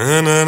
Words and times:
Willkommen 0.00 0.39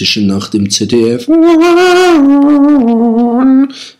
mystischen 0.00 0.26
Nacht 0.26 0.54
im 0.54 0.70
ZDF. 0.70 1.28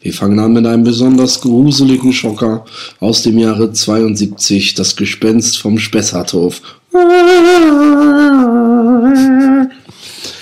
Wir 0.00 0.14
fangen 0.14 0.38
an 0.38 0.54
mit 0.54 0.66
einem 0.66 0.82
besonders 0.82 1.42
gruseligen 1.42 2.14
Schocker 2.14 2.64
aus 3.00 3.22
dem 3.22 3.38
Jahre 3.38 3.70
72, 3.70 4.74
das 4.74 4.96
Gespenst 4.96 5.58
vom 5.58 5.78
Spessarthof. 5.78 6.62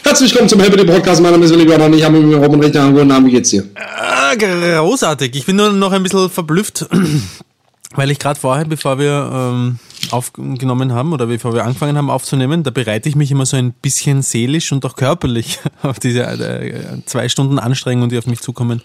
Herzlich 0.05 0.31
willkommen 0.31 0.48
zum 0.48 0.61
Happy 0.61 0.84
Podcast. 0.84 1.20
Mein 1.20 1.33
Name 1.33 1.45
ist 1.45 1.53
Willi 1.53 1.67
Gordon. 1.67 1.92
Ich 1.92 2.05
habe 2.05 2.20
mit 2.20 2.29
mir 2.29 2.36
Robin 2.36 2.61
Richter. 2.62 2.89
Guten 2.92 3.11
Abend, 3.11 3.27
wie 3.27 3.33
geht's 3.33 3.51
dir? 3.51 3.64
Ah, 3.75 4.36
großartig. 4.36 5.34
Ich 5.34 5.45
bin 5.45 5.56
nur 5.56 5.73
noch 5.73 5.91
ein 5.91 6.05
bisschen 6.05 6.31
verblüfft, 6.31 6.86
weil 7.97 8.12
ich 8.12 8.20
gerade 8.20 8.39
vorher, 8.39 8.64
bevor 8.64 9.01
wir 9.01 9.29
ähm, 9.34 9.79
aufgenommen 10.11 10.92
haben 10.92 11.12
oder 11.12 11.27
bevor 11.27 11.55
wir 11.55 11.64
angefangen 11.64 11.97
haben 11.97 12.11
aufzunehmen, 12.11 12.62
da 12.62 12.70
bereite 12.70 13.09
ich 13.09 13.17
mich 13.17 13.31
immer 13.31 13.47
so 13.47 13.56
ein 13.56 13.73
bisschen 13.73 14.23
seelisch 14.23 14.73
und 14.73 14.84
auch 14.84 14.97
körperlich 14.97 15.59
auf 15.83 15.98
diese 15.98 16.23
äh, 16.23 17.03
zwei 17.06 17.28
Stunden 17.28 17.59
Anstrengung, 17.59 18.09
die 18.09 18.19
auf 18.19 18.27
mich 18.27 18.41
zukommen, 18.41 18.83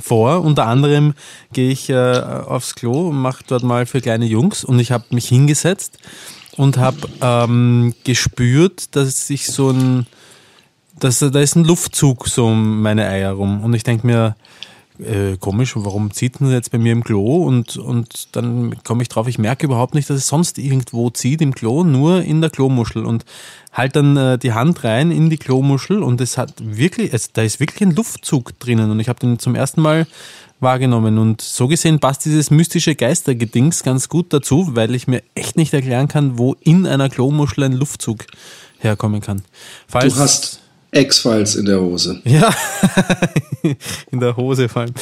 vor. 0.00 0.42
Unter 0.42 0.66
anderem 0.66 1.14
gehe 1.52 1.70
ich 1.70 1.90
äh, 1.90 1.94
aufs 1.94 2.74
Klo 2.74 3.08
und 3.08 3.16
mache 3.16 3.44
dort 3.46 3.62
mal 3.62 3.86
für 3.86 4.00
kleine 4.00 4.26
Jungs 4.26 4.64
und 4.64 4.78
ich 4.78 4.92
habe 4.92 5.04
mich 5.10 5.28
hingesetzt 5.28 5.98
und 6.56 6.78
habe 6.78 7.08
ähm, 7.20 7.94
gespürt, 8.04 8.96
dass 8.96 9.28
ich 9.30 9.46
so 9.46 9.70
ein, 9.70 10.06
dass 10.98 11.18
da 11.18 11.40
ist 11.40 11.56
ein 11.56 11.64
Luftzug 11.64 12.28
so 12.28 12.46
um 12.46 12.82
meine 12.82 13.06
Eier 13.06 13.32
rum 13.32 13.62
und 13.62 13.74
ich 13.74 13.82
denke 13.82 14.06
mir, 14.06 14.36
äh, 15.00 15.36
komisch, 15.38 15.74
warum 15.76 16.12
zieht 16.12 16.40
denn 16.40 16.50
jetzt 16.50 16.70
bei 16.70 16.78
mir 16.78 16.92
im 16.92 17.04
Klo? 17.04 17.44
Und, 17.44 17.76
und 17.76 18.28
dann 18.32 18.82
komme 18.84 19.02
ich 19.02 19.08
drauf, 19.08 19.28
ich 19.28 19.38
merke 19.38 19.66
überhaupt 19.66 19.94
nicht, 19.94 20.08
dass 20.08 20.16
es 20.16 20.28
sonst 20.28 20.58
irgendwo 20.58 21.10
zieht 21.10 21.40
im 21.40 21.54
Klo, 21.54 21.84
nur 21.84 22.22
in 22.22 22.40
der 22.40 22.50
Klomuschel. 22.50 23.04
Und 23.04 23.24
halt 23.72 23.96
dann 23.96 24.16
äh, 24.16 24.38
die 24.38 24.52
Hand 24.52 24.84
rein 24.84 25.10
in 25.10 25.30
die 25.30 25.36
Klomuschel 25.36 26.02
und 26.02 26.20
es 26.20 26.38
hat 26.38 26.54
wirklich, 26.58 27.12
es, 27.12 27.32
da 27.32 27.42
ist 27.42 27.60
wirklich 27.60 27.82
ein 27.82 27.94
Luftzug 27.94 28.58
drinnen. 28.58 28.90
Und 28.90 29.00
ich 29.00 29.08
habe 29.08 29.20
den 29.20 29.38
zum 29.38 29.54
ersten 29.54 29.82
Mal 29.82 30.06
wahrgenommen. 30.60 31.18
Und 31.18 31.40
so 31.40 31.68
gesehen 31.68 31.98
passt 31.98 32.24
dieses 32.24 32.50
mystische 32.50 32.94
Geistergedings 32.94 33.82
ganz 33.82 34.08
gut 34.08 34.32
dazu, 34.32 34.74
weil 34.74 34.94
ich 34.94 35.06
mir 35.06 35.22
echt 35.34 35.56
nicht 35.56 35.74
erklären 35.74 36.08
kann, 36.08 36.38
wo 36.38 36.54
in 36.60 36.86
einer 36.86 37.08
Klomuschel 37.08 37.64
ein 37.64 37.72
Luftzug 37.72 38.24
herkommen 38.78 39.20
kann. 39.20 39.42
Falls, 39.88 40.14
du 40.14 40.20
hast 40.20 40.60
X-Files 40.96 41.56
in 41.56 41.66
der 41.66 41.80
Hose. 41.80 42.20
Ja, 42.24 42.54
in 44.10 44.20
der 44.20 44.36
Hose 44.36 44.68
vor 44.68 44.82
allem. 44.82 44.94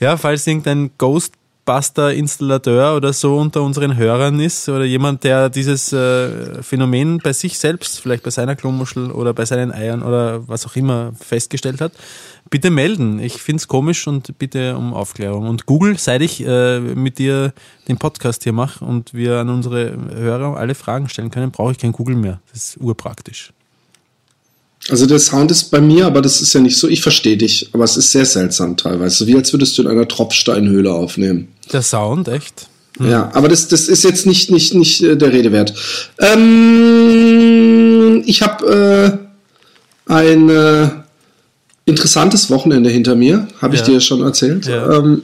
Ja, 0.00 0.16
falls 0.16 0.46
irgendein 0.46 0.90
Ghostbuster-Installateur 0.98 2.96
oder 2.96 3.12
so 3.12 3.36
unter 3.36 3.62
unseren 3.62 3.96
Hörern 3.96 4.40
ist 4.40 4.68
oder 4.68 4.84
jemand, 4.84 5.24
der 5.24 5.48
dieses 5.50 5.92
äh, 5.92 6.62
Phänomen 6.62 7.18
bei 7.18 7.32
sich 7.32 7.58
selbst, 7.58 8.00
vielleicht 8.00 8.22
bei 8.22 8.30
seiner 8.30 8.56
Klomuschel 8.56 9.10
oder 9.10 9.34
bei 9.34 9.44
seinen 9.44 9.72
Eiern 9.72 10.02
oder 10.02 10.48
was 10.48 10.64
auch 10.66 10.76
immer 10.76 11.12
festgestellt 11.18 11.80
hat, 11.80 11.92
bitte 12.50 12.70
melden. 12.70 13.18
Ich 13.20 13.42
finde 13.42 13.60
es 13.60 13.68
komisch 13.68 14.06
und 14.06 14.38
bitte 14.38 14.76
um 14.76 14.94
Aufklärung. 14.94 15.48
Und 15.48 15.66
Google, 15.66 15.98
seit 15.98 16.22
ich 16.22 16.44
äh, 16.46 16.80
mit 16.80 17.18
dir 17.18 17.52
den 17.88 17.98
Podcast 17.98 18.44
hier 18.44 18.52
mache 18.52 18.84
und 18.84 19.12
wir 19.14 19.36
an 19.38 19.50
unsere 19.50 19.96
Hörer 20.14 20.56
alle 20.56 20.74
Fragen 20.74 21.08
stellen 21.08 21.30
können, 21.30 21.50
brauche 21.50 21.72
ich 21.72 21.78
kein 21.78 21.92
Google 21.92 22.16
mehr. 22.16 22.40
Das 22.52 22.70
ist 22.70 22.80
urpraktisch. 22.80 23.52
Also 24.90 25.06
der 25.06 25.18
Sound 25.18 25.50
ist 25.50 25.64
bei 25.64 25.80
mir, 25.80 26.06
aber 26.06 26.22
das 26.22 26.40
ist 26.40 26.54
ja 26.54 26.60
nicht 26.60 26.78
so. 26.78 26.88
Ich 26.88 27.02
verstehe 27.02 27.36
dich, 27.36 27.68
aber 27.72 27.84
es 27.84 27.96
ist 27.96 28.10
sehr 28.10 28.24
seltsam 28.24 28.76
teilweise. 28.76 29.26
Wie 29.26 29.36
als 29.36 29.52
würdest 29.52 29.76
du 29.76 29.82
in 29.82 29.88
einer 29.88 30.08
Tropfsteinhöhle 30.08 30.90
aufnehmen. 30.90 31.48
Der 31.72 31.82
Sound, 31.82 32.28
echt? 32.28 32.68
Hm. 32.98 33.10
Ja, 33.10 33.30
aber 33.34 33.48
das, 33.48 33.68
das 33.68 33.88
ist 33.88 34.04
jetzt 34.04 34.26
nicht, 34.26 34.50
nicht, 34.50 34.74
nicht 34.74 35.02
äh, 35.02 35.16
der 35.16 35.32
Rede 35.32 35.52
wert. 35.52 35.74
Ähm, 36.18 38.22
ich 38.24 38.40
habe 38.40 39.18
äh, 40.08 40.10
ein 40.10 40.48
äh, 40.48 40.88
interessantes 41.84 42.48
Wochenende 42.48 42.88
hinter 42.88 43.14
mir, 43.14 43.46
habe 43.60 43.74
ich 43.74 43.82
ja. 43.82 43.88
dir 43.88 44.00
schon 44.00 44.22
erzählt. 44.22 44.66
Ja. 44.66 44.98
Ähm, 44.98 45.22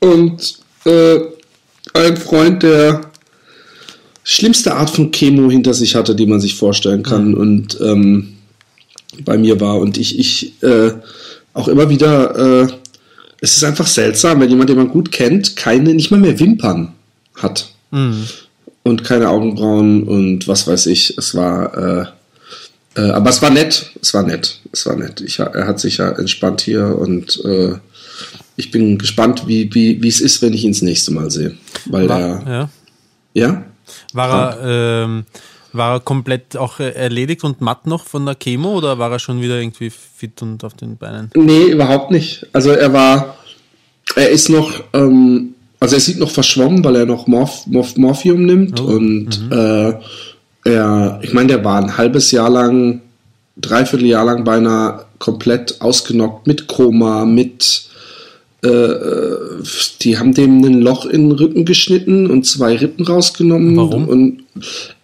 und 0.00 0.58
äh, 0.84 1.20
ein 1.94 2.16
Freund, 2.16 2.64
der 2.64 3.02
schlimmste 4.24 4.74
Art 4.74 4.90
von 4.90 5.12
Chemo 5.12 5.50
hinter 5.50 5.74
sich 5.74 5.94
hatte, 5.94 6.16
die 6.16 6.26
man 6.26 6.40
sich 6.40 6.56
vorstellen 6.56 7.02
kann. 7.02 7.28
Mhm. 7.28 7.34
Und 7.34 7.78
ähm, 7.80 8.33
bei 9.24 9.38
mir 9.38 9.60
war 9.60 9.78
und 9.78 9.98
ich, 9.98 10.18
ich 10.18 10.62
äh, 10.62 10.92
auch 11.52 11.68
immer 11.68 11.88
wieder, 11.88 12.64
äh, 12.64 12.68
es 13.40 13.56
ist 13.56 13.64
einfach 13.64 13.86
seltsam, 13.86 14.40
wenn 14.40 14.50
jemand, 14.50 14.70
den 14.70 14.76
man 14.76 14.88
gut 14.88 15.12
kennt, 15.12 15.56
keine, 15.56 15.94
nicht 15.94 16.10
mal 16.10 16.20
mehr 16.20 16.38
Wimpern 16.40 16.92
hat. 17.36 17.70
Mhm. 17.90 18.26
Und 18.82 19.04
keine 19.04 19.28
Augenbrauen 19.28 20.02
und 20.02 20.46
was 20.46 20.66
weiß 20.66 20.86
ich. 20.86 21.16
Es 21.16 21.34
war, 21.34 21.76
äh, 21.76 22.06
äh, 23.00 23.10
aber 23.10 23.30
es 23.30 23.40
war 23.40 23.50
nett. 23.50 23.90
Es 24.02 24.12
war 24.12 24.22
nett. 24.22 24.60
Es 24.72 24.84
war 24.86 24.96
nett. 24.96 25.20
Ich, 25.20 25.38
er 25.38 25.66
hat 25.66 25.80
sich 25.80 25.98
ja 25.98 26.10
entspannt 26.10 26.60
hier 26.60 26.98
und 26.98 27.42
äh, 27.44 27.76
ich 28.56 28.70
bin 28.70 28.98
gespannt, 28.98 29.44
wie, 29.46 29.72
wie, 29.74 30.02
wie 30.02 30.08
es 30.08 30.20
ist, 30.20 30.42
wenn 30.42 30.52
ich 30.52 30.64
ihn 30.64 30.72
das 30.72 30.82
nächste 30.82 31.12
Mal 31.12 31.30
sehe. 31.30 31.56
Weil 31.86 32.08
war, 32.08 32.20
er. 32.20 32.42
Ja? 32.46 32.70
ja? 33.34 33.64
War 34.12 34.58
er, 34.58 35.04
ähm, 35.04 35.24
war 35.74 35.94
er 35.94 36.00
komplett 36.00 36.56
auch 36.56 36.80
äh, 36.80 36.90
erledigt 36.90 37.44
und 37.44 37.60
matt 37.60 37.86
noch 37.86 38.04
von 38.04 38.26
der 38.26 38.34
Chemo 38.34 38.74
oder 38.76 38.98
war 38.98 39.10
er 39.10 39.18
schon 39.18 39.40
wieder 39.40 39.58
irgendwie 39.58 39.90
fit 39.90 40.40
und 40.42 40.64
auf 40.64 40.74
den 40.74 40.96
Beinen? 40.96 41.30
Nee, 41.34 41.64
überhaupt 41.64 42.10
nicht. 42.10 42.46
Also 42.52 42.70
er 42.70 42.92
war, 42.92 43.36
er 44.16 44.30
ist 44.30 44.48
noch, 44.48 44.82
ähm, 44.92 45.54
also 45.80 45.96
er 45.96 46.00
sieht 46.00 46.18
noch 46.18 46.30
verschwommen, 46.30 46.84
weil 46.84 46.96
er 46.96 47.06
noch 47.06 47.26
Morph 47.26 47.66
Morph 47.66 47.96
Morphium 47.96 48.44
nimmt 48.44 48.80
oh. 48.80 48.84
und 48.84 49.40
mhm. 49.40 49.52
äh, 49.52 49.94
er, 50.64 51.20
ich 51.22 51.32
meine, 51.32 51.48
der 51.48 51.64
war 51.64 51.80
ein 51.80 51.96
halbes 51.96 52.30
Jahr 52.30 52.50
lang, 52.50 53.02
dreiviertel 53.56 54.06
Jahr 54.06 54.24
lang 54.24 54.44
beinahe 54.44 55.04
komplett 55.18 55.80
ausgenockt 55.80 56.46
mit 56.46 56.66
Koma, 56.66 57.24
mit 57.24 57.88
die 58.64 60.18
haben 60.18 60.34
dem 60.34 60.64
ein 60.64 60.80
Loch 60.80 61.06
in 61.06 61.28
den 61.28 61.32
Rücken 61.32 61.64
geschnitten 61.64 62.30
und 62.30 62.46
zwei 62.46 62.76
Rippen 62.76 63.06
rausgenommen. 63.06 63.76
Warum? 63.76 64.08
Und 64.08 64.42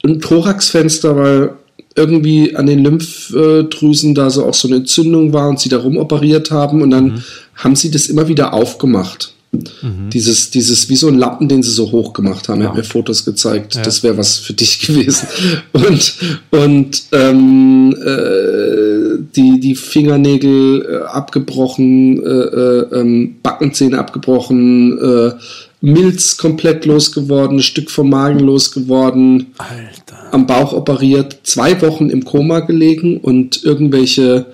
ein 0.04 0.21
Thoraxfenster, 0.21 1.17
weil 1.17 1.50
irgendwie 1.96 2.56
an 2.56 2.67
den 2.67 2.85
Lymphdrüsen 2.85 4.14
da 4.14 4.31
so 4.31 4.46
auch 4.46 4.55
so 4.55 4.69
eine 4.69 4.79
Entzündung 4.79 5.32
war 5.32 5.49
und 5.49 5.61
sie 5.61 5.69
da 5.69 5.79
rumoperiert 5.79 6.50
haben 6.50 6.82
und 6.82 6.90
dann 6.90 7.05
mhm. 7.05 7.23
haben 7.56 7.76
sie 7.76 7.90
das 7.90 8.06
immer 8.06 8.29
wieder 8.29 8.55
aufgemacht. 8.55 9.35
Mhm. 9.52 10.11
Dieses, 10.12 10.50
dieses, 10.50 10.88
wie 10.88 10.97
so 10.97 11.08
ein 11.08 11.19
Lappen, 11.19 11.49
den 11.49 11.62
sie 11.62 11.73
so 11.73 11.91
hoch 11.91 12.12
gemacht 12.12 12.49
haben. 12.49 12.61
Ja. 12.61 12.67
Er 12.67 12.69
hat 12.70 12.76
mir 12.76 12.85
Fotos 12.85 13.25
gezeigt. 13.25 13.75
Ja. 13.75 13.82
Das 13.82 14.02
wäre 14.02 14.17
was 14.17 14.38
für 14.38 14.52
dich 14.52 14.81
gewesen. 14.87 15.26
Und, 15.73 16.14
und 16.50 17.02
ähm, 17.12 17.94
äh, 18.00 19.23
die, 19.35 19.58
die 19.58 19.75
Fingernägel 19.75 20.87
äh, 20.88 21.06
abgebrochen, 21.06 22.23
äh, 22.23 22.29
äh, 22.29 23.00
ähm, 23.00 23.37
Backenzähne 23.43 23.99
abgebrochen, 23.99 24.99
äh, 24.99 25.32
Milz 25.81 26.37
komplett 26.37 26.85
losgeworden, 26.85 27.58
ein 27.58 27.62
Stück 27.62 27.91
vom 27.91 28.11
Magen 28.11 28.41
losgeworden, 28.41 29.55
Alter. 29.58 30.32
am 30.32 30.47
Bauch 30.47 30.75
operiert, 30.75 31.38
zwei 31.43 31.81
Wochen 31.81 32.11
im 32.11 32.25
Koma 32.25 32.61
gelegen 32.61 33.17
und 33.17 33.64
irgendwelche 33.64 34.47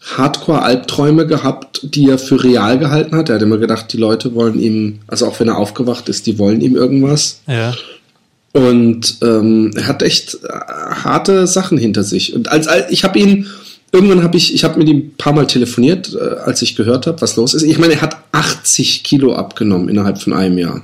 Hardcore-Albträume 0.00 1.26
gehabt, 1.26 1.80
die 1.82 2.08
er 2.08 2.18
für 2.18 2.42
real 2.42 2.78
gehalten 2.78 3.14
hat. 3.14 3.28
Er 3.28 3.34
hat 3.36 3.42
immer 3.42 3.58
gedacht, 3.58 3.92
die 3.92 3.98
Leute 3.98 4.34
wollen 4.34 4.58
ihm, 4.58 5.00
also 5.06 5.26
auch 5.26 5.38
wenn 5.40 5.48
er 5.48 5.58
aufgewacht 5.58 6.08
ist, 6.08 6.26
die 6.26 6.38
wollen 6.38 6.60
ihm 6.60 6.74
irgendwas. 6.74 7.40
Ja. 7.46 7.74
Und 8.52 9.18
ähm, 9.22 9.72
er 9.76 9.86
hat 9.86 10.02
echt 10.02 10.38
äh, 10.42 10.48
harte 10.48 11.46
Sachen 11.46 11.78
hinter 11.78 12.02
sich. 12.02 12.34
Und 12.34 12.48
als, 12.48 12.66
als 12.66 12.90
ich 12.90 13.04
habe 13.04 13.18
ihn 13.18 13.46
irgendwann 13.92 14.22
habe 14.22 14.36
ich, 14.36 14.54
ich 14.54 14.64
habe 14.64 14.78
mit 14.78 14.88
ihm 14.88 14.98
ein 14.98 15.14
paar 15.16 15.32
Mal 15.32 15.46
telefoniert, 15.46 16.14
äh, 16.14 16.36
als 16.44 16.62
ich 16.62 16.76
gehört 16.76 17.06
habe, 17.06 17.20
was 17.20 17.36
los 17.36 17.54
ist. 17.54 17.62
Ich 17.62 17.78
meine, 17.78 17.94
er 17.94 18.02
hat 18.02 18.16
80 18.32 19.04
Kilo 19.04 19.34
abgenommen 19.34 19.88
innerhalb 19.88 20.20
von 20.20 20.32
einem 20.32 20.58
Jahr. 20.58 20.82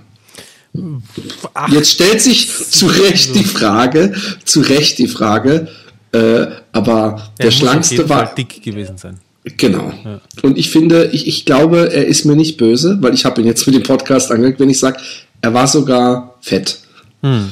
Jetzt 1.70 1.92
stellt 1.92 2.20
sich 2.20 2.50
zu 2.52 2.86
Recht 2.86 3.34
die 3.34 3.44
Frage, 3.44 4.12
zu 4.44 4.60
Recht 4.60 4.98
die 4.98 5.08
Frage, 5.08 5.68
äh, 6.12 6.46
aber 6.76 7.30
der 7.40 7.50
schlankste 7.50 8.08
war 8.08 8.34
dick 8.34 8.62
gewesen 8.62 8.98
sein. 8.98 9.18
Genau. 9.56 9.92
Ja. 10.04 10.20
Und 10.42 10.58
ich 10.58 10.70
finde, 10.70 11.06
ich, 11.12 11.26
ich 11.26 11.46
glaube, 11.46 11.92
er 11.92 12.06
ist 12.06 12.24
mir 12.24 12.36
nicht 12.36 12.56
böse, 12.56 12.98
weil 13.00 13.14
ich 13.14 13.24
habe 13.24 13.40
ihn 13.40 13.46
jetzt 13.46 13.64
mit 13.66 13.76
dem 13.76 13.82
Podcast 13.82 14.30
angehört, 14.30 14.60
wenn 14.60 14.68
ich 14.68 14.78
sage, 14.78 14.98
er 15.40 15.54
war 15.54 15.66
sogar 15.66 16.34
fett. 16.40 16.80
Hm. 17.22 17.50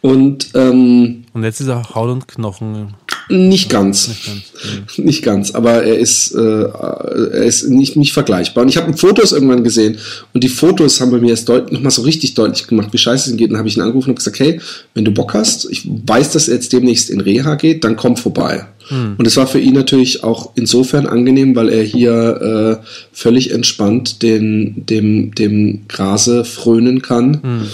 Und, 0.00 0.48
ähm, 0.54 1.24
und 1.32 1.44
jetzt 1.44 1.60
ist 1.60 1.68
er 1.68 1.94
Haut 1.94 2.10
und 2.10 2.26
Knochen. 2.26 2.94
Nicht 3.32 3.70
ganz. 3.70 4.08
Nicht 4.08 4.26
ganz, 4.26 4.98
nicht 4.98 5.22
ganz 5.22 5.50
aber 5.52 5.82
er 5.82 5.98
ist, 5.98 6.34
äh, 6.34 6.38
er 6.38 7.44
ist 7.44 7.68
nicht, 7.68 7.96
nicht 7.96 8.12
vergleichbar. 8.12 8.62
Und 8.62 8.68
ich 8.68 8.76
habe 8.76 8.92
Fotos 8.96 9.32
irgendwann 9.32 9.64
gesehen 9.64 9.96
und 10.34 10.44
die 10.44 10.48
Fotos 10.48 11.00
haben 11.00 11.10
bei 11.10 11.18
mir 11.18 11.30
erst 11.30 11.48
nochmal 11.48 11.90
so 11.90 12.02
richtig 12.02 12.34
deutlich 12.34 12.66
gemacht, 12.66 12.88
wie 12.92 12.98
scheiße 12.98 13.26
es 13.26 13.32
ihm 13.32 13.38
geht. 13.38 13.48
Und 13.48 13.54
dann 13.54 13.60
habe 13.60 13.68
ich 13.68 13.76
ihn 13.76 13.82
angerufen 13.82 14.10
und 14.10 14.16
gesagt, 14.16 14.38
hey, 14.38 14.60
wenn 14.94 15.04
du 15.04 15.12
Bock 15.12 15.34
hast, 15.34 15.66
ich 15.70 15.86
weiß, 15.86 16.32
dass 16.32 16.48
er 16.48 16.54
jetzt 16.56 16.72
demnächst 16.72 17.10
in 17.10 17.20
Reha 17.20 17.54
geht, 17.54 17.84
dann 17.84 17.96
komm 17.96 18.16
vorbei. 18.16 18.66
Mhm. 18.90 19.14
Und 19.16 19.26
es 19.26 19.36
war 19.36 19.46
für 19.46 19.60
ihn 19.60 19.74
natürlich 19.74 20.24
auch 20.24 20.50
insofern 20.54 21.06
angenehm, 21.06 21.56
weil 21.56 21.70
er 21.70 21.82
hier 21.82 22.80
äh, 22.82 22.86
völlig 23.12 23.50
entspannt 23.52 24.22
den, 24.22 24.84
dem, 24.86 25.34
dem 25.34 25.82
Grase 25.88 26.44
frönen 26.44 27.00
kann. 27.00 27.40
Mhm 27.42 27.68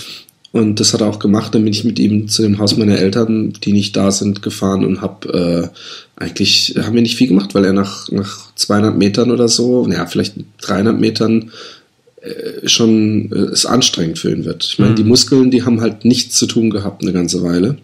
und 0.52 0.80
das 0.80 0.94
hat 0.94 1.02
er 1.02 1.08
auch 1.08 1.18
gemacht. 1.18 1.54
Dann 1.54 1.64
bin 1.64 1.72
ich 1.72 1.84
mit 1.84 1.98
ihm 1.98 2.28
zu 2.28 2.42
dem 2.42 2.58
Haus 2.58 2.76
meiner 2.76 2.98
Eltern, 2.98 3.52
die 3.52 3.72
nicht 3.72 3.96
da 3.96 4.10
sind, 4.10 4.42
gefahren 4.42 4.84
und 4.84 5.02
habe 5.02 5.72
äh, 5.72 6.22
eigentlich 6.22 6.74
haben 6.78 6.94
wir 6.94 7.02
nicht 7.02 7.16
viel 7.16 7.28
gemacht, 7.28 7.54
weil 7.54 7.64
er 7.64 7.72
nach, 7.72 8.10
nach 8.10 8.54
200 8.54 8.96
Metern 8.96 9.30
oder 9.30 9.48
so, 9.48 9.86
naja, 9.86 10.06
vielleicht 10.06 10.34
300 10.62 10.98
Metern 10.98 11.52
äh, 12.20 12.66
schon 12.66 13.30
äh, 13.30 13.52
es 13.52 13.66
anstrengend 13.66 14.18
für 14.18 14.30
ihn 14.30 14.44
wird. 14.44 14.64
Ich 14.64 14.78
meine, 14.78 14.92
mhm. 14.92 14.96
die 14.96 15.04
Muskeln, 15.04 15.50
die 15.50 15.64
haben 15.64 15.80
halt 15.80 16.04
nichts 16.04 16.36
zu 16.36 16.46
tun 16.46 16.70
gehabt 16.70 17.02
eine 17.02 17.12
ganze 17.12 17.42
Weile. 17.42 17.76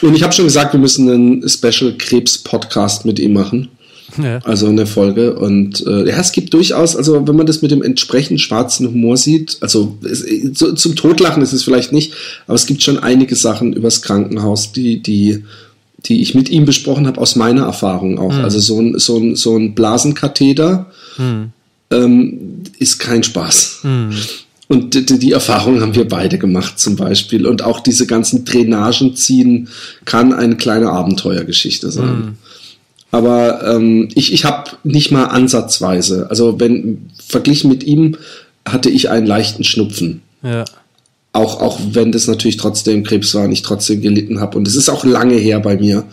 Und 0.00 0.16
ich 0.16 0.22
habe 0.22 0.32
schon 0.32 0.46
gesagt, 0.46 0.72
wir 0.72 0.80
müssen 0.80 1.08
einen 1.10 1.48
Special 1.48 1.96
Krebs 1.96 2.38
Podcast 2.38 3.04
mit 3.04 3.18
ihm 3.18 3.34
machen. 3.34 3.68
Ja. 4.18 4.38
Also 4.44 4.66
in 4.66 4.76
der 4.76 4.86
Folge. 4.86 5.34
Und 5.34 5.86
äh, 5.86 6.08
ja, 6.08 6.18
es 6.18 6.32
gibt 6.32 6.52
durchaus, 6.54 6.96
also 6.96 7.26
wenn 7.26 7.36
man 7.36 7.46
das 7.46 7.62
mit 7.62 7.70
dem 7.70 7.82
entsprechend 7.82 8.40
schwarzen 8.40 8.86
Humor 8.88 9.16
sieht, 9.16 9.58
also 9.60 9.96
es, 10.02 10.24
so, 10.54 10.72
zum 10.72 10.96
Totlachen 10.96 11.42
ist 11.42 11.52
es 11.52 11.62
vielleicht 11.62 11.92
nicht, 11.92 12.12
aber 12.46 12.54
es 12.54 12.66
gibt 12.66 12.82
schon 12.82 12.98
einige 12.98 13.36
Sachen 13.36 13.72
übers 13.72 14.02
Krankenhaus, 14.02 14.72
die, 14.72 15.02
die, 15.02 15.44
die 16.04 16.20
ich 16.20 16.34
mit 16.34 16.50
ihm 16.50 16.64
besprochen 16.64 17.06
habe, 17.06 17.20
aus 17.20 17.36
meiner 17.36 17.62
Erfahrung 17.62 18.18
auch. 18.18 18.32
Mhm. 18.32 18.44
Also 18.44 18.58
so 18.60 18.80
ein, 18.80 18.98
so 18.98 19.18
ein, 19.18 19.36
so 19.36 19.56
ein 19.56 19.74
Blasenkatheter 19.74 20.90
mhm. 21.16 21.50
ähm, 21.90 22.62
ist 22.78 22.98
kein 22.98 23.22
Spaß. 23.22 23.80
Mhm. 23.84 24.10
Und 24.68 24.94
die, 24.94 25.18
die, 25.18 25.32
Erfahrung 25.32 25.82
haben 25.82 25.94
wir 25.94 26.08
beide 26.08 26.38
gemacht 26.38 26.78
zum 26.78 26.96
Beispiel. 26.96 27.46
Und 27.46 27.62
auch 27.62 27.80
diese 27.80 28.06
ganzen 28.06 28.46
Drainagen 28.46 29.14
ziehen 29.14 29.68
kann 30.06 30.32
eine 30.32 30.56
kleine 30.56 30.88
Abenteuergeschichte 30.88 31.90
sein. 31.90 32.38
Aber 33.12 33.62
ähm, 33.64 34.08
ich, 34.14 34.32
ich 34.32 34.44
habe 34.44 34.72
nicht 34.84 35.12
mal 35.12 35.26
ansatzweise, 35.26 36.26
also 36.30 36.58
wenn 36.58 37.10
verglichen 37.24 37.70
mit 37.70 37.84
ihm, 37.84 38.16
hatte 38.66 38.88
ich 38.90 39.10
einen 39.10 39.26
leichten 39.26 39.64
Schnupfen. 39.64 40.22
Ja. 40.42 40.64
Auch, 41.34 41.60
auch 41.60 41.78
wenn 41.92 42.10
das 42.10 42.26
natürlich 42.26 42.56
trotzdem 42.56 43.04
Krebs 43.04 43.34
war 43.34 43.44
und 43.44 43.52
ich 43.52 43.62
trotzdem 43.62 44.00
gelitten 44.00 44.40
habe. 44.40 44.56
Und 44.56 44.66
es 44.66 44.76
ist 44.76 44.88
auch 44.88 45.04
lange 45.04 45.36
her 45.36 45.60
bei 45.60 45.76
mir. 45.76 46.04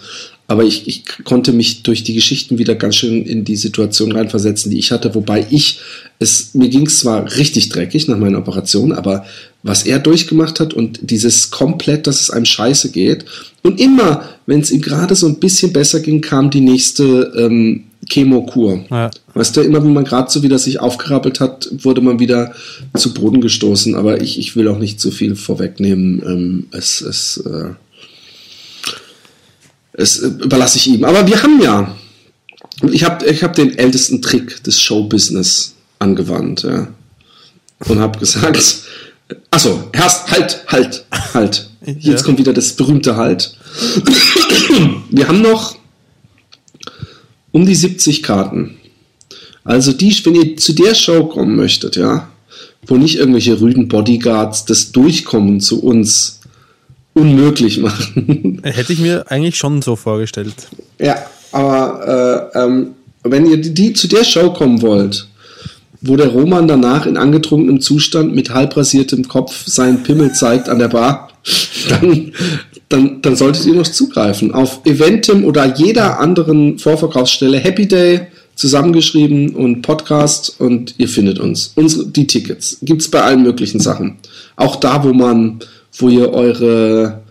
Aber 0.48 0.63
ich, 0.63 0.88
ich 0.88 1.04
konnte 1.24 1.54
mich 1.54 1.84
durch 1.84 2.04
die 2.04 2.16
Geschichten 2.16 2.57
wieder 2.57 2.75
ganz 2.75 2.96
schön 2.96 3.24
in 3.24 3.45
die 3.45 3.56
Situation 3.56 4.12
reinversetzen, 4.12 4.72
die 4.72 4.80
ich 4.80 4.92
hatte, 4.92 5.13
wobei 5.16 5.45
ich 5.50 5.80
es, 6.18 6.54
mir 6.54 6.69
ging 6.69 6.88
es 6.88 7.00
zwar 7.00 7.38
richtig 7.38 7.69
dreckig 7.69 8.07
nach 8.07 8.18
meiner 8.18 8.40
Operation, 8.40 8.92
aber 8.92 9.25
was 9.63 9.83
er 9.83 10.00
durchgemacht 10.00 10.59
hat 10.59 10.73
und 10.73 11.00
dieses 11.01 11.51
komplett, 11.51 12.07
dass 12.07 12.21
es 12.21 12.29
einem 12.29 12.45
scheiße 12.45 12.91
geht. 12.91 13.25
Und 13.61 13.79
immer, 13.79 14.23
wenn 14.45 14.61
es 14.61 14.71
ihm 14.71 14.81
gerade 14.81 15.15
so 15.15 15.27
ein 15.27 15.39
bisschen 15.39 15.73
besser 15.73 16.00
ging, 16.00 16.21
kam 16.21 16.50
die 16.50 16.61
nächste 16.61 17.33
ähm, 17.38 17.83
Chemokur. 18.09 18.85
Ja. 18.89 19.11
Weißt 19.33 19.57
du, 19.57 19.61
immer 19.61 19.83
wenn 19.83 19.94
man 19.94 20.06
gerade 20.06 20.31
so 20.31 20.44
wieder 20.44 20.57
sich 20.57 20.79
aufgerappelt 20.79 21.39
hat, 21.41 21.69
wurde 21.83 22.01
man 22.01 22.19
wieder 22.19 22.53
zu 22.95 23.13
Boden 23.13 23.41
gestoßen. 23.41 23.95
Aber 23.95 24.21
ich, 24.21 24.39
ich 24.39 24.56
will 24.56 24.69
auch 24.69 24.79
nicht 24.79 25.01
zu 25.01 25.11
viel 25.11 25.35
vorwegnehmen. 25.35 26.23
Ähm, 26.25 26.67
es, 26.71 27.01
es 27.01 27.38
äh, 27.45 27.71
es 30.00 30.19
äh, 30.19 30.27
überlasse 30.27 30.77
ich 30.77 30.88
ihm. 30.88 31.03
Aber 31.03 31.27
wir 31.27 31.44
haben 31.44 31.61
ja, 31.61 31.95
ich 32.91 33.03
habe 33.03 33.25
ich 33.25 33.44
hab 33.44 33.53
den 33.53 33.77
ältesten 33.77 34.21
Trick 34.21 34.63
des 34.63 34.81
Showbusiness 34.81 35.75
angewandt, 36.00 36.63
ja. 36.63 36.88
Und 37.88 38.00
habe 38.00 38.19
gesagt, 38.19 38.83
achso, 39.52 39.90
erst, 39.94 40.31
halt, 40.31 40.64
halt, 40.68 41.06
halt. 41.34 41.70
Jetzt 41.86 42.22
ja. 42.22 42.26
kommt 42.26 42.40
wieder 42.40 42.54
das 42.54 42.74
berühmte 42.74 43.16
Halt. 43.16 43.56
Wir 45.10 45.28
haben 45.28 45.42
noch 45.42 45.76
um 47.52 47.66
die 47.66 47.76
70 47.76 48.24
Karten. 48.24 48.78
Also 49.64 49.92
die, 49.92 50.14
wenn 50.26 50.36
ihr 50.36 50.58
zu 50.58 50.74
der 50.74 50.96
Show 50.96 51.26
kommen 51.26 51.56
möchtet, 51.56 51.96
ja, 51.96 52.30
wo 52.88 52.96
nicht 52.96 53.18
irgendwelche 53.18 53.60
rüden 53.62 53.88
Bodyguards 53.88 54.66
das 54.66 54.92
Durchkommen 54.92 55.62
zu 55.62 55.84
uns 55.84 56.40
unmöglich 57.14 57.80
machen. 57.80 58.62
Hätte 58.64 58.94
ich 58.94 59.00
mir 59.00 59.30
eigentlich 59.30 59.58
schon 59.58 59.81
so 59.81 59.96
vorgestellt. 59.96 60.56
Ja, 61.00 61.18
aber 61.52 62.52
äh, 62.54 62.60
ähm, 62.60 62.96
wenn 63.24 63.46
ihr 63.46 63.58
die, 63.58 63.74
die, 63.74 63.94
zu 63.94 64.08
der 64.08 64.24
Show 64.24 64.54
kommen 64.54 64.81
wollt, 64.81 65.28
wo 66.01 66.16
der 66.16 66.30
Roman 66.30 66.68
danach 66.68 67.06
in 67.06 67.18
angetrunkenem 67.18 67.81
Zustand 67.81 68.34
mit 68.34 68.51
halb 68.51 68.75
rasiertem 68.78 69.28
Kopf 69.28 69.66
seinen 69.66 70.04
Pimmel 70.04 70.34
zeigt 70.34 70.69
an 70.69 70.80
der 70.80 70.88
Bar, 70.88 71.30
dann, 71.90 72.31
dann, 72.90 73.22
dann 73.22 73.36
solltet 73.36 73.66
ihr 73.66 73.75
noch 73.75 73.88
zugreifen. 73.88 74.54
Auf 74.54 74.81
Eventim 74.86 75.44
oder 75.46 75.75
jeder 75.75 76.19
anderen 76.19 76.80
Vorverkaufsstelle 76.80 77.57
Happy 77.57 77.88
Day 77.88 78.28
zusammengeschrieben 78.56 79.56
und 79.56 79.81
Podcast 79.81 80.60
und 80.60 80.96
ihr 80.98 81.07
findet 81.07 81.40
uns. 81.40 81.72
Unsere, 81.75 82.07
die 82.07 82.28
Tickets 82.28 82.78
gibt 82.81 83.02
es 83.02 83.10
bei 83.10 83.22
allen 83.22 83.44
möglichen 83.44 83.80
Sachen. 83.80 84.18
Auch 84.57 84.75
da, 84.75 85.04
wo 85.04 85.13
man 85.13 85.60
wo 85.98 86.10
ihr 86.10 86.31
eure 86.34 87.22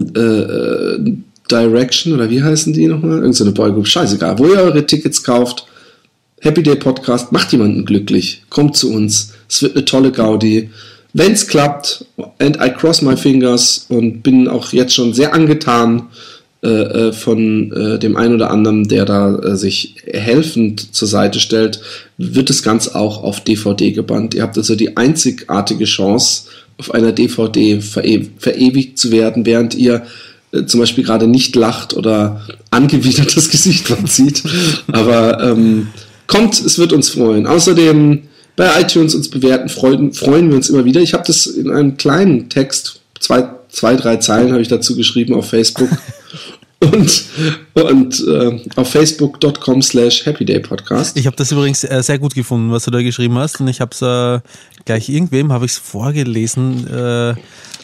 äh, 0.00 0.20
äh, 0.20 1.14
Direction 1.50 2.14
oder 2.14 2.30
wie 2.30 2.42
heißen 2.42 2.72
die 2.72 2.86
nochmal? 2.86 3.18
Irgendeine 3.18 3.52
Boygroup, 3.52 3.86
scheißegal, 3.86 4.38
wo 4.38 4.46
ihr 4.46 4.58
eure 4.58 4.86
Tickets 4.86 5.22
kauft. 5.22 5.66
Happy 6.42 6.62
Day 6.62 6.76
Podcast, 6.76 7.32
macht 7.32 7.52
jemanden 7.52 7.84
glücklich, 7.84 8.42
kommt 8.48 8.74
zu 8.74 8.90
uns, 8.90 9.34
es 9.46 9.62
wird 9.62 9.76
eine 9.76 9.84
tolle 9.84 10.10
Gaudi. 10.10 10.70
Wenn 11.12 11.32
es 11.32 11.46
klappt, 11.46 12.06
and 12.38 12.56
I 12.56 12.70
cross 12.70 13.02
my 13.02 13.16
fingers 13.16 13.84
und 13.88 14.22
bin 14.22 14.48
auch 14.48 14.72
jetzt 14.72 14.94
schon 14.94 15.12
sehr 15.12 15.34
angetan 15.34 16.04
äh, 16.62 16.68
äh 16.68 17.12
von 17.12 17.72
äh, 17.72 17.98
dem 17.98 18.16
einen 18.16 18.36
oder 18.36 18.50
anderen, 18.50 18.88
der 18.88 19.04
da 19.04 19.36
äh, 19.36 19.56
sich 19.56 19.96
helfend 20.06 20.94
zur 20.94 21.08
Seite 21.08 21.40
stellt, 21.40 21.82
wird 22.16 22.48
das 22.48 22.62
Ganze 22.62 22.94
auch 22.94 23.22
auf 23.22 23.40
DVD 23.40 23.92
gebannt. 23.92 24.34
Ihr 24.34 24.42
habt 24.42 24.56
also 24.56 24.76
die 24.76 24.96
einzigartige 24.96 25.84
Chance, 25.84 26.44
auf 26.78 26.94
einer 26.94 27.12
DVD 27.12 27.82
verew 27.82 28.24
verewigt 28.38 28.98
zu 28.98 29.10
werden, 29.10 29.44
während 29.44 29.74
ihr 29.74 30.06
äh, 30.52 30.64
zum 30.64 30.80
Beispiel 30.80 31.04
gerade 31.04 31.26
nicht 31.26 31.54
lacht 31.54 31.94
oder 31.94 32.46
angewidertes 32.70 33.50
Gesicht 33.50 33.88
verzieht. 33.88 34.42
Aber 34.90 35.42
ähm, 35.42 35.88
kommt, 36.30 36.60
es 36.60 36.78
wird 36.78 36.92
uns 36.92 37.10
freuen. 37.10 37.46
Außerdem 37.46 38.22
bei 38.56 38.80
iTunes 38.80 39.14
uns 39.14 39.28
bewerten, 39.28 39.68
freuen, 39.68 40.12
freuen 40.12 40.48
wir 40.48 40.56
uns 40.56 40.70
immer 40.70 40.84
wieder. 40.84 41.00
Ich 41.00 41.12
habe 41.12 41.24
das 41.26 41.46
in 41.46 41.70
einem 41.70 41.96
kleinen 41.96 42.48
Text, 42.48 43.00
zwei, 43.18 43.48
zwei 43.68 43.96
drei 43.96 44.16
Zeilen 44.16 44.52
habe 44.52 44.62
ich 44.62 44.68
dazu 44.68 44.94
geschrieben 44.96 45.34
auf 45.34 45.50
Facebook. 45.50 45.88
und, 46.80 47.24
und 47.74 48.26
äh, 48.28 48.60
auf 48.76 48.90
facebook.com 48.90 49.82
slash 49.82 50.24
happydaypodcast. 50.24 51.16
Ich 51.16 51.26
habe 51.26 51.36
das 51.36 51.50
übrigens 51.52 51.84
äh, 51.84 52.02
sehr 52.02 52.18
gut 52.18 52.34
gefunden, 52.34 52.70
was 52.70 52.84
du 52.84 52.90
da 52.90 53.02
geschrieben 53.02 53.36
hast 53.36 53.60
und 53.60 53.68
ich 53.68 53.80
habe 53.80 53.90
es 53.92 54.00
äh, 54.00 54.40
gleich 54.84 55.08
irgendwem 55.08 55.52
habe 55.52 55.66
ich 55.66 55.72
es 55.72 55.78
vorgelesen 55.78 56.86
äh, 56.86 57.34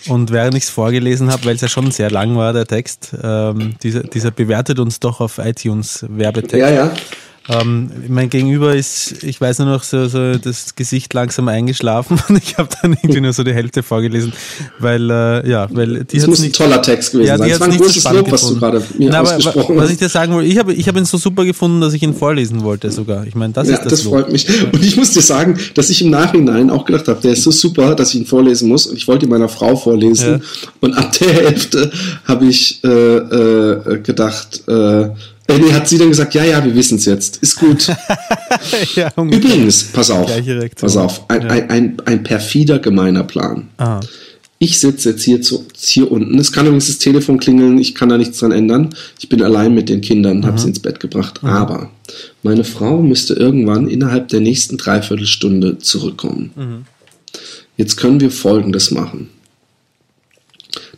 und 0.09 0.31
während 0.31 0.57
ich 0.57 0.65
es 0.65 0.71
vorgelesen 0.71 1.33
habe, 1.33 1.45
weil 1.45 1.57
es 1.57 1.61
ja 1.63 1.69
schon 1.69 1.91
sehr 1.91 2.11
lang 2.11 2.37
war, 2.37 2.53
der 2.53 2.67
Text, 2.67 3.11
ähm, 3.23 3.75
dieser, 3.83 4.05
dieser 4.05 4.31
bewertet 4.31 4.79
uns 4.79 5.01
doch 5.01 5.21
auf 5.21 5.39
iTunes 5.39 6.07
Werbetext. 6.09 6.57
Ja, 6.57 6.71
ja. 6.71 6.95
Ähm, 7.49 7.91
mein 8.09 8.29
Gegenüber 8.29 8.75
ist, 8.75 9.23
ich 9.23 9.41
weiß 9.41 9.61
nur 9.61 9.69
noch, 9.69 9.85
so, 9.85 10.09
so 10.09 10.37
das 10.37 10.75
Gesicht 10.75 11.15
langsam 11.15 11.47
eingeschlafen 11.49 12.19
und 12.29 12.43
ich 12.43 12.59
habe 12.59 12.69
dann 12.83 12.93
irgendwie 12.95 13.21
nur 13.21 13.33
so 13.33 13.45
die 13.45 13.55
Hälfte 13.55 13.83
vorgelesen, 13.83 14.33
weil, 14.79 15.11
äh, 15.11 15.49
ja, 15.49 15.69
weil 15.71 16.05
die 16.05 16.19
Das 16.19 16.27
muss 16.27 16.41
nicht, 16.41 16.59
ein 16.61 16.65
toller 16.65 16.83
Text 16.83 17.13
gewesen 17.13 17.29
ja, 17.29 17.39
sein. 17.39 17.51
Das 17.51 17.61
war 17.61 17.69
ein 17.69 17.77
großes 17.77 18.13
Lob, 18.13 18.33
was 18.33 18.49
du 18.49 18.59
gerade 18.59 18.83
mir 18.99 19.11
Na, 19.11 19.21
aber. 19.21 19.39
Was 19.77 19.91
ich 19.91 19.99
dir 19.99 20.09
sagen 20.09 20.35
wollte, 20.35 20.49
ich 20.49 20.59
habe 20.59 20.73
ich 20.73 20.89
hab 20.89 20.97
ihn 20.97 21.05
so 21.05 21.19
super 21.19 21.45
gefunden, 21.45 21.81
dass 21.81 21.93
ich 21.93 22.03
ihn 22.03 22.15
vorlesen 22.15 22.63
wollte 22.63 22.91
sogar. 22.91 23.27
Ich 23.27 23.35
meine, 23.35 23.53
das 23.53 23.69
ja, 23.69 23.75
ist 23.75 23.85
das 23.85 23.93
das 23.93 24.05
Lob. 24.05 24.15
freut 24.15 24.33
mich. 24.33 24.47
Und 24.73 24.85
ich 24.85 24.97
muss 24.97 25.13
dir 25.13 25.23
sagen, 25.23 25.59
dass 25.75 25.91
ich 25.91 26.03
im 26.03 26.11
Nachhinein 26.11 26.71
auch 26.71 26.85
gedacht 26.85 27.07
habe, 27.07 27.21
der 27.21 27.33
ist 27.33 27.45
so 27.45 27.51
super, 27.51 27.95
dass 27.95 28.15
ich 28.15 28.21
ihn 28.21 28.27
vorlesen 28.27 28.69
muss 28.69 28.87
und 28.87 28.97
ich 28.97 29.07
wollte 29.07 29.27
ihn 29.27 29.31
meiner 29.31 29.49
Frau 29.49 29.77
vorlesen 29.77 30.41
ja. 30.41 30.69
und 30.81 30.95
ab 30.95 31.13
der 31.21 31.33
Hälfte 31.33 31.91
habe 32.25 32.47
ich 32.47 32.83
äh, 32.83 32.89
äh, 32.89 34.01
gedacht, 34.01 34.63
äh, 34.69 35.11
äh, 35.49 35.59
nee, 35.59 35.73
hat 35.73 35.89
sie 35.89 35.99
dann 35.99 36.09
gesagt, 36.09 36.35
ja, 36.35 36.45
ja, 36.45 36.65
wir 36.65 36.75
wissen 36.75 36.99
es 36.99 37.05
jetzt. 37.05 37.37
Ist 37.39 37.57
gut. 37.57 37.89
ja, 38.97 39.13
Übrigens, 39.17 39.85
pass 39.85 40.11
auf, 40.11 40.31
pass 40.81 40.97
auf, 40.97 41.29
ein, 41.31 41.43
ja. 41.43 41.49
ein, 41.49 41.71
ein, 41.71 41.97
ein, 42.05 42.23
perfider, 42.23 42.79
gemeiner 42.79 43.25
Plan. 43.25 43.69
Aha. 43.77 44.01
Ich 44.59 44.81
sitze 44.81 45.11
jetzt 45.11 45.23
hier, 45.23 45.43
zu, 45.43 45.67
hier 45.77 46.11
unten. 46.11 46.39
Es 46.39 46.51
kann 46.51 46.65
übrigens 46.65 46.87
das 46.87 46.99
Telefon 46.99 47.39
klingeln, 47.39 47.79
ich 47.79 47.95
kann 47.95 48.09
da 48.09 48.17
nichts 48.17 48.39
dran 48.39 48.53
ändern. 48.53 48.95
Ich 49.19 49.29
bin 49.29 49.43
allein 49.43 49.75
mit 49.75 49.91
den 49.91 50.01
Kindern, 50.01 50.47
habe 50.47 50.59
sie 50.59 50.69
ins 50.69 50.81
Bett 50.81 50.99
gebracht. 50.99 51.41
Aha. 51.43 51.59
Aber 51.59 51.91
meine 52.43 52.65
Frau 52.65 53.03
müsste 53.03 53.35
irgendwann 53.35 53.87
innerhalb 53.87 54.29
der 54.29 54.41
nächsten 54.41 54.79
Dreiviertelstunde 54.79 55.79
zurückkommen. 55.79 56.53
Mhm. 56.57 56.85
Jetzt 57.77 57.97
können 57.97 58.21
wir 58.21 58.31
Folgendes 58.31 58.91
machen. 58.91 59.29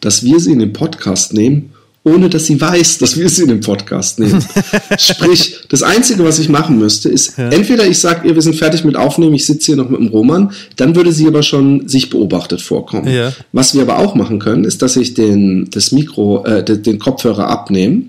Dass 0.00 0.22
wir 0.22 0.38
sie 0.38 0.52
in 0.52 0.60
den 0.60 0.72
Podcast 0.72 1.32
nehmen 1.32 1.72
ohne 2.04 2.28
dass 2.28 2.46
sie 2.46 2.60
weiß, 2.60 2.98
dass 2.98 3.18
wir 3.18 3.28
sie 3.28 3.42
in 3.42 3.48
den 3.48 3.60
Podcast 3.60 4.18
nehmen. 4.18 4.44
Sprich, 4.98 5.58
das 5.68 5.82
Einzige, 5.82 6.24
was 6.24 6.38
ich 6.38 6.48
machen 6.48 6.78
müsste, 6.78 7.08
ist, 7.08 7.36
ja. 7.36 7.48
entweder 7.50 7.86
ich 7.86 7.98
sage 7.98 8.28
ihr, 8.28 8.34
wir 8.34 8.42
sind 8.42 8.56
fertig 8.56 8.84
mit 8.84 8.96
Aufnehmen, 8.96 9.34
ich 9.34 9.46
sitze 9.46 9.66
hier 9.66 9.76
noch 9.76 9.90
mit 9.90 10.00
dem 10.00 10.08
Roman, 10.08 10.52
dann 10.76 10.94
würde 10.96 11.12
sie 11.12 11.26
aber 11.26 11.42
schon 11.42 11.88
sich 11.88 12.10
beobachtet 12.10 12.62
vorkommen. 12.62 13.08
Ja. 13.12 13.32
Was 13.52 13.74
wir 13.74 13.82
aber 13.82 13.98
auch 13.98 14.14
machen 14.14 14.38
können, 14.38 14.64
ist, 14.64 14.82
dass 14.82 14.96
ich 14.96 15.14
den, 15.14 15.68
das 15.70 15.92
Mikro, 15.92 16.44
äh, 16.44 16.64
den 16.64 16.98
Kopfhörer 16.98 17.48
abnehme, 17.48 18.04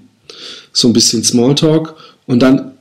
so 0.72 0.88
ein 0.88 0.94
bisschen 0.94 1.24
Smalltalk 1.24 1.96
und 2.26 2.42
dann, 2.42 2.72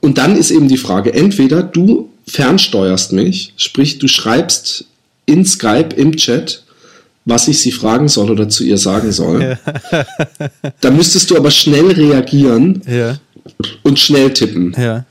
und 0.00 0.16
dann 0.16 0.36
ist 0.36 0.50
eben 0.50 0.68
die 0.68 0.78
Frage, 0.78 1.12
entweder 1.12 1.62
du 1.62 2.08
fernsteuerst 2.26 3.12
mich, 3.12 3.52
sprich, 3.56 3.98
du 3.98 4.08
schreibst 4.08 4.84
in 5.26 5.44
Skype, 5.44 5.94
im 5.96 6.16
Chat, 6.16 6.62
was 7.30 7.48
ich 7.48 7.60
sie 7.60 7.72
fragen 7.72 8.08
soll 8.08 8.30
oder 8.30 8.48
zu 8.48 8.64
ihr 8.64 8.76
sagen 8.76 9.12
soll. 9.12 9.56
Ja. 9.92 10.04
da 10.80 10.90
müsstest 10.90 11.30
du 11.30 11.36
aber 11.36 11.50
schnell 11.50 11.90
reagieren 11.92 12.82
ja. 12.86 13.16
und 13.82 13.98
schnell 13.98 14.32
tippen. 14.32 14.74
Ja. 14.78 15.04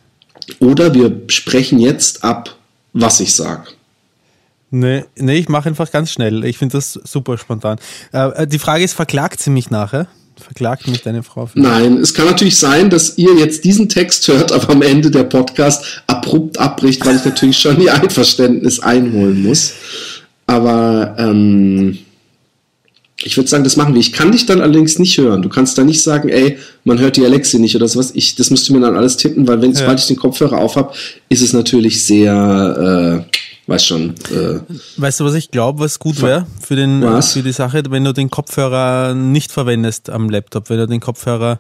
Oder 0.60 0.94
wir 0.94 1.22
sprechen 1.28 1.80
jetzt 1.80 2.24
ab, 2.24 2.56
was 2.94 3.20
ich 3.20 3.34
sage. 3.34 3.64
Nee, 4.72 5.06
nee, 5.16 5.38
ich 5.38 5.50
mache 5.50 5.70
einfach 5.70 5.92
ganz 5.92 6.12
schnell. 6.12 6.44
Ich 6.44 6.58
finde 6.58 6.78
das 6.78 6.94
super 6.94 7.38
spontan. 7.38 7.80
Äh, 8.12 8.46
die 8.46 8.60
Frage 8.60 8.84
ist, 8.84 8.94
verklagt 8.94 9.40
sie 9.40 9.50
mich 9.50 9.72
nachher? 9.72 10.08
Verklagt 10.40 10.88
mich 10.88 11.02
deine 11.02 11.24
Frau? 11.24 11.50
Nein, 11.56 11.98
es 11.98 12.14
kann 12.14 12.26
natürlich 12.26 12.58
sein, 12.58 12.90
dass 12.90 13.18
ihr 13.18 13.36
jetzt 13.36 13.66
diesen 13.66 13.90
Text 13.90 14.28
hört, 14.28 14.52
aber 14.52 14.70
am 14.70 14.82
Ende 14.82 15.12
der 15.12 15.24
Podcast 15.24 16.04
abrupt 16.08 16.60
abbricht, 16.60 17.06
weil 17.06 17.18
ich 17.18 17.26
natürlich 17.26 17.58
schon 17.58 17.82
ihr 17.82 17.94
Einverständnis 17.94 18.80
einholen 18.80 19.44
muss. 19.44 19.74
Aber 20.46 21.16
ähm, 21.18 22.00
ich 23.24 23.36
würde 23.38 23.50
sagen, 23.50 23.64
das 23.64 23.76
machen 23.76 23.94
wir. 23.94 24.00
Ich 24.00 24.14
kann 24.14 24.32
dich 24.32 24.46
dann 24.46 24.62
allerdings 24.62 24.98
nicht 24.98 25.18
hören. 25.18 25.42
Du 25.42 25.50
kannst 25.50 25.78
da 25.78 25.84
nicht 25.84 26.02
sagen, 26.02 26.30
ey, 26.30 26.58
man 26.84 27.00
hört 27.00 27.18
die 27.18 27.26
Alexi 27.26 27.60
nicht 27.60 27.76
oder 27.76 27.88
sowas. 27.88 28.12
Ich, 28.14 28.36
das 28.36 28.50
müsst 28.50 28.70
du 28.70 28.74
mir 28.74 28.80
dann 28.80 28.96
alles 28.96 29.18
tippen, 29.18 29.48
weil 29.48 29.62
wenn, 29.62 29.72
ja. 29.72 29.80
sobald 29.80 30.00
ich 30.00 30.08
den 30.08 30.16
Kopfhörer 30.16 30.58
auf 30.58 30.76
habe, 30.76 30.94
ist 31.28 31.42
es 31.42 31.54
natürlich 31.54 32.06
sehr, 32.06 33.26
äh, 33.30 33.40
weiß 33.70 33.86
schon. 33.86 34.16
Äh, 34.32 34.60
weißt 34.98 35.20
du, 35.20 35.26
was 35.26 35.34
ich 35.34 35.52
glaube, 35.52 35.80
was 35.80 36.00
gut 36.00 36.22
wäre 36.22 36.48
für, 36.62 36.76
für 37.22 37.44
die 37.44 37.52
Sache, 37.52 37.84
wenn 37.90 38.06
du 38.06 38.14
den 38.14 38.30
Kopfhörer 38.30 39.14
nicht 39.14 39.52
verwendest 39.52 40.10
am 40.10 40.30
Laptop, 40.30 40.70
wenn 40.70 40.78
du 40.78 40.88
den 40.88 41.02
Kopfhörer 41.02 41.60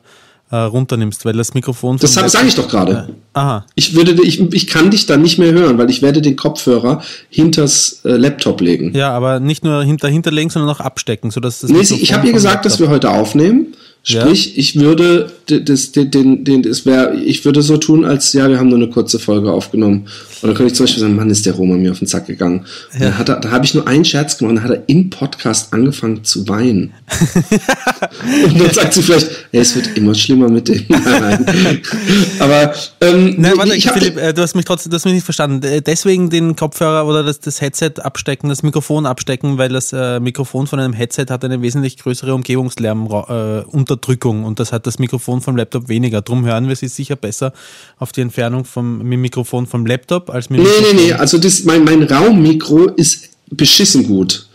äh, 0.51 0.57
runternimmst, 0.57 1.25
weil 1.25 1.33
das 1.33 1.53
Mikrofon. 1.53 1.97
Das 1.97 2.13
sage 2.13 2.47
ich 2.47 2.55
doch 2.55 2.67
gerade. 2.67 3.09
Aha. 3.33 3.65
Ich 3.75 3.95
würde, 3.95 4.13
ich, 4.23 4.41
ich 4.53 4.67
kann 4.67 4.89
dich 4.89 5.05
dann 5.05 5.21
nicht 5.21 5.37
mehr 5.37 5.51
hören, 5.51 5.77
weil 5.77 5.89
ich 5.89 6.01
werde 6.01 6.21
den 6.21 6.35
Kopfhörer 6.35 7.03
hinters 7.29 8.01
äh, 8.03 8.11
Laptop 8.11 8.61
legen. 8.61 8.93
Ja, 8.95 9.11
aber 9.11 9.39
nicht 9.39 9.63
nur 9.63 9.83
hinter 9.83 10.07
hinterlegen, 10.07 10.49
sondern 10.49 10.71
auch 10.71 10.79
abstecken, 10.79 11.31
sodass 11.31 11.59
das. 11.59 11.69
Nee, 11.69 11.81
ich 11.81 12.13
habe 12.13 12.27
ihr 12.27 12.33
gesagt, 12.33 12.65
dass 12.65 12.79
wir 12.79 12.89
heute 12.89 13.11
aufnehmen. 13.11 13.75
Sprich, 14.01 14.47
ja. 14.47 14.53
ich 14.55 14.79
würde 14.79 15.31
das, 15.45 15.91
den, 15.91 16.09
den, 16.09 16.43
den, 16.43 16.63
das 16.63 16.85
wär, 16.85 17.13
ich 17.13 17.43
würde 17.43 17.61
so 17.61 17.77
tun, 17.77 18.05
als 18.05 18.33
ja, 18.33 18.49
wir 18.49 18.57
haben 18.57 18.69
nur 18.69 18.77
eine 18.77 18.89
kurze 18.89 19.19
Folge 19.19 19.51
aufgenommen. 19.51 20.07
Und 20.41 20.47
dann 20.47 20.55
könnte 20.55 20.71
ich 20.71 20.75
zum 20.75 20.85
Beispiel 20.85 21.01
sagen, 21.01 21.15
Mann, 21.15 21.29
ist 21.29 21.45
der 21.45 21.53
Roma 21.53 21.75
mir 21.75 21.91
auf 21.91 21.99
den 21.99 22.07
Zack 22.07 22.27
gegangen. 22.27 22.65
Ja. 22.97 23.23
Dann 23.23 23.41
da 23.41 23.51
habe 23.51 23.65
ich 23.65 23.73
nur 23.73 23.87
einen 23.87 24.05
Scherz 24.05 24.37
gemacht, 24.37 24.55
dann 24.55 24.63
hat 24.63 24.71
er 24.71 24.83
im 24.87 25.09
Podcast 25.09 25.73
angefangen 25.73 26.23
zu 26.23 26.47
weinen. 26.47 26.93
und 28.45 28.59
dann 28.61 28.73
sagt 28.73 28.93
sie 28.93 29.03
vielleicht, 29.03 29.27
hey, 29.51 29.59
es 29.59 29.75
wird 29.75 29.97
immer 29.97 30.15
schlimmer 30.15 30.47
mit 30.47 30.69
dem. 30.69 30.85
Aber 32.39 32.73
ähm, 33.01 33.35
Nein, 33.37 33.53
warte, 33.57 33.75
ich 33.75 33.89
Philipp, 33.89 34.17
äh, 34.17 34.33
du 34.33 34.41
hast 34.41 34.55
mich 34.55 34.65
trotzdem, 34.65 34.91
du 34.91 34.95
hast 34.95 35.05
mich 35.05 35.15
nicht 35.15 35.25
verstanden. 35.25 35.65
Äh, 35.65 35.81
deswegen 35.81 36.29
den 36.29 36.55
Kopfhörer 36.55 37.05
oder 37.05 37.23
das, 37.23 37.41
das 37.41 37.59
Headset 37.59 37.93
abstecken, 38.01 38.47
das 38.49 38.63
Mikrofon 38.63 39.05
abstecken, 39.05 39.57
weil 39.57 39.69
das 39.69 39.91
äh, 39.91 40.21
Mikrofon 40.21 40.67
von 40.67 40.79
einem 40.79 40.93
Headset 40.93 41.25
hat 41.29 41.43
eine 41.43 41.61
wesentlich 41.61 41.97
größere 41.97 42.33
Umgebungslärm 42.33 43.07
äh, 43.07 43.61
Unterdrückung 43.89 44.43
und 44.43 44.59
das 44.59 44.71
hat 44.71 44.85
das 44.85 44.99
Mikrofon 44.99 45.41
vom 45.41 45.57
Laptop 45.57 45.89
weniger. 45.89 46.21
Drum 46.21 46.45
hören 46.45 46.67
wir 46.67 46.75
sie 46.75 46.87
sicher 46.87 47.15
besser 47.15 47.53
auf 47.97 48.11
die 48.11 48.21
Entfernung 48.21 48.65
vom 48.65 48.99
Mikrofon 48.99 49.65
vom 49.65 49.85
Laptop 49.85 50.29
als 50.29 50.49
mit. 50.49 50.61
Nee, 50.61 50.67
nee, 50.81 51.01
nee. 51.05 51.13
Also 51.13 51.37
das, 51.37 51.63
mein, 51.63 51.83
mein 51.83 52.03
Raummikro 52.03 52.85
ist 52.89 53.29
beschissen 53.49 54.03
gut. 54.03 54.45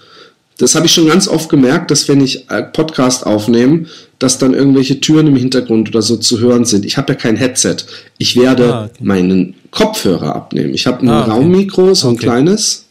Das 0.59 0.77
habe 0.77 0.87
ich 0.87 0.95
schon 0.95 1.09
ganz 1.09 1.27
oft 1.27 1.49
gemerkt, 1.49 1.91
dass 1.91 2.09
wenn 2.09 2.21
ich 2.21 2.49
äh, 2.49 2.63
Podcast 2.63 3.27
aufnehme, 3.27 3.87
dass 4.21 4.39
dann 4.39 4.55
irgendwelche 4.55 5.01
Türen 5.01 5.27
im 5.27 5.37
Hintergrund 5.37 5.89
oder 5.89 6.01
so 6.01 6.17
zu 6.17 6.39
hören 6.39 6.65
sind. 6.65 6.85
Ich 6.85 6.97
habe 6.97 7.13
ja 7.13 7.19
kein 7.19 7.35
Headset. 7.35 7.79
Ich 8.19 8.37
werde 8.37 8.73
ah, 8.73 8.85
okay. 8.85 8.95
meinen 9.01 9.55
Kopfhörer 9.73 10.37
abnehmen. 10.37 10.73
Ich 10.73 10.87
habe 10.87 11.03
ein 11.03 11.09
ah, 11.09 11.23
okay. 11.23 11.31
Raummikro, 11.31 11.95
so 11.95 12.07
ein 12.07 12.15
okay. 12.15 12.27
kleines. 12.27 12.87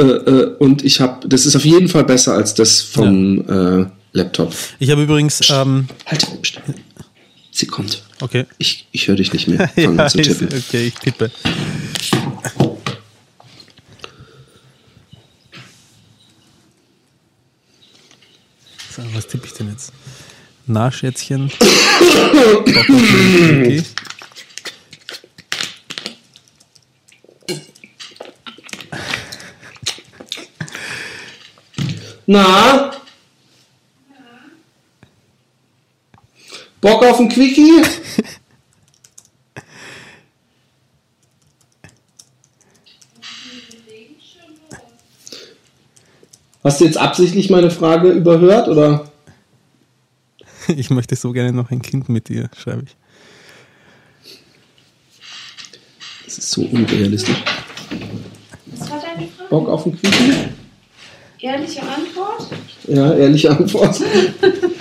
Äh, 0.00 0.04
äh, 0.04 0.56
und 0.58 0.84
ich 0.84 1.00
habe, 1.00 1.28
das 1.28 1.46
ist 1.46 1.54
auf 1.54 1.64
jeden 1.64 1.86
Fall 1.86 2.04
besser 2.04 2.34
als 2.34 2.54
das 2.54 2.80
vom 2.80 3.44
ja. 3.46 3.82
äh, 3.82 3.86
Laptop. 4.12 4.54
Ich 4.78 4.90
habe 4.90 5.02
übrigens. 5.02 5.38
Psst, 5.38 5.50
ähm, 5.50 5.88
halt, 6.06 6.42
psst. 6.42 6.60
Sie 7.50 7.66
kommt. 7.66 8.02
Okay. 8.20 8.46
Ich, 8.58 8.86
ich 8.92 9.08
höre 9.08 9.16
dich 9.16 9.32
nicht 9.32 9.48
mehr. 9.48 9.68
Fang 9.74 9.98
ja, 9.98 10.08
zu 10.08 10.22
tippen. 10.22 10.48
Ist, 10.48 10.68
okay, 10.68 10.86
ich 10.88 10.94
tippe. 10.94 11.30
So, 18.96 19.02
was 19.14 19.26
tippe 19.26 19.46
ich 19.46 19.52
denn 19.54 19.70
jetzt? 19.70 19.92
Nachschätzchen. 20.66 21.50
Na? 32.26 32.92
Bock 36.80 37.04
auf 37.04 37.20
ein 37.20 37.28
Quickie? 37.28 37.82
Hast 46.62 46.80
du 46.80 46.84
jetzt 46.84 46.98
absichtlich 46.98 47.48
meine 47.50 47.70
Frage 47.70 48.10
überhört 48.10 48.68
oder? 48.68 49.10
Ich 50.68 50.90
möchte 50.90 51.16
so 51.16 51.32
gerne 51.32 51.52
noch 51.52 51.70
ein 51.70 51.82
Kind 51.82 52.08
mit 52.08 52.28
dir, 52.28 52.48
schreibe 52.56 52.84
ich. 52.84 52.96
Das 56.24 56.38
ist 56.38 56.50
so 56.50 56.62
unrealistisch. 56.62 57.42
Was 58.66 58.90
war 58.90 59.00
deine 59.00 59.26
Frage? 59.26 59.48
Bock 59.50 59.68
auf 59.68 59.86
ein 59.86 59.98
Quickie? 59.98 60.34
Ehrliche 61.40 61.82
Antwort? 61.82 62.46
Ja, 62.86 63.14
ehrliche 63.14 63.50
Antwort. 63.50 64.00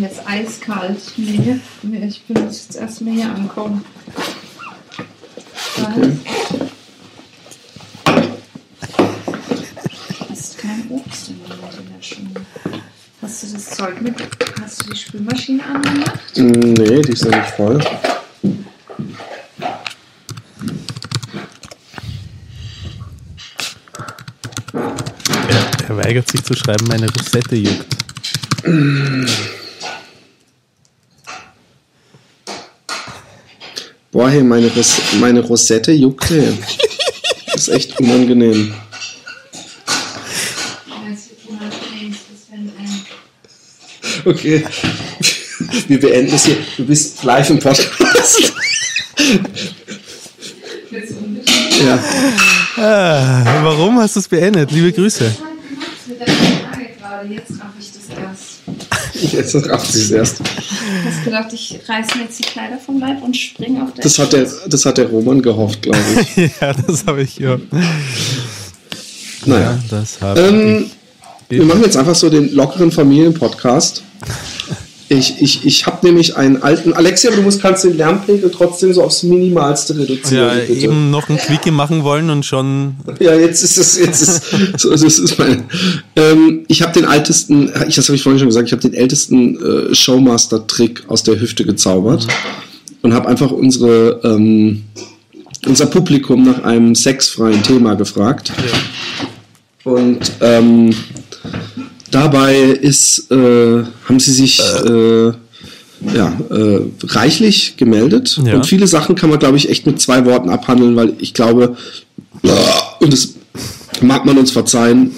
jetzt 0.00 0.26
eiskalt. 0.26 1.00
Nee, 1.16 1.60
ich 1.82 2.22
bin 2.24 2.44
jetzt 2.44 2.76
erstmal 2.76 3.14
hier 3.14 3.26
angekommen. 3.26 3.84
Okay. 5.76 6.12
Hast 10.28 10.58
kein 10.58 10.86
Obst 10.88 11.28
in 11.28 11.36
der 11.46 12.02
Schule. 12.02 12.28
Hast 13.22 13.42
du 13.42 13.46
das 13.52 13.70
Zeug 13.70 14.00
mit? 14.00 14.14
Hast 14.60 14.84
du 14.84 14.90
die 14.90 14.96
Spülmaschine 14.96 15.64
angemacht? 15.64 16.20
Nee, 16.36 17.02
die 17.02 17.12
ist 17.12 17.24
ja 17.24 17.36
nicht 17.36 17.50
voll. 17.50 17.78
Er, 25.48 25.88
er 25.88 25.96
weigert 25.96 26.30
sich 26.30 26.42
zu 26.42 26.54
schreiben, 26.54 26.86
meine 26.88 27.06
Rosette 27.12 27.56
juckt. 27.56 27.86
Boah, 34.20 34.28
hey, 34.28 34.42
meine, 34.42 34.70
Ros 34.74 35.00
meine 35.18 35.40
Rosette 35.40 35.92
juckt. 35.92 36.28
Hey. 36.28 36.52
Das 37.54 37.68
ist 37.68 37.68
echt 37.68 37.98
unangenehm. 38.00 38.74
Okay. 44.26 44.62
Wir 45.88 45.98
beenden 45.98 46.34
es 46.34 46.44
hier. 46.44 46.58
Du 46.76 46.84
bist 46.84 47.24
live 47.24 47.48
im 47.48 47.60
Podcast. 47.60 48.52
ja. 51.82 52.04
Ah, 52.76 53.62
warum 53.64 54.00
hast 54.00 54.16
du 54.16 54.20
es 54.20 54.28
beendet? 54.28 54.70
Liebe 54.70 54.92
Grüße. 54.92 55.34
Jetzt 57.26 57.52
raff 57.52 57.72
ich 57.80 57.90
das 57.90 58.02
erst. 58.18 59.32
Jetzt 59.32 59.54
rafft 59.66 59.90
sie 59.90 60.02
es 60.02 60.10
erst. 60.10 60.42
Hast 61.04 61.24
gedacht, 61.24 61.52
ich 61.52 61.80
reiße 61.86 62.18
mir 62.18 62.24
jetzt 62.24 62.38
die 62.38 62.44
Kleider 62.44 62.78
vom 62.78 63.00
Leib 63.00 63.22
und 63.22 63.36
springe 63.36 63.82
auf 63.82 63.92
der 63.94 64.04
das 64.04 64.18
hat 64.18 64.32
der 64.32 64.46
Das 64.66 64.86
hat 64.86 64.98
der 64.98 65.06
Roman 65.06 65.42
gehofft, 65.42 65.82
glaube 65.82 65.98
ich. 66.36 66.50
ja, 66.60 66.72
das 66.72 67.06
habe 67.06 67.22
ich 67.22 67.36
gehört. 67.36 67.62
Naja. 69.46 69.72
Ja, 69.72 69.78
das 69.90 70.20
habe 70.20 70.40
ähm, 70.40 70.90
ich. 71.48 71.58
Wir 71.58 71.64
machen 71.64 71.82
jetzt 71.82 71.96
einfach 71.96 72.14
so 72.14 72.30
den 72.30 72.54
lockeren 72.54 72.92
Familienpodcast. 72.92 74.04
Ich, 75.12 75.42
ich, 75.42 75.66
ich 75.66 75.86
habe 75.86 76.06
nämlich 76.06 76.36
einen 76.36 76.62
alten. 76.62 76.92
Alexia, 76.92 77.32
du 77.32 77.42
musst, 77.42 77.60
kannst 77.60 77.82
den 77.82 77.96
Lärmpegel 77.96 78.48
trotzdem 78.48 78.92
so 78.92 79.02
aufs 79.02 79.24
Minimalste 79.24 79.98
reduzieren. 79.98 80.46
Ja, 80.46 80.54
bitte. 80.54 80.72
eben 80.72 81.10
noch 81.10 81.28
ein 81.28 81.36
Quickie 81.36 81.72
machen 81.72 82.04
wollen 82.04 82.30
und 82.30 82.46
schon. 82.46 82.94
Ja, 83.18 83.34
jetzt 83.34 83.64
ist 83.64 83.76
es. 83.76 83.98
Jetzt 83.98 84.22
ist, 84.22 84.78
so, 84.78 84.88
das 84.88 85.02
ist 85.02 85.36
mein, 85.36 85.64
ähm, 86.14 86.60
ich 86.68 86.82
habe 86.82 86.92
den 86.92 87.10
ältesten, 87.10 87.72
ich, 87.88 87.96
das 87.96 88.06
habe 88.06 88.14
ich 88.14 88.22
vorhin 88.22 88.38
schon 88.38 88.46
gesagt, 88.46 88.68
ich 88.68 88.72
habe 88.72 88.82
den 88.82 88.94
ältesten 88.94 89.90
äh, 89.90 89.92
Showmaster-Trick 89.92 91.02
aus 91.08 91.24
der 91.24 91.40
Hüfte 91.40 91.64
gezaubert 91.64 92.28
mhm. 92.28 92.92
und 93.02 93.12
habe 93.12 93.28
einfach 93.28 93.50
unsere, 93.50 94.20
ähm, 94.22 94.84
unser 95.66 95.86
Publikum 95.86 96.44
nach 96.44 96.62
einem 96.62 96.94
sexfreien 96.94 97.64
Thema 97.64 97.94
gefragt. 97.94 98.52
Ja. 98.56 99.92
Und 99.92 100.30
ähm, 100.40 100.94
Dabei 102.10 102.56
ist, 102.56 103.30
äh, 103.30 103.84
haben 104.04 104.18
sie 104.18 104.32
sich 104.32 104.60
äh, 104.60 105.32
ja, 106.14 106.32
äh, 106.50 106.80
reichlich 107.04 107.76
gemeldet. 107.76 108.40
Ja. 108.44 108.54
Und 108.54 108.66
viele 108.66 108.86
Sachen 108.86 109.14
kann 109.14 109.30
man, 109.30 109.38
glaube 109.38 109.56
ich, 109.56 109.68
echt 109.68 109.86
mit 109.86 110.00
zwei 110.00 110.24
Worten 110.24 110.48
abhandeln, 110.48 110.96
weil 110.96 111.14
ich 111.18 111.34
glaube, 111.34 111.76
und 113.00 113.12
das 113.12 113.34
mag 114.00 114.24
man 114.24 114.38
uns 114.38 114.50
verzeihen, 114.50 115.12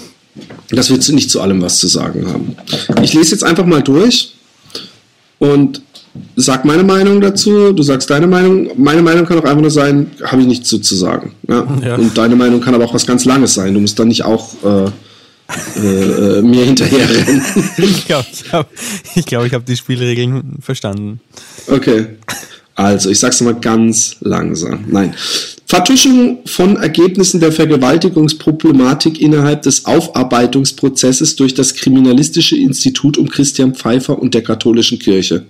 dass 0.70 0.90
wir 0.90 1.14
nicht 1.14 1.30
zu 1.30 1.40
allem 1.40 1.60
was 1.62 1.78
zu 1.78 1.86
sagen 1.86 2.26
haben. 2.26 2.56
Ich 3.02 3.12
lese 3.12 3.32
jetzt 3.32 3.44
einfach 3.44 3.66
mal 3.66 3.82
durch 3.82 4.34
und 5.38 5.82
sag 6.36 6.64
meine 6.64 6.82
Meinung 6.82 7.20
dazu, 7.20 7.72
du 7.72 7.82
sagst 7.82 8.10
deine 8.10 8.26
Meinung. 8.26 8.70
Meine 8.76 9.02
Meinung 9.02 9.26
kann 9.26 9.38
auch 9.38 9.44
einfach 9.44 9.60
nur 9.60 9.70
sein, 9.70 10.10
habe 10.24 10.42
ich 10.42 10.48
nichts 10.48 10.68
zu, 10.68 10.78
zu 10.78 10.94
sagen. 10.94 11.34
Ja? 11.48 11.66
ja? 11.84 11.94
Und 11.96 12.16
deine 12.16 12.36
Meinung 12.36 12.60
kann 12.60 12.74
aber 12.74 12.84
auch 12.84 12.94
was 12.94 13.06
ganz 13.06 13.24
Langes 13.24 13.54
sein. 13.54 13.74
Du 13.74 13.80
musst 13.80 13.98
dann 13.98 14.08
nicht 14.08 14.24
auch 14.24 14.54
äh, 14.64 14.90
äh, 15.76 16.38
äh, 16.38 16.42
mir 16.42 16.64
hinterherrennen. 16.64 17.42
ich 17.76 18.06
glaube, 18.06 18.26
ich 18.32 18.52
habe 18.52 18.68
glaub, 19.26 19.52
hab 19.52 19.66
die 19.66 19.76
Spielregeln 19.76 20.58
verstanden. 20.60 21.20
Okay. 21.66 22.06
Also, 22.74 23.10
ich 23.10 23.18
sag's 23.18 23.40
mal 23.42 23.54
ganz 23.54 24.16
langsam. 24.20 24.84
Nein. 24.88 25.14
Vertuschung 25.66 26.40
von 26.44 26.76
Ergebnissen 26.76 27.40
der 27.40 27.50
Vergewaltigungsproblematik 27.50 29.20
innerhalb 29.20 29.62
des 29.62 29.86
Aufarbeitungsprozesses 29.86 31.36
durch 31.36 31.54
das 31.54 31.74
Kriminalistische 31.74 32.56
Institut 32.56 33.16
um 33.16 33.28
Christian 33.28 33.74
Pfeiffer 33.74 34.18
und 34.18 34.34
der 34.34 34.42
katholischen 34.42 34.98
Kirche. 34.98 35.46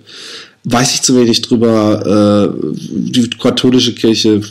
Weiß 0.65 0.93
ich 0.93 1.01
zu 1.01 1.19
wenig 1.19 1.41
drüber. 1.41 2.53
Äh, 2.55 2.73
die 2.73 3.29
katholische 3.29 3.93
Kirche 3.93 4.41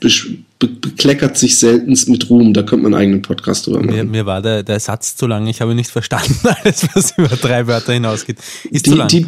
be 0.00 0.68
bekleckert 0.80 1.38
sich 1.38 1.58
selten 1.58 1.96
mit 2.06 2.30
Ruhm. 2.30 2.52
Da 2.52 2.62
könnte 2.62 2.84
man 2.84 2.94
einen 2.94 3.02
eigenen 3.02 3.22
Podcast 3.22 3.66
drüber 3.66 3.80
machen. 3.80 3.94
Mir, 3.94 4.04
mir 4.04 4.26
war 4.26 4.42
der, 4.42 4.62
der 4.62 4.80
Satz 4.80 5.16
zu 5.16 5.26
lang. 5.26 5.46
Ich 5.46 5.60
habe 5.60 5.74
nicht 5.74 5.90
verstanden, 5.90 6.34
alles, 6.62 6.86
was 6.94 7.14
über 7.16 7.36
drei 7.36 7.66
Wörter 7.66 7.92
hinausgeht. 7.92 8.38
Ist 8.70 8.86
die, 8.86 8.90
zu 8.90 8.96
lang. 8.96 9.08
Die, 9.08 9.26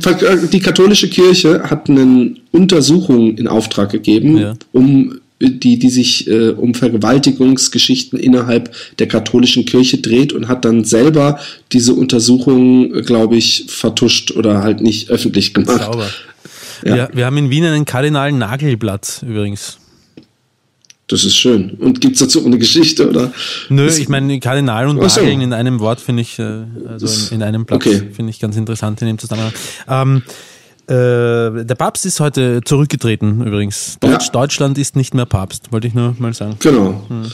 die 0.51 0.61
katholische 0.61 1.09
Kirche 1.09 1.63
hat 1.65 1.89
eine 1.89 2.35
Untersuchung 2.53 3.37
in 3.37 3.47
Auftrag 3.49 3.91
gegeben, 3.91 4.39
ja. 4.39 4.55
um 4.73 5.21
die, 5.41 5.79
die 5.79 5.91
sich 5.91 6.29
äh, 6.29 6.51
um 6.51 6.75
Vergewaltigungsgeschichten 6.75 8.19
innerhalb 8.19 8.71
der 8.99 9.09
katholischen 9.09 9.65
Kirche 9.65 9.99
dreht 9.99 10.33
und 10.33 10.49
hat 10.49 10.65
dann 10.65 10.85
selber 10.85 11.39
diese 11.73 11.95
Untersuchung, 11.95 12.93
glaube 13.03 13.37
ich, 13.37 13.65
vertuscht 13.69 14.33
oder 14.33 14.63
halt 14.63 14.83
nicht 14.83 15.11
öffentlich 15.11 15.55
gemacht. 15.55 15.83
Sauber. 15.83 16.09
Ja. 16.85 16.95
Wir, 16.95 17.11
wir 17.15 17.27
haben 17.27 17.37
in 17.39 17.51
Wien 17.51 17.65
einen 17.65 17.85
Kardinal 17.85 18.33
Nagelblatt 18.33 19.23
übrigens. 19.27 19.79
Das 21.07 21.25
ist 21.25 21.37
schön. 21.37 21.71
Und 21.81 22.01
gibt 22.01 22.15
es 22.15 22.21
dazu 22.21 22.45
eine 22.45 22.57
Geschichte, 22.57 23.09
oder? 23.09 23.33
Nö, 23.69 23.87
das 23.87 23.99
ich 23.99 24.09
meine, 24.09 24.39
Kardinal 24.39 24.87
und 24.87 24.97
so. 24.97 25.21
Nageln 25.21 25.41
in 25.41 25.53
einem 25.53 25.81
Wort 25.81 26.01
finde 26.01 26.23
ich, 26.23 26.39
äh, 26.39 26.63
also 26.89 27.07
in, 27.07 27.41
in 27.41 27.43
einem 27.43 27.67
Platz 27.67 27.85
okay. 27.85 28.03
finde 28.13 28.31
ich 28.31 28.39
ganz 28.39 28.57
interessant 28.57 29.01
in 29.03 29.09
dem 29.09 29.19
Zusammenhang. 29.19 29.53
Ähm, 29.89 30.23
äh, 30.91 31.65
der 31.65 31.75
Papst 31.77 32.05
ist 32.07 32.21
heute 32.21 32.61
zurückgetreten 32.65 33.47
übrigens. 33.47 33.97
Deutsch, 34.01 34.27
ja. 34.27 34.33
Deutschland 34.33 34.79
ist 34.79 34.97
nicht 34.97 35.15
mehr 35.15 35.27
Papst, 35.27 35.73
wollte 35.73 35.87
ich 35.87 35.95
nur 35.95 36.15
mal 36.19 36.35
sagen. 36.35 36.57
Genau. 36.61 37.03
Hm. 37.09 37.27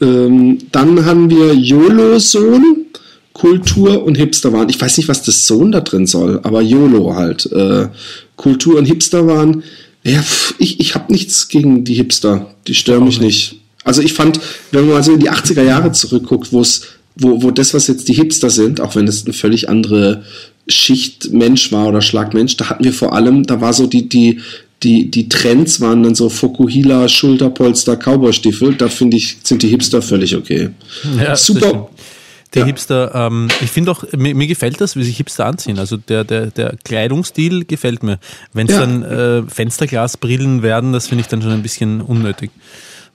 Ähm, 0.00 0.58
dann 0.70 1.04
haben 1.04 1.30
wir 1.30 1.54
YOLO-Sohn, 1.54 2.86
Kultur 3.32 4.04
und 4.04 4.16
Hipsterwahn. 4.16 4.68
Ich 4.68 4.80
weiß 4.80 4.98
nicht, 4.98 5.08
was 5.08 5.22
das 5.22 5.46
Sohn 5.46 5.72
da 5.72 5.80
drin 5.80 6.06
soll, 6.06 6.40
aber 6.42 6.60
YOLO 6.60 7.14
halt. 7.14 7.50
Äh, 7.50 7.88
Kultur 8.36 8.78
und 8.78 8.84
Hipsterwahn 8.84 9.62
ja, 10.04 10.24
ich, 10.58 10.80
ich 10.80 10.94
habe 10.94 11.12
nichts 11.12 11.48
gegen 11.48 11.84
die 11.84 11.94
Hipster. 11.94 12.54
Die 12.66 12.74
stören 12.74 13.04
mich 13.04 13.20
nicht. 13.20 13.56
Also 13.84 14.02
ich 14.02 14.12
fand, 14.12 14.40
wenn 14.70 14.86
man 14.86 14.94
mal 14.94 15.02
so 15.02 15.12
in 15.12 15.20
die 15.20 15.30
80er 15.30 15.62
Jahre 15.62 15.92
zurückguckt, 15.92 16.52
wo 16.52 16.60
es, 16.60 16.82
wo, 17.16 17.42
wo 17.42 17.50
das, 17.50 17.74
was 17.74 17.86
jetzt 17.86 18.08
die 18.08 18.14
Hipster 18.14 18.50
sind, 18.50 18.80
auch 18.80 18.96
wenn 18.96 19.06
es 19.06 19.24
eine 19.24 19.32
völlig 19.32 19.68
andere 19.68 20.24
Schicht 20.72 21.32
Mensch 21.32 21.72
war 21.72 21.88
oder 21.88 22.00
Schlagmensch, 22.00 22.56
da 22.56 22.70
hatten 22.70 22.84
wir 22.84 22.92
vor 22.92 23.12
allem, 23.12 23.44
da 23.44 23.60
war 23.60 23.72
so 23.72 23.86
die, 23.86 24.08
die, 24.08 24.40
die, 24.82 25.10
die 25.10 25.28
Trends 25.28 25.80
waren 25.80 26.02
dann 26.02 26.14
so 26.14 26.28
Fokuhila, 26.28 27.08
Schulterpolster, 27.08 27.96
Cowboystiefel, 27.96 28.74
da 28.74 28.88
finde 28.88 29.16
ich, 29.16 29.38
sind 29.42 29.62
die 29.62 29.68
Hipster 29.68 30.02
völlig 30.02 30.36
okay. 30.36 30.70
Ja, 31.18 31.36
Super, 31.36 31.88
die 32.54 32.58
ja. 32.58 32.64
Hipster, 32.66 33.14
ähm, 33.14 33.48
ich 33.62 33.70
finde 33.70 33.92
auch, 33.92 34.04
mir, 34.12 34.34
mir, 34.34 34.46
gefällt 34.46 34.80
das, 34.80 34.96
wie 34.96 35.02
sich 35.04 35.16
Hipster 35.16 35.46
anziehen. 35.46 35.78
Also 35.78 35.96
der, 35.96 36.24
der, 36.24 36.50
der 36.50 36.76
Kleidungsstil 36.84 37.64
gefällt 37.64 38.02
mir. 38.02 38.18
Wenn 38.52 38.66
es 38.66 38.74
ja. 38.74 38.80
dann 38.80 39.02
äh, 39.02 39.42
Fensterglasbrillen 39.48 40.62
werden, 40.62 40.92
das 40.92 41.08
finde 41.08 41.22
ich 41.22 41.28
dann 41.28 41.40
schon 41.40 41.52
ein 41.52 41.62
bisschen 41.62 42.02
unnötig. 42.02 42.50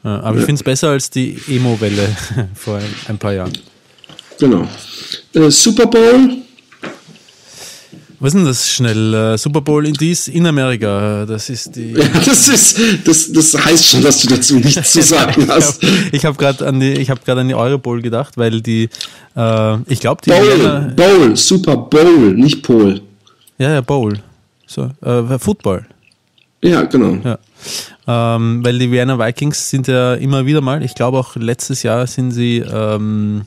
Äh, 0.03 0.07
aber 0.07 0.39
ich 0.39 0.45
finde 0.45 0.59
es 0.59 0.63
besser 0.63 0.89
als 0.89 1.11
die 1.11 1.37
Emo-Welle 1.47 2.15
vor 2.55 2.79
ein 3.07 3.17
paar 3.19 3.33
Jahren. 3.33 3.53
Genau. 4.39 4.67
Äh, 5.33 5.51
Super 5.51 5.85
Bowl 5.85 6.37
was 8.19 8.33
ist 8.33 8.39
denn 8.39 8.45
das 8.45 8.69
schnell? 8.69 9.13
Äh, 9.13 9.37
Super 9.37 9.61
Bowl 9.61 9.85
in 9.85 9.93
dies 9.93 10.27
in 10.27 10.47
Amerika. 10.47 11.25
Das 11.25 11.49
ist 11.49 11.75
die. 11.75 11.91
Ja, 11.91 12.07
das 12.25 12.47
ist, 12.47 12.79
das, 13.05 13.31
das 13.31 13.65
heißt 13.65 13.85
schon, 13.85 14.01
dass 14.01 14.21
du 14.21 14.27
dazu 14.27 14.55
nichts 14.55 14.91
zu 14.91 15.01
sagen 15.03 15.47
hast. 15.47 15.83
ich 16.11 16.25
habe 16.25 16.35
gerade 16.37 16.65
an 16.65 16.79
die, 16.79 16.93
ich 16.93 17.09
habe 17.09 17.21
gerade 17.23 17.41
an 17.41 17.47
die 17.47 17.55
Euro 17.55 17.77
Bowl 17.77 18.01
gedacht, 18.01 18.37
weil 18.37 18.61
die, 18.61 18.89
äh, 19.35 19.77
ich 19.91 19.99
glaube 19.99 20.21
die. 20.25 20.31
Bowl, 20.31 20.41
Vienna, 20.41 20.93
Bowl, 20.95 21.35
Super 21.35 21.77
Bowl, 21.77 22.33
nicht 22.33 22.63
Pol. 22.63 23.01
Ja, 23.59 23.73
ja, 23.73 23.81
Bowl. 23.81 24.19
So, 24.65 24.89
äh, 25.05 25.37
Football. 25.39 25.85
Ja, 26.63 26.83
genau. 26.83 27.17
Ja. 27.23 27.37
Ähm, 28.07 28.63
weil 28.63 28.79
die 28.79 28.91
Vienna 28.91 29.19
Vikings 29.19 29.69
sind 29.69 29.87
ja 29.87 30.15
immer 30.15 30.45
wieder 30.45 30.61
mal, 30.61 30.83
ich 30.83 30.95
glaube 30.95 31.17
auch 31.17 31.35
letztes 31.35 31.83
Jahr 31.83 32.07
sind 32.07 32.31
sie 32.31 32.59
ähm, 32.59 33.43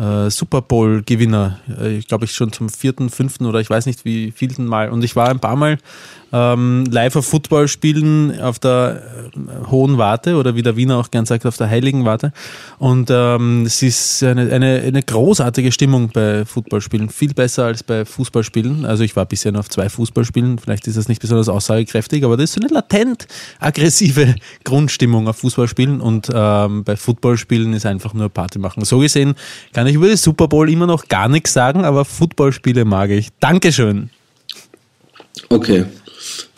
äh, 0.00 0.30
Super 0.30 0.62
Bowl-Gewinner. 0.62 1.60
Äh, 1.78 1.98
ich 1.98 2.08
glaube, 2.08 2.24
ich 2.24 2.32
schon 2.32 2.52
zum 2.52 2.68
vierten, 2.68 3.10
fünften 3.10 3.46
oder 3.46 3.60
ich 3.60 3.68
weiß 3.68 3.86
nicht 3.86 4.04
wie 4.04 4.32
vielten 4.32 4.64
Mal. 4.64 4.90
Und 4.90 5.04
ich 5.04 5.14
war 5.16 5.28
ein 5.28 5.40
paar 5.40 5.56
Mal 5.56 5.78
ähm, 6.32 6.84
live 6.90 7.16
auf 7.16 7.26
Football 7.26 7.68
spielen 7.68 8.40
auf 8.40 8.58
der 8.58 9.02
äh, 9.34 9.70
hohen 9.70 9.98
Warte 9.98 10.36
oder 10.36 10.54
wie 10.54 10.62
der 10.62 10.76
Wiener 10.76 10.98
auch 10.98 11.10
gern 11.10 11.26
sagt, 11.26 11.46
auf 11.46 11.56
der 11.56 11.68
heiligen 11.68 12.04
Warte. 12.04 12.32
Und 12.78 13.10
ähm, 13.10 13.64
es 13.66 13.82
ist 13.82 14.22
eine, 14.22 14.52
eine, 14.52 14.80
eine 14.80 15.02
großartige 15.02 15.72
Stimmung 15.72 16.10
bei 16.12 16.44
Footballspielen. 16.44 17.08
Viel 17.08 17.34
besser 17.34 17.64
als 17.64 17.82
bei 17.82 18.04
Fußballspielen. 18.04 18.84
Also 18.84 19.02
ich 19.02 19.16
war 19.16 19.26
bisher 19.26 19.52
nur 19.52 19.60
auf 19.60 19.68
zwei 19.68 19.88
Fußballspielen. 19.88 20.58
Vielleicht 20.58 20.86
ist 20.86 20.96
das 20.96 21.08
nicht 21.08 21.20
besonders 21.20 21.48
aussagekräftig, 21.48 22.24
aber 22.24 22.36
das 22.36 22.44
ist 22.44 22.52
so 22.54 22.60
eine 22.60 22.72
latent 22.72 23.26
aggressive 23.58 24.34
Grundstimmung 24.64 25.28
auf 25.28 25.38
Fußballspielen. 25.38 26.00
Und 26.00 26.28
ähm, 26.32 26.84
bei 26.84 26.96
Footballspielen 26.96 27.72
ist 27.72 27.86
einfach 27.86 28.14
nur 28.14 28.28
Party 28.28 28.58
machen. 28.58 28.84
So 28.84 28.98
gesehen 29.00 29.34
kann 29.72 29.86
ich 29.86 29.94
über 29.94 30.08
die 30.08 30.16
Super 30.16 30.48
Bowl 30.48 30.70
immer 30.70 30.86
noch 30.86 31.08
gar 31.08 31.28
nichts 31.28 31.52
sagen, 31.52 31.84
aber 31.84 32.04
Footballspiele 32.04 32.84
mag 32.84 33.10
ich. 33.10 33.28
Dankeschön. 33.40 34.10
Okay. 35.48 35.86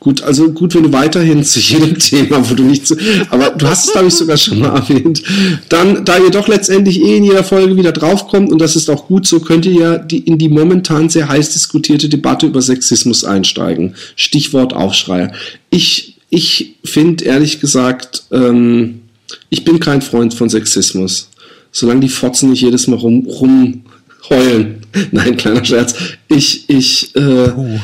Gut, 0.03 0.21
also 0.25 0.51
gut, 0.51 0.75
wenn 0.75 0.83
du 0.83 0.93
weiterhin 0.93 1.45
zu 1.45 1.61
jedem 1.61 1.97
Thema, 2.01 2.51
wo 2.51 2.55
du 2.55 2.65
nicht 2.65 2.89
zu, 2.89 2.97
aber 3.31 3.51
du 3.51 3.69
hast 3.69 3.87
es, 3.87 3.93
glaube 3.93 4.09
ich, 4.09 4.15
sogar 4.15 4.37
schon 4.37 4.59
mal 4.59 4.75
erwähnt. 4.75 5.23
Dann, 5.69 6.05
da 6.05 6.19
ihr 6.19 6.31
doch 6.31 6.49
letztendlich 6.49 7.01
eh 7.01 7.19
in 7.19 7.23
jeder 7.23 7.45
Folge 7.45 7.77
wieder 7.77 7.93
draufkommt, 7.93 8.51
und 8.51 8.61
das 8.61 8.75
ist 8.75 8.91
auch 8.91 9.07
gut 9.07 9.29
so, 9.29 9.39
könnt 9.39 9.65
ihr 9.65 9.73
ja 9.73 9.99
die, 9.99 10.19
in 10.19 10.39
die 10.39 10.49
momentan 10.49 11.09
sehr 11.09 11.29
heiß 11.29 11.53
diskutierte 11.53 12.09
Debatte 12.09 12.47
über 12.47 12.61
Sexismus 12.61 13.23
einsteigen. 13.23 13.95
Stichwort 14.17 14.73
Aufschrei. 14.73 15.31
Ich 15.71 16.17
ich 16.31 16.79
finde 16.83 17.25
ehrlich 17.25 17.61
gesagt, 17.61 18.25
ähm, 18.33 19.03
ich 19.51 19.65
bin 19.65 19.79
kein 19.79 20.03
Freund 20.03 20.35
von 20.35 20.49
Sexismus. 20.49 21.29
Solange 21.71 22.01
die 22.01 22.09
Fotzen 22.09 22.51
nicht 22.51 22.63
jedes 22.63 22.89
Mal 22.89 22.97
rum, 22.97 23.25
rumheulen. 23.29 24.83
Nein, 25.13 25.37
kleiner 25.37 25.65
Scherz. 25.65 25.95
Ich, 26.27 26.69
ich, 26.69 27.15
äh, 27.15 27.53
Uh. 27.53 27.79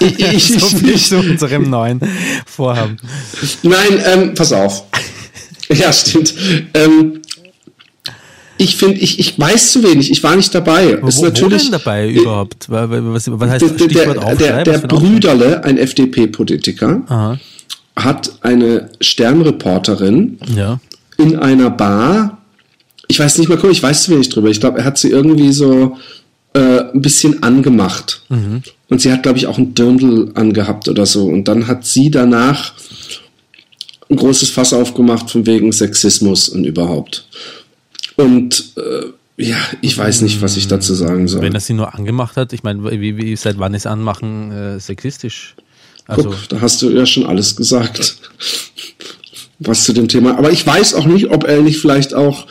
Ich, 0.00 0.18
ich, 0.20 0.48
so 0.60 0.66
viel 0.66 0.94
ich, 0.94 1.06
zu 1.06 1.18
unserem 1.18 1.68
neuen 1.70 2.00
Vorhaben. 2.46 2.96
Nein, 3.62 4.02
ähm, 4.04 4.34
pass 4.34 4.52
auf. 4.52 4.84
Ja, 5.70 5.90
stimmt. 5.94 6.34
Ähm, 6.74 7.22
ich 8.58 8.76
finde, 8.76 8.98
ich, 8.98 9.18
ich 9.18 9.38
weiß 9.38 9.72
zu 9.72 9.82
wenig. 9.82 10.10
Ich 10.10 10.22
war 10.22 10.36
nicht 10.36 10.54
dabei. 10.54 10.98
Wo, 11.00 11.08
ist 11.08 11.22
natürlich, 11.22 11.62
wo 11.62 11.70
denn 11.70 11.72
dabei 11.72 12.10
überhaupt? 12.10 12.68
Was, 12.68 13.30
was 13.30 13.50
heißt 13.50 13.62
der, 13.62 13.68
Stichwort 13.70 14.40
der, 14.40 14.62
der, 14.62 14.78
der 14.78 14.86
Brüderle, 14.86 15.64
ein 15.64 15.78
FDP-Politiker, 15.78 17.38
hat 17.96 18.32
eine 18.42 18.90
Sternreporterin 19.00 20.38
ja. 20.54 20.78
in 21.16 21.36
einer 21.36 21.70
Bar. 21.70 22.38
Ich 23.08 23.18
weiß 23.18 23.38
nicht 23.38 23.48
mal, 23.48 23.58
ich 23.70 23.82
weiß 23.82 24.04
zu 24.04 24.12
wenig 24.12 24.28
drüber. 24.28 24.48
Ich 24.48 24.60
glaube, 24.60 24.78
er 24.78 24.84
hat 24.84 24.98
sie 24.98 25.10
irgendwie 25.10 25.52
so 25.52 25.96
äh, 26.54 26.92
ein 26.92 27.02
bisschen 27.02 27.42
angemacht. 27.42 28.22
Mhm. 28.28 28.62
Und 28.88 29.00
sie 29.00 29.12
hat, 29.12 29.22
glaube 29.22 29.38
ich, 29.38 29.46
auch 29.46 29.58
ein 29.58 29.74
Dirndl 29.74 30.30
angehabt 30.34 30.88
oder 30.88 31.04
so. 31.04 31.26
Und 31.26 31.48
dann 31.48 31.66
hat 31.66 31.84
sie 31.84 32.10
danach 32.10 32.74
ein 34.08 34.16
großes 34.16 34.50
Fass 34.50 34.72
aufgemacht 34.72 35.30
von 35.30 35.46
wegen 35.46 35.72
Sexismus 35.72 36.48
und 36.48 36.64
überhaupt. 36.64 37.26
Und 38.16 38.72
äh, 38.76 39.06
ja, 39.36 39.56
ich 39.80 39.98
weiß 39.98 40.20
nicht, 40.20 40.42
was 40.42 40.56
ich 40.56 40.68
dazu 40.68 40.94
sagen 40.94 41.26
soll. 41.26 41.42
Wenn 41.42 41.54
er 41.54 41.60
sie 41.60 41.74
nur 41.74 41.94
angemacht 41.94 42.36
hat, 42.36 42.52
ich 42.52 42.62
meine, 42.62 42.88
wie, 43.00 43.16
wie, 43.16 43.34
seit 43.34 43.58
wann 43.58 43.74
ist 43.74 43.86
Anmachen 43.86 44.52
äh, 44.52 44.78
sexistisch? 44.78 45.56
Also 46.06 46.30
Guck, 46.30 46.48
da 46.50 46.60
hast 46.60 46.80
du 46.82 46.90
ja 46.90 47.04
schon 47.04 47.26
alles 47.26 47.56
gesagt, 47.56 48.16
was 49.58 49.84
zu 49.84 49.92
dem 49.92 50.06
Thema. 50.06 50.38
Aber 50.38 50.52
ich 50.52 50.64
weiß 50.64 50.94
auch 50.94 51.06
nicht, 51.06 51.30
ob 51.30 51.44
er 51.44 51.62
nicht 51.62 51.78
vielleicht 51.78 52.14
auch, 52.14 52.46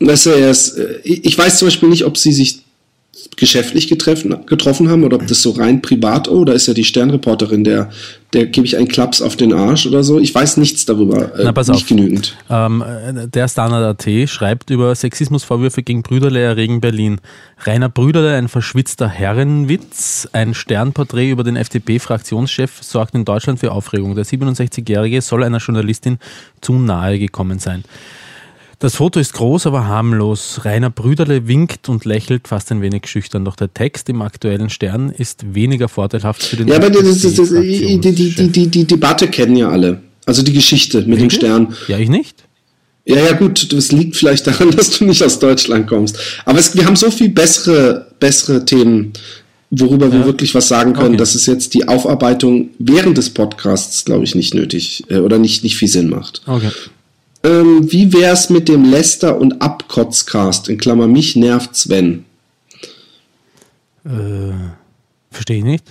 dass 0.00 0.26
er 0.26 0.38
erst, 0.38 0.76
äh, 0.76 0.98
ich 1.04 1.38
weiß 1.38 1.58
zum 1.58 1.68
Beispiel 1.68 1.88
nicht, 1.88 2.04
ob 2.04 2.16
sie 2.16 2.32
sich 2.32 2.65
geschäftlich 3.36 3.88
getreffen, 3.88 4.34
getroffen 4.46 4.88
haben 4.88 5.04
oder 5.04 5.16
ob 5.16 5.26
das 5.26 5.42
so 5.42 5.50
rein 5.50 5.82
privat, 5.82 6.26
oh, 6.28 6.44
da 6.44 6.54
ist 6.54 6.66
ja 6.66 6.74
die 6.74 6.84
Sternreporterin, 6.84 7.64
der, 7.64 7.90
der 8.32 8.46
gebe 8.46 8.66
ich 8.66 8.78
einen 8.78 8.88
Klaps 8.88 9.20
auf 9.20 9.36
den 9.36 9.52
Arsch 9.52 9.86
oder 9.86 10.02
so. 10.02 10.18
Ich 10.18 10.34
weiß 10.34 10.56
nichts 10.56 10.86
darüber, 10.86 11.38
äh, 11.38 11.44
Na, 11.44 11.52
pass 11.52 11.68
nicht 11.68 11.82
auf. 11.82 11.88
genügend. 11.88 12.34
Ähm, 12.48 12.82
der 13.32 13.46
Standard.at 13.46 14.28
schreibt 14.28 14.70
über 14.70 14.94
Sexismusvorwürfe 14.94 15.82
gegen 15.82 16.02
Brüderle 16.02 16.40
erregen 16.40 16.80
Berlin. 16.80 17.20
Rainer 17.64 17.90
Brüderle, 17.90 18.34
ein 18.36 18.48
verschwitzter 18.48 19.08
Herrenwitz, 19.08 20.28
ein 20.32 20.54
Sternporträt 20.54 21.30
über 21.30 21.44
den 21.44 21.56
FDP-Fraktionschef 21.56 22.82
sorgt 22.82 23.14
in 23.14 23.26
Deutschland 23.26 23.60
für 23.60 23.72
Aufregung. 23.72 24.14
Der 24.14 24.24
67-Jährige 24.24 25.20
soll 25.20 25.44
einer 25.44 25.58
Journalistin 25.58 26.18
zu 26.62 26.72
nahe 26.72 27.18
gekommen 27.18 27.58
sein. 27.58 27.84
Das 28.78 28.96
Foto 28.96 29.18
ist 29.18 29.32
groß, 29.32 29.66
aber 29.66 29.86
harmlos. 29.86 30.60
Rainer 30.64 30.90
Brüderle 30.90 31.48
winkt 31.48 31.88
und 31.88 32.04
lächelt 32.04 32.46
fast 32.46 32.70
ein 32.72 32.82
wenig 32.82 33.06
schüchtern. 33.06 33.44
Doch 33.44 33.56
der 33.56 33.72
Text 33.72 34.08
im 34.10 34.20
aktuellen 34.20 34.68
Stern 34.68 35.08
ist 35.08 35.54
weniger 35.54 35.88
vorteilhaft 35.88 36.42
für 36.42 36.56
den 36.56 36.68
Ja, 36.68 36.76
aber 36.76 36.90
das, 36.90 37.22
das, 37.22 37.34
das, 37.34 37.50
die, 37.50 37.98
die, 37.98 38.12
die, 38.12 38.66
die, 38.68 38.84
Debatte 38.84 39.28
kennen 39.28 39.56
ja 39.56 39.70
alle. 39.70 40.02
Also 40.26 40.42
die 40.42 40.52
Geschichte 40.52 40.98
mit 40.98 41.18
Wirklich? 41.18 41.28
dem 41.28 41.30
Stern. 41.30 41.76
Ja, 41.88 41.98
ich 41.98 42.10
nicht. 42.10 42.44
Ja, 43.06 43.16
ja, 43.16 43.32
gut, 43.32 43.72
das 43.72 43.92
liegt 43.92 44.16
vielleicht 44.16 44.46
daran, 44.46 44.70
dass 44.76 44.90
du 44.90 45.04
nicht 45.04 45.22
aus 45.22 45.38
Deutschland 45.38 45.86
kommst. 45.86 46.18
Aber 46.44 46.58
es, 46.58 46.76
wir 46.76 46.84
haben 46.84 46.96
so 46.96 47.10
viel 47.10 47.30
bessere, 47.30 48.08
bessere 48.20 48.64
Themen, 48.66 49.12
worüber 49.70 50.06
ja. 50.06 50.12
wir 50.12 50.24
wirklich 50.26 50.54
was 50.54 50.68
sagen 50.68 50.92
können, 50.92 51.10
okay. 51.10 51.16
dass 51.16 51.34
es 51.34 51.46
jetzt 51.46 51.72
die 51.72 51.88
Aufarbeitung 51.88 52.70
während 52.78 53.16
des 53.16 53.30
Podcasts, 53.30 54.04
glaube 54.04 54.24
ich, 54.24 54.34
nicht 54.34 54.54
nötig 54.54 55.04
äh, 55.08 55.18
oder 55.18 55.38
nicht, 55.38 55.62
nicht 55.62 55.76
viel 55.76 55.88
Sinn 55.88 56.10
macht. 56.10 56.42
Okay. 56.46 56.70
Ähm, 57.46 57.92
wie 57.92 58.12
wär's 58.12 58.50
mit 58.50 58.68
dem 58.68 58.84
Lester 58.84 59.38
und 59.38 59.62
Abkotzcast? 59.62 60.68
In 60.68 60.78
Klammer, 60.78 61.06
mich 61.06 61.36
nervt 61.36 61.76
Sven. 61.76 62.24
Äh, 64.04 64.52
verstehe 65.30 65.58
ich 65.58 65.64
nicht. 65.64 65.84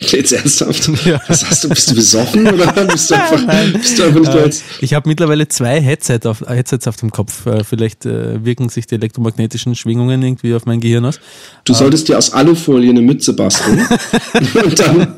Jetzt 0.06 0.32
ernsthaft? 0.32 0.90
Ja. 1.04 1.20
Was 1.28 1.44
hast 1.44 1.62
du? 1.62 1.68
Bist 1.68 1.90
du 1.90 1.94
besoffen 1.94 2.48
oder 2.48 2.72
bist 2.86 3.10
du 3.10 3.14
einfach. 3.14 3.72
Bist 3.72 3.98
du 3.98 4.04
einfach 4.04 4.20
nicht 4.20 4.62
äh, 4.62 4.64
Ich 4.80 4.94
habe 4.94 5.06
mittlerweile 5.06 5.46
zwei 5.48 5.78
Headset 5.78 6.20
auf, 6.24 6.40
Headsets 6.40 6.88
auf 6.88 6.96
dem 6.96 7.10
Kopf. 7.10 7.44
Äh, 7.44 7.64
vielleicht 7.64 8.06
äh, 8.06 8.42
wirken 8.42 8.70
sich 8.70 8.86
die 8.86 8.94
elektromagnetischen 8.94 9.74
Schwingungen 9.74 10.22
irgendwie 10.22 10.54
auf 10.54 10.64
mein 10.64 10.80
Gehirn 10.80 11.04
aus. 11.04 11.20
Du 11.64 11.74
solltest 11.74 12.08
dir 12.08 12.16
aus 12.16 12.32
Alufolie 12.32 12.88
eine 12.88 13.02
Mütze 13.02 13.34
basteln 13.34 13.86
und 14.64 14.78
dann, 14.78 15.16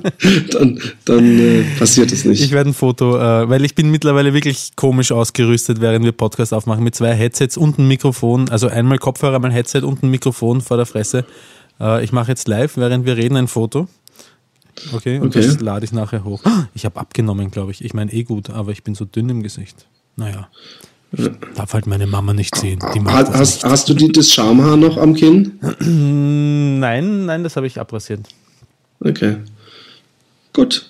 dann, 0.50 0.80
dann 1.04 1.38
äh, 1.38 1.62
passiert 1.78 2.10
es 2.10 2.24
nicht. 2.24 2.42
Ich 2.42 2.50
werde 2.50 2.70
ein 2.70 2.74
Foto, 2.74 3.16
äh, 3.16 3.48
weil 3.48 3.64
ich 3.64 3.76
bin 3.76 3.88
mittlerweile 3.88 4.34
wirklich 4.34 4.72
komisch 4.74 5.12
ausgerüstet, 5.12 5.80
während 5.80 6.04
wir 6.04 6.12
Podcast 6.12 6.52
aufmachen, 6.52 6.82
mit 6.82 6.96
zwei 6.96 7.14
Headsets 7.14 7.56
und 7.56 7.78
einem 7.78 7.86
Mikrofon. 7.86 8.48
Also 8.48 8.66
einmal 8.66 8.98
Kopfhörer, 8.98 9.36
einmal 9.36 9.52
Headset 9.52 9.82
und 9.82 10.02
ein 10.02 10.10
Mikrofon 10.10 10.60
vor 10.60 10.76
der 10.76 10.86
Fresse. 10.86 11.24
Äh, 11.80 12.02
ich 12.02 12.10
mache 12.10 12.32
jetzt 12.32 12.48
live, 12.48 12.76
während 12.76 13.06
wir 13.06 13.16
reden, 13.16 13.36
ein 13.36 13.46
Foto. 13.46 13.86
Okay, 14.92 15.18
und 15.18 15.28
okay. 15.28 15.46
das 15.46 15.60
lade 15.60 15.84
ich 15.84 15.92
nachher 15.92 16.24
hoch. 16.24 16.42
Ich 16.74 16.84
habe 16.84 16.98
abgenommen, 16.98 17.50
glaube 17.50 17.72
ich. 17.72 17.84
Ich 17.84 17.94
meine 17.94 18.12
eh 18.12 18.24
gut, 18.24 18.50
aber 18.50 18.72
ich 18.72 18.82
bin 18.82 18.94
so 18.94 19.04
dünn 19.04 19.28
im 19.28 19.42
Gesicht. 19.42 19.86
Naja. 20.16 20.48
Ich 21.12 21.30
darf 21.54 21.74
halt 21.74 21.86
meine 21.86 22.06
Mama 22.06 22.32
nicht 22.32 22.56
sehen. 22.56 22.80
hast, 22.82 23.38
nicht. 23.38 23.64
hast 23.64 23.88
du 23.88 23.94
die, 23.94 24.10
das 24.10 24.32
Schamhaar 24.32 24.76
noch 24.76 24.96
am 24.96 25.14
Kinn? 25.14 25.58
Nein, 26.80 27.26
nein, 27.26 27.44
das 27.44 27.56
habe 27.56 27.66
ich 27.66 27.78
abrasiert. 27.78 28.20
Okay. 29.00 29.36
Gut. 30.54 30.86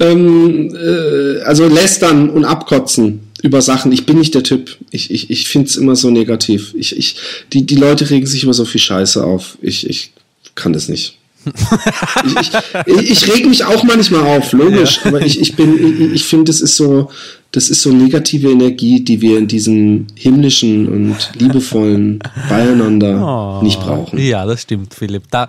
Ähm, 0.00 0.74
äh, 0.74 1.40
also 1.42 1.66
lästern 1.66 2.28
und 2.28 2.44
abkotzen 2.44 3.30
über 3.42 3.62
Sachen. 3.62 3.92
Ich 3.92 4.04
bin 4.04 4.18
nicht 4.18 4.34
der 4.34 4.42
Typ. 4.42 4.76
Ich, 4.90 5.10
ich, 5.10 5.30
ich 5.30 5.48
finde 5.48 5.68
es 5.68 5.76
immer 5.76 5.96
so 5.96 6.10
negativ. 6.10 6.74
Ich, 6.76 6.96
ich, 6.96 7.16
die, 7.52 7.64
die 7.64 7.76
Leute 7.76 8.10
regen 8.10 8.26
sich 8.26 8.42
über 8.42 8.52
so 8.52 8.64
viel 8.64 8.80
Scheiße 8.80 9.24
auf. 9.24 9.56
Ich, 9.62 9.88
ich 9.88 10.12
kann 10.54 10.72
das 10.72 10.88
nicht 10.88 11.18
ich, 12.40 12.50
ich, 12.86 13.10
ich 13.10 13.32
reg 13.32 13.46
mich 13.46 13.64
auch 13.64 13.82
manchmal 13.84 14.22
auf, 14.22 14.52
logisch, 14.52 15.00
ja. 15.02 15.10
aber 15.10 15.20
ich, 15.22 15.40
ich 15.40 15.56
bin, 15.56 16.02
ich, 16.02 16.14
ich 16.14 16.24
finde, 16.24 16.46
das 16.46 16.60
ist 16.60 16.76
so, 16.76 17.10
das 17.52 17.70
ist 17.70 17.82
so 17.82 17.90
negative 17.90 18.50
Energie, 18.50 19.02
die 19.02 19.20
wir 19.20 19.38
in 19.38 19.46
diesem 19.46 20.06
himmlischen 20.14 20.88
und 20.88 21.30
liebevollen 21.34 22.18
Beieinander 22.48 23.60
oh, 23.60 23.64
nicht 23.64 23.80
brauchen. 23.80 24.18
Ja, 24.18 24.44
das 24.44 24.62
stimmt, 24.62 24.94
Philipp. 24.94 25.24
Da, 25.30 25.48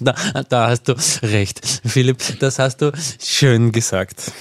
da, 0.00 0.14
da 0.48 0.68
hast 0.68 0.88
du 0.88 0.94
recht. 1.22 1.60
Philipp, 1.84 2.18
das 2.38 2.58
hast 2.58 2.82
du 2.82 2.92
schön 3.18 3.72
gesagt. 3.72 4.32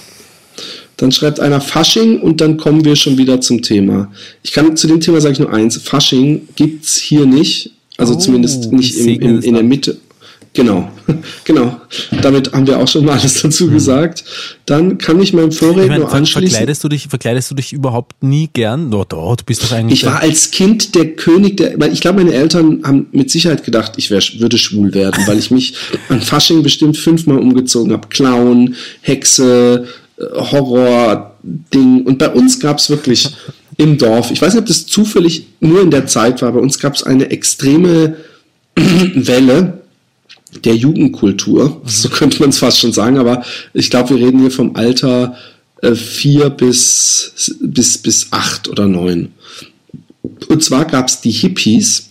Dann 0.98 1.12
schreibt 1.12 1.40
einer 1.40 1.62
Fasching 1.62 2.20
und 2.20 2.42
dann 2.42 2.58
kommen 2.58 2.84
wir 2.84 2.96
schon 2.96 3.18
wieder 3.18 3.40
zum 3.40 3.62
Thema. 3.62 4.12
Ich 4.44 4.52
kann 4.52 4.76
zu 4.76 4.86
dem 4.86 5.00
Thema 5.00 5.22
sage 5.22 5.34
ich 5.34 5.40
nur 5.40 5.52
eins: 5.52 5.78
Fasching 5.78 6.50
gibt 6.56 6.84
es 6.84 6.98
hier 6.98 7.26
nicht, 7.26 7.72
also 7.98 8.16
oh, 8.16 8.18
zumindest 8.18 8.72
nicht 8.74 8.98
im, 8.98 9.22
im, 9.22 9.42
in 9.42 9.54
der 9.54 9.64
Mitte. 9.64 9.98
Genau, 10.54 10.92
genau. 11.44 11.80
Damit 12.22 12.54
haben 12.54 12.66
wir 12.66 12.80
auch 12.80 12.88
schon 12.88 13.06
mal 13.06 13.20
alles 13.20 13.42
dazu 13.42 13.66
hm. 13.66 13.74
gesagt. 13.74 14.24
Dann 14.66 14.98
kann 14.98 15.22
ich 15.22 15.32
meinem 15.34 15.52
Vorredner 15.52 15.98
ich 15.98 16.04
mein, 16.04 16.12
anschließen. 16.12 16.50
Verkleidest 16.50 16.84
du 16.84 16.90
dich, 16.90 17.08
verkleidest 17.08 17.52
du 17.52 17.56
dich 17.56 17.72
überhaupt 17.72 18.24
nie 18.24 18.50
gern? 18.52 18.92
Oh, 18.94 19.06
doch, 19.08 19.36
du 19.36 19.44
bist 19.44 19.64
doch 19.64 19.72
eigentlich. 19.72 20.00
Ich 20.02 20.06
war 20.06 20.22
als 20.22 20.50
Kind 20.50 20.96
der 20.96 21.16
König 21.16 21.58
der, 21.58 21.80
weil 21.80 21.94
ich 21.94 22.02
glaube, 22.02 22.24
meine 22.24 22.34
Eltern 22.34 22.82
haben 22.84 23.08
mit 23.12 23.30
Sicherheit 23.30 23.64
gedacht, 23.64 23.94
ich 23.98 24.10
wär, 24.10 24.22
würde 24.38 24.58
schwul 24.58 24.94
werden, 24.94 25.24
weil 25.28 25.38
ich 25.38 25.52
mich 25.52 25.76
an 26.10 26.22
Fasching 26.22 26.64
bestimmt 26.64 26.98
fünfmal 26.98 27.38
umgezogen 27.38 27.94
habe. 27.94 28.08
Clown, 28.08 28.76
Hexe, 29.02 29.86
äh, 30.18 30.24
Horror-Ding. 30.24 32.02
Und 32.06 32.18
bei 32.18 32.30
uns 32.30 32.60
gab 32.60 32.80
es 32.80 32.90
wirklich 32.90 33.30
im 33.78 33.98
Dorf, 33.98 34.32
ich 34.32 34.42
weiß 34.42 34.54
nicht, 34.54 34.62
ob 34.62 34.68
das 34.68 34.88
zufällig 34.88 35.46
nur 35.60 35.82
in 35.82 35.92
der 35.92 36.08
Zeit 36.08 36.42
war, 36.42 36.52
bei 36.52 36.60
uns 36.60 36.80
gab 36.80 36.96
es 36.96 37.04
eine 37.04 37.30
extreme 37.30 38.18
Welle 38.76 39.79
der 40.64 40.76
Jugendkultur, 40.76 41.82
so 41.86 42.10
könnte 42.10 42.40
man 42.40 42.50
es 42.50 42.60
fast 42.60 42.80
schon 42.80 42.94
sagen, 42.94 43.18
aber 43.18 43.44
ich 43.74 43.90
glaube, 43.90 44.12
wir 44.12 44.28
reden 44.28 44.42
hier 44.42 44.52
vom 44.52 44.76
Alter 44.76 45.38
äh, 45.82 45.96
vier 45.96 46.50
bis, 46.50 47.56
bis, 47.62 47.98
bis 47.98 48.28
acht 48.32 48.68
oder 48.68 48.88
neun. 48.88 49.32
Und 50.48 50.64
zwar 50.64 50.86
gab 50.86 51.08
es 51.08 51.22
die 51.22 51.32
Hippies, 51.32 52.10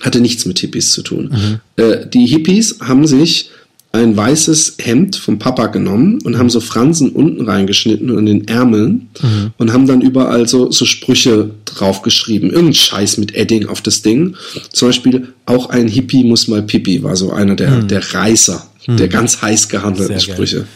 hatte 0.00 0.20
nichts 0.20 0.46
mit 0.46 0.58
Hippies 0.58 0.92
zu 0.92 1.02
tun. 1.02 1.60
Mhm. 1.76 1.82
Äh, 1.82 2.06
die 2.06 2.26
Hippies 2.26 2.78
haben 2.80 3.06
sich 3.06 3.50
ein 3.92 4.16
weißes 4.16 4.76
Hemd 4.78 5.16
vom 5.16 5.38
Papa 5.38 5.66
genommen 5.66 6.20
und 6.22 6.38
haben 6.38 6.48
so 6.48 6.60
Fransen 6.60 7.10
unten 7.10 7.42
reingeschnitten 7.42 8.10
und 8.10 8.18
in 8.18 8.26
den 8.26 8.48
Ärmeln 8.48 9.08
mhm. 9.20 9.50
und 9.58 9.72
haben 9.72 9.86
dann 9.86 10.00
überall 10.00 10.46
so, 10.46 10.70
so 10.70 10.84
Sprüche 10.84 11.50
draufgeschrieben. 11.64 12.50
Irgendein 12.50 12.74
Scheiß 12.74 13.18
mit 13.18 13.34
Edding 13.34 13.66
auf 13.66 13.80
das 13.80 14.02
Ding. 14.02 14.36
Zum 14.72 14.88
Beispiel, 14.88 15.28
auch 15.44 15.70
ein 15.70 15.88
Hippie 15.88 16.22
muss 16.22 16.46
mal 16.46 16.62
Pipi, 16.62 17.02
war 17.02 17.16
so 17.16 17.32
einer 17.32 17.56
der, 17.56 17.70
mhm. 17.70 17.88
der 17.88 18.14
Reißer, 18.14 18.64
mhm. 18.86 18.96
der 18.96 19.08
ganz 19.08 19.42
heiß 19.42 19.68
gehandelten 19.68 20.20
Sprüche. 20.20 20.66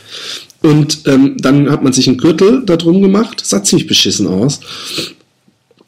Und 0.63 1.01
ähm, 1.07 1.37
dann 1.39 1.71
hat 1.71 1.85
man 1.85 1.93
sich 1.93 2.09
einen 2.09 2.19
Gürtel 2.19 2.63
da 2.67 2.77
drum 2.77 3.01
gemacht. 3.01 3.43
Das 3.43 3.51
sah 3.51 3.63
ziemlich 3.63 3.87
beschissen 3.87 4.27
aus. 4.27 4.59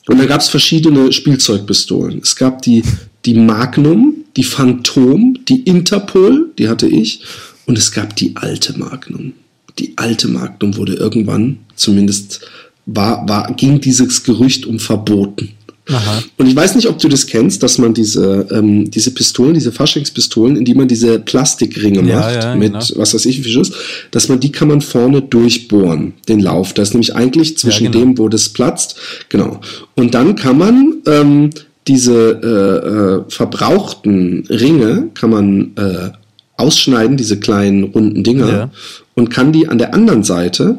Und 0.06 0.18
da 0.18 0.26
gab 0.26 0.40
es 0.40 0.48
verschiedene 0.48 1.12
Spielzeugpistolen. 1.12 2.20
Es 2.22 2.36
gab 2.36 2.62
die, 2.62 2.84
die 3.26 3.34
Magnum, 3.34 4.24
die 4.36 4.44
Phantom, 4.44 5.38
die 5.48 5.62
Interpol, 5.62 6.50
die 6.58 6.68
hatte 6.68 6.86
ich, 6.86 7.20
und 7.66 7.76
es 7.76 7.92
gab 7.92 8.14
die 8.16 8.36
alte 8.36 8.78
Magnum. 8.78 9.32
die 9.78 9.92
alte 9.96 10.28
Magnum 10.28 10.76
wurde 10.78 10.94
irgendwann, 10.94 11.58
zumindest 11.74 12.40
war, 12.86 13.28
war, 13.28 13.52
ging 13.54 13.78
dieses 13.80 14.22
Gerücht 14.22 14.64
um 14.64 14.78
verboten. 14.78 15.50
Aha. 15.88 16.22
Und 16.36 16.46
ich 16.46 16.56
weiß 16.56 16.74
nicht, 16.74 16.88
ob 16.88 16.98
du 16.98 17.08
das 17.08 17.26
kennst, 17.26 17.62
dass 17.62 17.78
man 17.78 17.94
diese, 17.94 18.48
ähm, 18.50 18.90
diese 18.90 19.12
Pistolen, 19.12 19.54
diese 19.54 19.70
Faschingspistolen, 19.70 20.56
in 20.56 20.64
die 20.64 20.74
man 20.74 20.88
diese 20.88 21.18
Plastikringe 21.18 22.08
ja, 22.08 22.20
macht, 22.20 22.34
ja, 22.34 22.54
mit 22.56 22.72
genau. 22.72 22.84
was 22.96 23.14
weiß 23.14 23.24
ich 23.26 23.38
wie 23.38 23.42
viel 23.42 23.52
Schuss, 23.52 23.72
dass 24.10 24.28
man 24.28 24.40
die 24.40 24.50
kann 24.50 24.68
man 24.68 24.80
vorne 24.80 25.22
durchbohren, 25.22 26.14
den 26.28 26.40
Lauf. 26.40 26.72
Das 26.72 26.88
ist 26.88 26.94
nämlich 26.94 27.14
eigentlich 27.14 27.58
zwischen 27.58 27.84
ja, 27.84 27.90
genau. 27.90 28.04
dem, 28.04 28.18
wo 28.18 28.28
das 28.28 28.48
platzt. 28.48 28.96
Genau. 29.28 29.60
Und 29.94 30.14
dann 30.14 30.34
kann 30.34 30.58
man 30.58 30.94
ähm, 31.06 31.50
diese 31.88 32.40
äh, 32.42 32.88
äh, 32.88 33.30
verbrauchten 33.30 34.44
Ringe 34.48 35.10
kann 35.14 35.30
man 35.30 35.72
äh, 35.76 36.10
ausschneiden, 36.56 37.16
diese 37.16 37.38
kleinen 37.38 37.84
runden 37.84 38.24
Dinger, 38.24 38.48
ja. 38.48 38.70
und 39.14 39.30
kann 39.30 39.52
die 39.52 39.68
an 39.68 39.78
der 39.78 39.94
anderen 39.94 40.24
Seite 40.24 40.78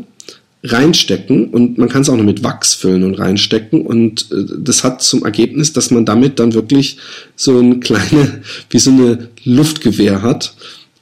reinstecken 0.64 1.50
und 1.50 1.78
man 1.78 1.88
kann 1.88 2.02
es 2.02 2.10
auch 2.10 2.18
noch 2.18 2.24
mit 2.24 2.44
Wachs 2.44 2.74
füllen 2.74 3.04
und 3.04 3.16
reinstecken 3.16 3.82
und 3.82 4.30
äh, 4.32 4.44
das 4.60 4.84
hat 4.84 5.02
zum 5.02 5.24
Ergebnis, 5.24 5.72
dass 5.72 5.92
man 5.92 6.06
damit 6.06 6.40
dann 6.40 6.54
wirklich 6.54 6.98
so 7.36 7.58
ein 7.60 7.80
kleine, 7.80 8.42
wie 8.70 8.80
so 8.80 8.92
eine 8.92 9.30
Luftgewehr 9.44 10.22
hat. 10.22 10.56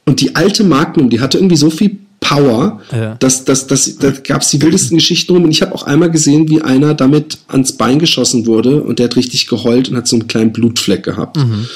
Und 0.04 0.20
die 0.20 0.36
alte 0.36 0.62
Magnum, 0.62 1.10
die 1.10 1.20
hatte 1.20 1.38
irgendwie 1.38 1.56
so 1.56 1.68
viel 1.68 1.98
Power, 2.28 2.80
ja. 2.90 3.14
dass, 3.20 3.44
dass, 3.44 3.68
dass, 3.68 3.98
da 3.98 4.10
gab 4.10 4.42
es 4.42 4.50
die 4.50 4.60
wildesten 4.60 4.96
Geschichten 4.96 5.32
rum. 5.32 5.44
Und 5.44 5.52
ich 5.52 5.62
habe 5.62 5.74
auch 5.74 5.84
einmal 5.84 6.10
gesehen, 6.10 6.48
wie 6.48 6.60
einer 6.60 6.94
damit 6.94 7.38
ans 7.46 7.72
Bein 7.72 8.00
geschossen 8.00 8.46
wurde 8.46 8.82
und 8.82 8.98
der 8.98 9.04
hat 9.04 9.16
richtig 9.16 9.46
geheult 9.46 9.88
und 9.88 9.96
hat 9.96 10.08
so 10.08 10.16
einen 10.16 10.26
kleinen 10.26 10.52
Blutfleck 10.52 11.04
gehabt. 11.04 11.36
Mhm. 11.36 11.66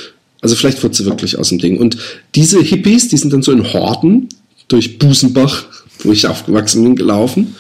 Also 0.40 0.56
vielleicht 0.56 0.82
wurde 0.82 0.96
sie 0.96 1.04
wirklich 1.04 1.38
aus 1.38 1.50
dem 1.50 1.58
Ding. 1.58 1.78
Und 1.78 1.98
diese 2.34 2.60
Hippies, 2.60 3.08
die 3.08 3.16
sind 3.16 3.32
dann 3.32 3.42
so 3.42 3.52
in 3.52 3.72
Horden 3.72 4.28
durch 4.66 4.98
Busenbach, 4.98 5.64
wo 6.00 6.10
ich 6.10 6.26
aufgewachsen 6.26 6.82
bin, 6.82 6.96
gelaufen. 6.96 7.54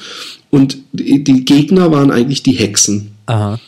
Und 0.50 0.78
die, 0.92 1.22
die 1.22 1.44
Gegner 1.44 1.92
waren 1.92 2.10
eigentlich 2.10 2.42
die 2.42 2.52
Hexen. 2.52 3.12
Aha. 3.26 3.60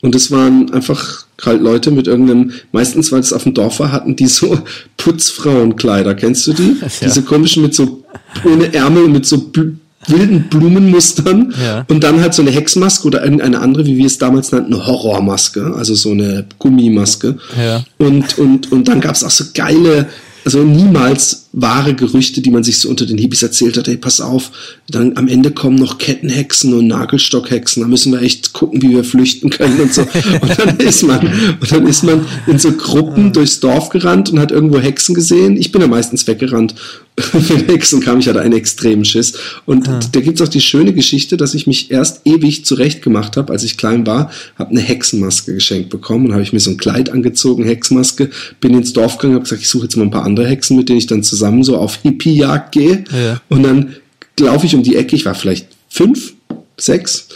Und 0.00 0.14
es 0.14 0.30
waren 0.30 0.72
einfach 0.72 1.24
halt 1.44 1.60
Leute 1.60 1.90
mit 1.90 2.06
irgendeinem, 2.06 2.52
meistens, 2.72 3.10
weil 3.10 3.20
es 3.20 3.32
auf 3.32 3.42
dem 3.42 3.54
Dorf 3.54 3.80
war, 3.80 3.90
hatten 3.90 4.14
die 4.14 4.28
so 4.28 4.58
Putzfrauenkleider. 4.96 6.14
Kennst 6.14 6.46
du 6.46 6.52
die? 6.52 6.76
Ja. 6.80 6.88
Diese 7.08 7.22
komischen 7.22 7.62
mit 7.62 7.74
so 7.74 7.99
ohne 8.44 8.72
Ärmel 8.72 9.08
mit 9.08 9.26
so 9.26 9.50
wilden 10.06 10.48
Blumenmustern 10.48 11.54
ja. 11.62 11.84
und 11.88 12.02
dann 12.02 12.20
halt 12.20 12.32
so 12.32 12.42
eine 12.42 12.50
Hexmaske 12.50 13.06
oder 13.06 13.22
irgendeine 13.22 13.60
andere, 13.60 13.84
wie 13.84 13.98
wir 13.98 14.06
es 14.06 14.18
damals 14.18 14.50
nannten, 14.50 14.74
eine 14.74 14.86
Horrormaske, 14.86 15.74
also 15.74 15.94
so 15.94 16.12
eine 16.12 16.46
Gummimaske. 16.58 17.36
Ja. 17.58 17.84
Und, 17.98 18.38
und, 18.38 18.72
und 18.72 18.88
dann 18.88 19.00
gab 19.00 19.14
es 19.14 19.24
auch 19.24 19.30
so 19.30 19.44
geile 19.54 20.08
also 20.44 20.62
niemals 20.62 21.48
wahre 21.52 21.94
Gerüchte, 21.94 22.40
die 22.40 22.50
man 22.50 22.62
sich 22.62 22.78
so 22.78 22.88
unter 22.88 23.06
den 23.06 23.18
Hippies 23.18 23.42
erzählt 23.42 23.76
hat, 23.76 23.88
hey, 23.88 23.96
pass 23.96 24.20
auf, 24.20 24.50
dann 24.88 25.16
am 25.16 25.28
Ende 25.28 25.50
kommen 25.50 25.76
noch 25.76 25.98
Kettenhexen 25.98 26.72
und 26.74 26.86
Nagelstockhexen, 26.86 27.82
da 27.82 27.88
müssen 27.88 28.12
wir 28.12 28.22
echt 28.22 28.52
gucken, 28.52 28.80
wie 28.82 28.90
wir 28.90 29.04
flüchten 29.04 29.50
können 29.50 29.80
und 29.80 29.92
so. 29.92 30.02
Und 30.40 30.58
dann 30.58 30.76
ist 30.78 31.02
man, 31.02 31.20
und 31.60 31.72
dann 31.72 31.86
ist 31.86 32.02
man 32.02 32.24
in 32.46 32.58
so 32.58 32.72
Gruppen 32.72 33.32
durchs 33.32 33.60
Dorf 33.60 33.88
gerannt 33.90 34.30
und 34.30 34.38
hat 34.38 34.52
irgendwo 34.52 34.78
Hexen 34.78 35.14
gesehen. 35.14 35.56
Ich 35.56 35.72
bin 35.72 35.80
ja 35.80 35.88
meistens 35.88 36.26
weggerannt. 36.26 36.74
Wenn 37.32 37.66
Hexen 37.66 38.00
kam, 38.00 38.18
ich 38.18 38.28
hatte 38.28 38.40
einen 38.40 38.54
extremen 38.54 39.04
Schiss. 39.04 39.34
Und 39.66 39.86
ja. 39.86 40.00
da 40.12 40.20
gibt's 40.20 40.40
auch 40.40 40.48
die 40.48 40.60
schöne 40.60 40.92
Geschichte, 40.92 41.36
dass 41.36 41.54
ich 41.54 41.66
mich 41.66 41.90
erst 41.90 42.22
ewig 42.24 42.64
zurecht 42.64 43.02
gemacht 43.02 43.36
habe, 43.36 43.52
als 43.52 43.64
ich 43.64 43.76
klein 43.76 44.06
war, 44.06 44.30
habe 44.56 44.70
eine 44.70 44.80
Hexenmaske 44.80 45.54
geschenkt 45.54 45.90
bekommen 45.90 46.26
und 46.26 46.32
habe 46.32 46.42
ich 46.42 46.52
mir 46.52 46.60
so 46.60 46.70
ein 46.70 46.76
Kleid 46.76 47.10
angezogen, 47.10 47.64
Hexenmaske, 47.64 48.30
bin 48.60 48.74
ins 48.74 48.92
Dorf 48.92 49.18
gegangen, 49.18 49.34
habe 49.34 49.44
gesagt, 49.44 49.62
ich 49.62 49.68
suche 49.68 49.84
jetzt 49.84 49.96
mal 49.96 50.04
ein 50.04 50.10
paar 50.10 50.24
andere 50.24 50.46
Hexen, 50.46 50.76
mit 50.76 50.88
denen 50.88 50.98
ich 50.98 51.06
dann 51.06 51.22
zusammen 51.22 51.62
so 51.62 51.76
auf 51.76 51.96
Hippie-Jagd 52.02 52.72
gehe. 52.72 53.04
Ja. 53.12 53.40
Und 53.48 53.62
dann 53.62 53.96
laufe 54.38 54.66
ich 54.66 54.74
um 54.74 54.82
die 54.82 54.96
Ecke, 54.96 55.16
ich 55.16 55.26
war 55.26 55.34
vielleicht 55.34 55.68
fünf, 55.88 56.34
sechs, 56.76 57.28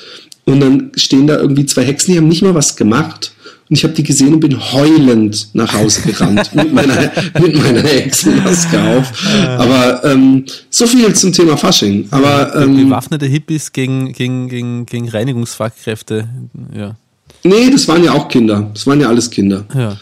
und 0.47 0.61
dann 0.61 0.93
stehen 0.97 1.27
da 1.27 1.39
irgendwie 1.39 1.67
zwei 1.67 1.85
Hexen, 1.85 2.13
die 2.13 2.19
haben 2.19 2.29
nicht 2.29 2.43
mal 2.43 2.55
was 2.55 2.77
gemacht. 2.77 3.33
Und 3.71 3.77
ich 3.79 3.85
habe 3.85 3.95
die 3.95 4.03
gesehen 4.03 4.35
und 4.35 4.41
bin 4.41 4.61
heulend 4.73 5.49
nach 5.55 5.73
Hause 5.73 6.03
gerannt 6.03 6.55
mit 6.55 6.73
meiner, 6.73 7.11
mit 7.41 7.57
meiner 7.57 7.83
Hexenmaske 7.83 8.81
auf. 8.83 9.13
Aber 9.59 10.05
ähm, 10.05 10.45
so 10.69 10.87
viel 10.87 11.13
zum 11.15 11.33
Thema 11.33 11.57
Fasching. 11.57 12.07
Aber 12.11 12.55
ähm, 12.57 12.77
bewaffnete 12.77 13.27
Hippies 13.27 13.73
gegen, 13.73 14.13
gegen, 14.13 14.49
gegen, 14.49 14.85
gegen 14.85 15.09
Reinigungsfachkräfte, 15.09 16.29
ja. 16.77 16.97
Nee, 17.43 17.71
das 17.71 17.87
waren 17.89 18.03
ja 18.03 18.13
auch 18.13 18.29
Kinder. 18.29 18.71
Das 18.73 18.87
waren 18.87 19.01
ja 19.01 19.09
alles 19.09 19.31
Kinder. 19.31 19.65
Ja. 19.75 19.99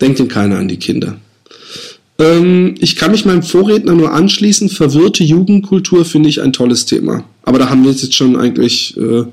Denkt 0.00 0.18
denn 0.18 0.28
keiner 0.28 0.58
an 0.58 0.68
die 0.68 0.76
Kinder. 0.76 1.16
Ähm, 2.18 2.74
ich 2.78 2.96
kann 2.96 3.12
mich 3.12 3.24
meinem 3.24 3.42
Vorredner 3.42 3.94
nur 3.94 4.12
anschließen. 4.12 4.68
Verwirrte 4.68 5.24
Jugendkultur 5.24 6.04
finde 6.04 6.28
ich 6.28 6.42
ein 6.42 6.52
tolles 6.52 6.84
Thema. 6.84 7.24
Aber 7.42 7.58
da 7.58 7.70
haben 7.70 7.84
wir 7.84 7.90
jetzt 7.90 8.14
schon 8.14 8.36
eigentlich 8.36 8.96
äh, 8.96 9.24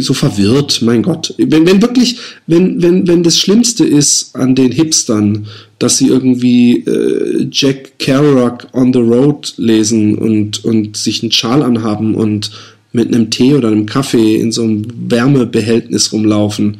so 0.00 0.14
verwirrt, 0.14 0.80
mein 0.82 1.02
Gott. 1.02 1.34
Wenn, 1.38 1.66
wenn 1.66 1.82
wirklich, 1.82 2.18
wenn, 2.46 2.80
wenn, 2.82 3.08
wenn 3.08 3.22
das 3.22 3.38
Schlimmste 3.38 3.84
ist 3.84 4.34
an 4.36 4.54
den 4.54 4.72
Hipstern, 4.72 5.46
dass 5.78 5.98
sie 5.98 6.08
irgendwie 6.08 6.84
äh, 6.86 7.46
Jack 7.50 7.98
Kerouac 7.98 8.68
on 8.72 8.92
the 8.92 9.00
Road 9.00 9.54
lesen 9.56 10.16
und, 10.16 10.64
und 10.64 10.96
sich 10.96 11.22
einen 11.22 11.32
Schal 11.32 11.62
anhaben 11.62 12.14
und 12.14 12.50
mit 12.92 13.08
einem 13.08 13.30
Tee 13.30 13.54
oder 13.54 13.68
einem 13.68 13.86
Kaffee 13.86 14.36
in 14.36 14.52
so 14.52 14.62
einem 14.62 14.86
Wärmebehältnis 15.10 16.12
rumlaufen, 16.12 16.78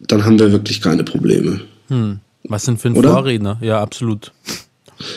dann 0.00 0.24
haben 0.24 0.38
wir 0.38 0.52
wirklich 0.52 0.80
keine 0.80 1.02
Probleme. 1.02 1.60
Hm. 1.88 2.20
Was 2.44 2.64
sind 2.64 2.80
für 2.80 2.88
ein 2.88 2.94
Oder? 2.94 3.10
Vorredner? 3.10 3.58
Ja, 3.60 3.82
absolut. 3.82 4.30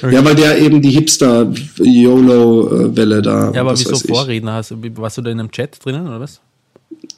Ja, 0.02 0.26
weil 0.26 0.36
der 0.36 0.60
eben 0.60 0.82
die 0.82 0.91
Hipster-YOLO-Welle 0.91 3.22
da. 3.22 3.52
Ja, 3.52 3.62
aber 3.62 3.74
wieso 3.74 3.96
Vorredner? 3.96 4.54
Hast, 4.54 4.74
warst 4.96 5.17
du 5.17 5.22
da 5.22 5.30
in 5.32 5.39
einem 5.39 5.52
Chat 5.52 5.78
drinnen 5.84 6.08
oder 6.08 6.20
was? 6.20 6.41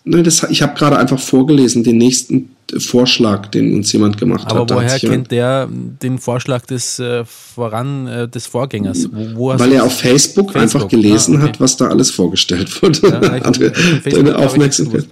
Nein, 0.05 0.23
das, 0.23 0.43
ich 0.49 0.61
habe 0.61 0.73
gerade 0.77 0.97
einfach 0.97 1.19
vorgelesen, 1.19 1.83
den 1.83 1.97
nächsten 1.97 2.55
Vorschlag, 2.77 3.47
den 3.47 3.75
uns 3.75 3.91
jemand 3.93 4.17
gemacht 4.17 4.47
aber 4.49 4.61
hat. 4.61 4.71
Aber 4.71 4.81
woher 4.81 4.99
kennt 4.99 5.31
der 5.31 5.67
den 5.69 6.17
Vorschlag 6.19 6.65
des 6.65 6.99
äh, 6.99 7.23
voran 7.25 8.07
äh, 8.07 8.27
des 8.27 8.47
Vorgängers? 8.47 9.07
Wo, 9.11 9.53
wo 9.53 9.59
Weil 9.59 9.73
er 9.73 9.83
auf 9.83 9.97
Facebook, 9.97 10.51
Facebook, 10.51 10.61
einfach 10.61 10.87
gelesen 10.87 11.35
ah, 11.35 11.39
okay. 11.39 11.47
hat, 11.49 11.59
was 11.59 11.77
da 11.77 11.87
alles 11.87 12.11
vorgestellt 12.11 12.81
wurde. 12.81 13.09
Ja, 13.09 13.35
ich, 14.05 14.13
deine 14.13 14.37
Aufmerksamkeit. 14.37 15.05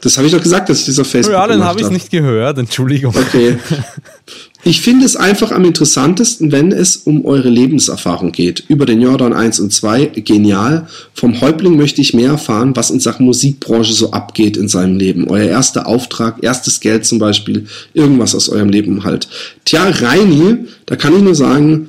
Das 0.00 0.18
habe 0.18 0.26
ich 0.26 0.34
doch 0.34 0.42
gesagt, 0.42 0.68
dass 0.68 0.80
ich 0.80 0.86
das 0.86 0.98
auf 0.98 1.06
Facebook 1.06 1.34
Ja, 1.34 1.46
dann 1.46 1.64
habe 1.64 1.80
ich 1.80 1.86
es 1.86 1.92
nicht 1.92 2.10
gehört, 2.10 2.58
Entschuldigung. 2.58 3.14
Okay. 3.16 3.58
Ich 4.66 4.80
finde 4.80 5.04
es 5.04 5.14
einfach 5.14 5.52
am 5.52 5.66
interessantesten, 5.66 6.50
wenn 6.50 6.72
es 6.72 6.96
um 6.96 7.26
eure 7.26 7.50
Lebenserfahrung 7.50 8.32
geht. 8.32 8.64
Über 8.68 8.86
den 8.86 9.02
Jordan 9.02 9.34
1 9.34 9.60
und 9.60 9.74
2, 9.74 10.06
genial. 10.24 10.86
Vom 11.12 11.42
Häuptling 11.42 11.76
möchte 11.76 12.00
ich 12.00 12.14
mehr 12.14 12.30
erfahren, 12.30 12.74
was 12.74 12.90
in 12.90 12.98
Sachen 12.98 13.26
Musikbranche 13.26 13.92
so 13.92 14.12
abgeht 14.12 14.56
in 14.56 14.68
seinem 14.68 14.96
Leben. 14.96 15.28
Euer 15.28 15.50
erster 15.50 15.86
Auftrag, 15.86 16.42
erstes 16.42 16.80
Geld 16.80 17.04
zum 17.04 17.18
Beispiel, 17.18 17.66
irgendwas 17.92 18.34
aus 18.34 18.48
eurem 18.48 18.70
Leben 18.70 19.04
halt. 19.04 19.28
Tja, 19.66 19.86
Reini, 19.86 20.64
da 20.86 20.96
kann 20.96 21.14
ich 21.14 21.22
nur 21.22 21.34
sagen, 21.34 21.88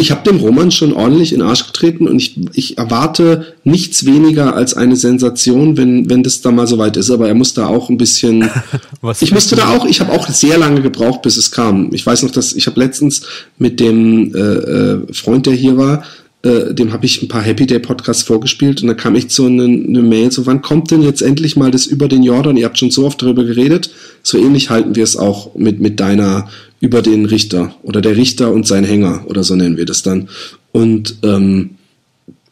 ich 0.00 0.10
habe 0.10 0.28
dem 0.28 0.38
Roman 0.38 0.70
schon 0.70 0.92
ordentlich 0.92 1.32
in 1.32 1.40
den 1.40 1.48
Arsch 1.48 1.66
getreten 1.66 2.08
und 2.08 2.16
ich, 2.16 2.36
ich 2.54 2.78
erwarte 2.78 3.54
nichts 3.64 4.06
weniger 4.06 4.54
als 4.54 4.74
eine 4.74 4.96
Sensation, 4.96 5.76
wenn, 5.76 6.08
wenn 6.08 6.22
das 6.22 6.40
da 6.40 6.50
mal 6.50 6.66
soweit 6.66 6.96
ist. 6.96 7.10
Aber 7.10 7.28
er 7.28 7.34
muss 7.34 7.54
da 7.54 7.66
auch 7.66 7.90
ein 7.90 7.98
bisschen. 7.98 8.48
Was 9.00 9.22
ich 9.22 9.32
musste 9.32 9.56
da 9.56 9.68
auch, 9.68 9.86
ich 9.86 10.00
habe 10.00 10.12
auch 10.12 10.28
sehr 10.28 10.58
lange 10.58 10.80
gebraucht, 10.80 11.22
bis 11.22 11.36
es 11.36 11.50
kam. 11.50 11.92
Ich 11.92 12.04
weiß 12.04 12.22
noch, 12.22 12.30
dass 12.30 12.52
ich 12.52 12.66
habe 12.66 12.80
letztens 12.80 13.22
mit 13.58 13.78
dem 13.80 14.34
äh, 14.34 14.38
äh, 14.38 15.12
Freund, 15.12 15.46
der 15.46 15.54
hier 15.54 15.76
war, 15.76 16.02
äh, 16.42 16.72
dem 16.72 16.92
habe 16.92 17.04
ich 17.04 17.22
ein 17.22 17.28
paar 17.28 17.42
Happy 17.42 17.66
Day 17.66 17.78
Podcasts 17.78 18.22
vorgespielt 18.22 18.80
und 18.80 18.88
da 18.88 18.94
kam 18.94 19.14
echt 19.14 19.30
so 19.30 19.44
eine, 19.44 19.64
eine 19.64 20.00
Mail, 20.02 20.30
so 20.32 20.46
wann 20.46 20.62
kommt 20.62 20.90
denn 20.90 21.02
jetzt 21.02 21.20
endlich 21.20 21.56
mal 21.56 21.70
das 21.70 21.84
über 21.84 22.08
den 22.08 22.22
Jordan? 22.22 22.56
Ihr 22.56 22.64
habt 22.64 22.78
schon 22.78 22.90
so 22.90 23.04
oft 23.04 23.20
darüber 23.20 23.44
geredet. 23.44 23.90
So 24.22 24.38
ähnlich 24.38 24.70
halten 24.70 24.96
wir 24.96 25.04
es 25.04 25.16
auch 25.16 25.54
mit, 25.54 25.80
mit 25.80 26.00
deiner 26.00 26.48
über 26.80 27.02
den 27.02 27.26
Richter 27.26 27.74
oder 27.82 28.00
der 28.00 28.16
Richter 28.16 28.52
und 28.52 28.66
sein 28.66 28.84
Hänger 28.84 29.24
oder 29.26 29.44
so 29.44 29.54
nennen 29.54 29.76
wir 29.76 29.86
das 29.86 30.02
dann. 30.02 30.28
Und 30.72 31.16
ähm, 31.22 31.76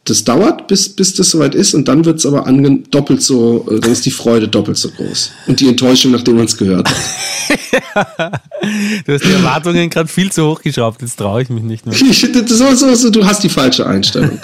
das 0.04 0.24
dauert, 0.24 0.68
bis, 0.68 0.88
bis 0.88 1.14
das 1.14 1.30
soweit 1.30 1.54
ist 1.54 1.74
und 1.74 1.88
dann 1.88 2.04
wird 2.04 2.18
es 2.18 2.26
aber 2.26 2.50
doppelt 2.90 3.22
so, 3.22 3.66
äh, 3.70 3.80
dann 3.80 3.92
ist 3.92 4.06
die 4.06 4.10
Freude 4.10 4.48
doppelt 4.48 4.78
so 4.78 4.90
groß. 4.90 5.30
Und 5.46 5.60
die 5.60 5.68
Enttäuschung, 5.68 6.12
nachdem 6.12 6.36
man 6.36 6.46
es 6.46 6.56
gehört 6.56 6.88
hat. 6.88 6.96
du 9.06 9.12
hast 9.12 9.24
die 9.24 9.32
Erwartungen 9.32 9.90
gerade 9.90 10.08
viel 10.08 10.32
zu 10.32 10.46
hoch 10.46 10.62
geschraubt, 10.62 11.02
jetzt 11.02 11.16
traue 11.16 11.42
ich 11.42 11.50
mich 11.50 11.62
nicht 11.62 11.86
mehr. 11.86 11.94
so, 11.94 12.74
so, 12.74 12.94
so, 12.94 13.10
du 13.10 13.24
hast 13.24 13.42
die 13.42 13.48
falsche 13.48 13.86
Einstellung. 13.86 14.38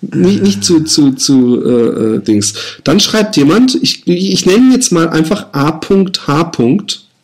nicht, 0.00 0.42
nicht 0.42 0.64
zu, 0.64 0.80
zu, 0.84 1.12
zu 1.12 1.62
äh, 1.64 2.16
äh, 2.16 2.18
Dings. 2.20 2.54
Dann 2.84 3.00
schreibt 3.00 3.36
jemand, 3.36 3.74
ich, 3.74 4.06
ich 4.06 4.46
nenne 4.46 4.74
jetzt 4.74 4.92
mal 4.92 5.08
einfach 5.08 5.46
A.H. 5.52 6.52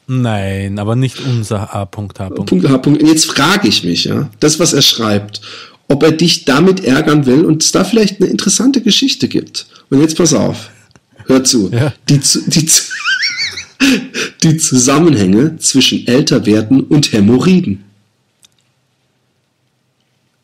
Nein, 0.06 0.78
aber 0.78 0.96
nicht 0.96 1.20
unser 1.20 1.74
A.H. 1.74 1.84
Punkt 1.86 2.20
H. 2.20 2.30
Jetzt 3.00 3.26
frage 3.26 3.68
ich 3.68 3.84
mich, 3.84 4.04
ja, 4.04 4.30
das, 4.40 4.58
was 4.58 4.72
er 4.72 4.82
schreibt, 4.82 5.40
ob 5.88 6.02
er 6.02 6.12
dich 6.12 6.44
damit 6.44 6.84
ärgern 6.84 7.26
will 7.26 7.44
und 7.44 7.62
es 7.62 7.72
da 7.72 7.84
vielleicht 7.84 8.20
eine 8.20 8.30
interessante 8.30 8.82
Geschichte 8.82 9.28
gibt. 9.28 9.66
Und 9.90 10.00
jetzt 10.00 10.16
pass 10.16 10.34
auf, 10.34 10.70
hör 11.26 11.44
zu. 11.44 11.70
Ja. 11.72 11.92
Die, 12.08 12.20
die, 12.46 12.68
die 14.42 14.56
Zusammenhänge 14.58 15.56
zwischen 15.58 16.06
Älterwerden 16.06 16.82
und 16.82 17.12
Hämorrhoiden. 17.12 17.84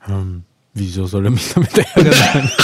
Hm. 0.00 0.42
Wieso 0.72 1.06
soll 1.06 1.26
er 1.26 1.30
mich 1.30 1.52
damit 1.54 1.76
ärgern? 1.94 2.50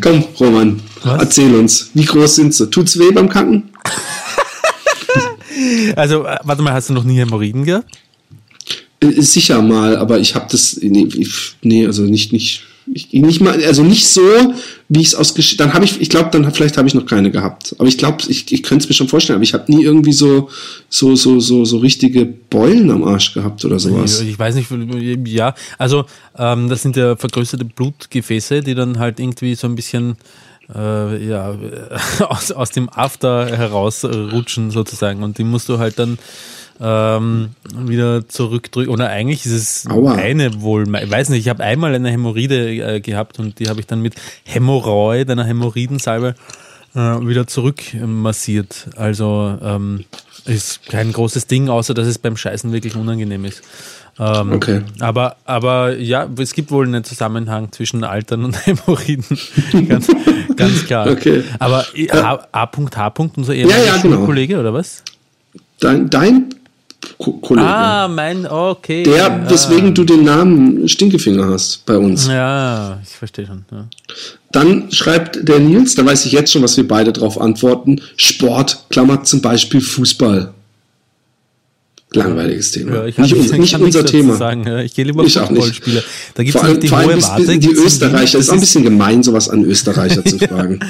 Komm, 0.00 0.24
Roman, 0.38 0.80
Was? 1.02 1.22
erzähl 1.22 1.54
uns. 1.54 1.90
Wie 1.94 2.04
groß 2.04 2.36
sind 2.36 2.54
sie? 2.54 2.68
Tut's 2.68 2.98
weh 2.98 3.10
beim 3.10 3.28
Kacken? 3.28 3.70
Also, 5.96 6.24
äh, 6.24 6.36
warte 6.42 6.62
mal, 6.62 6.72
hast 6.72 6.88
du 6.88 6.94
noch 6.94 7.04
nie 7.04 7.16
Hämorrhoiden 7.16 7.64
gehabt? 7.64 7.86
Äh, 9.00 9.20
sicher 9.22 9.62
mal, 9.62 9.96
aber 9.96 10.18
ich 10.18 10.34
habe 10.34 10.46
das. 10.50 10.78
Nee, 10.80 11.08
nee, 11.62 11.86
also 11.86 12.02
nicht, 12.02 12.32
nicht 12.32 12.62
ich, 12.94 13.12
nicht 13.12 13.40
mal, 13.40 13.62
also 13.64 13.82
nicht 13.82 14.06
so, 14.08 14.22
wie 14.88 15.00
ich 15.00 15.08
es 15.08 15.14
aus 15.14 15.34
dann 15.56 15.74
habe 15.74 15.84
ich, 15.84 16.00
ich 16.00 16.08
glaube, 16.08 16.30
dann 16.32 16.50
vielleicht 16.52 16.76
habe 16.76 16.88
ich 16.88 16.94
noch 16.94 17.06
keine 17.06 17.30
gehabt. 17.30 17.74
Aber 17.78 17.88
ich 17.88 17.98
glaube, 17.98 18.18
ich, 18.28 18.50
ich 18.52 18.62
könnte 18.62 18.84
es 18.84 18.88
mir 18.88 18.94
schon 18.94 19.08
vorstellen, 19.08 19.36
aber 19.36 19.44
ich 19.44 19.54
habe 19.54 19.70
nie 19.70 19.84
irgendwie 19.84 20.12
so, 20.12 20.48
so, 20.88 21.14
so, 21.14 21.40
so, 21.40 21.64
so 21.64 21.78
richtige 21.78 22.24
Beulen 22.24 22.90
am 22.90 23.04
Arsch 23.04 23.34
gehabt 23.34 23.64
oder 23.64 23.78
sowas. 23.78 24.20
Ich, 24.20 24.30
ich 24.30 24.38
weiß 24.38 24.54
nicht, 24.54 24.68
ja, 25.26 25.54
also 25.76 26.04
ähm, 26.36 26.68
das 26.68 26.82
sind 26.82 26.96
ja 26.96 27.16
vergrößerte 27.16 27.64
Blutgefäße, 27.64 28.62
die 28.62 28.74
dann 28.74 28.98
halt 28.98 29.20
irgendwie 29.20 29.54
so 29.54 29.66
ein 29.66 29.74
bisschen 29.74 30.16
äh, 30.74 31.24
ja, 31.26 31.54
aus, 32.28 32.52
aus 32.52 32.70
dem 32.70 32.88
After 32.88 33.46
herausrutschen 33.46 34.70
sozusagen 34.70 35.22
und 35.22 35.38
die 35.38 35.44
musst 35.44 35.68
du 35.68 35.78
halt 35.78 35.98
dann 35.98 36.18
ähm, 36.80 37.50
wieder 37.74 38.28
zurückdrücken. 38.28 38.92
Oder 38.92 39.08
eigentlich 39.08 39.44
ist 39.46 39.52
es 39.52 39.86
Aua. 39.90 40.14
eine 40.14 40.60
wohl, 40.60 40.84
ich 41.02 41.10
weiß 41.10 41.30
nicht, 41.30 41.40
ich 41.40 41.48
habe 41.48 41.64
einmal 41.64 41.94
eine 41.94 42.10
Hämorrhoide 42.10 42.96
äh, 42.96 43.00
gehabt 43.00 43.38
und 43.38 43.58
die 43.58 43.68
habe 43.68 43.80
ich 43.80 43.86
dann 43.86 44.00
mit 44.00 44.14
Hämorrhoid, 44.44 45.28
einer 45.30 45.44
Hämorrhoidensalbe, 45.44 46.34
äh, 46.94 46.98
wieder 46.98 47.46
zurückmassiert. 47.46 48.90
Also 48.96 49.58
ähm, 49.62 50.04
ist 50.44 50.86
kein 50.86 51.12
großes 51.12 51.46
Ding, 51.46 51.68
außer 51.68 51.94
dass 51.94 52.06
es 52.06 52.18
beim 52.18 52.36
Scheißen 52.36 52.72
wirklich 52.72 52.96
unangenehm 52.96 53.44
ist. 53.44 53.62
Ähm, 54.18 54.52
okay. 54.52 54.82
Aber, 55.00 55.36
aber 55.44 55.96
ja, 55.96 56.28
es 56.38 56.52
gibt 56.52 56.70
wohl 56.70 56.86
einen 56.86 57.04
Zusammenhang 57.04 57.70
zwischen 57.70 58.02
Altern 58.04 58.44
und 58.44 58.54
Hämorrhoiden. 58.66 59.24
ganz, 59.88 60.08
ganz 60.56 60.86
klar. 60.86 61.08
Okay. 61.10 61.44
Aber 61.58 61.86
A. 62.10 62.38
H. 62.52 63.12
unser 63.36 63.54
ehemaliger 63.54 63.84
ja, 63.84 63.94
ja, 63.94 64.02
genau. 64.02 64.24
Kollege, 64.24 64.58
oder 64.58 64.74
was? 64.74 65.02
Dein, 65.80 66.10
dein 66.10 66.54
Kollege. 67.18 67.66
Ah, 67.66 68.08
mein, 68.08 68.46
okay. 68.46 69.04
Der, 69.04 69.48
weswegen 69.48 69.90
ah. 69.90 69.92
du 69.92 70.04
den 70.04 70.24
Namen 70.24 70.88
Stinkefinger 70.88 71.46
hast 71.46 71.86
bei 71.86 71.96
uns. 71.96 72.26
Ja, 72.26 72.98
ich 73.02 73.10
verstehe 73.10 73.46
schon. 73.46 73.64
Ja. 73.70 73.86
Dann 74.50 74.90
schreibt 74.90 75.48
der 75.48 75.60
Nils, 75.60 75.94
da 75.94 76.04
weiß 76.04 76.26
ich 76.26 76.32
jetzt 76.32 76.52
schon, 76.52 76.62
was 76.62 76.76
wir 76.76 76.86
beide 76.88 77.12
drauf 77.12 77.40
antworten. 77.40 78.00
Sport, 78.16 78.86
Klammer 78.88 79.22
zum 79.22 79.42
Beispiel 79.42 79.80
Fußball. 79.80 80.52
Langweiliges 82.14 82.70
Thema. 82.70 82.94
Ja, 82.94 83.06
ich 83.06 83.18
nicht, 83.18 83.34
ich 83.34 83.58
nicht 83.58 83.78
unser 83.78 84.04
Thema. 84.04 84.36
Sagen. 84.36 84.66
Ich 84.78 84.94
gehe 84.94 85.04
lieber 85.04 85.24
Fußballspieler. 85.24 86.02
Da 86.34 86.42
gibt 86.42 86.56
es 86.56 86.62
nicht 86.62 86.82
die 86.82 86.90
hohe 86.90 87.22
Warte. 87.22 87.58
Die 87.58 87.70
Österreicher, 87.70 88.38
das 88.38 88.46
ist 88.46 88.50
auch 88.50 88.54
ein 88.54 88.60
bisschen 88.60 88.82
gemein, 88.82 89.22
sowas 89.22 89.50
an 89.50 89.62
Österreicher 89.64 90.24
zu 90.24 90.38
fragen. 90.48 90.80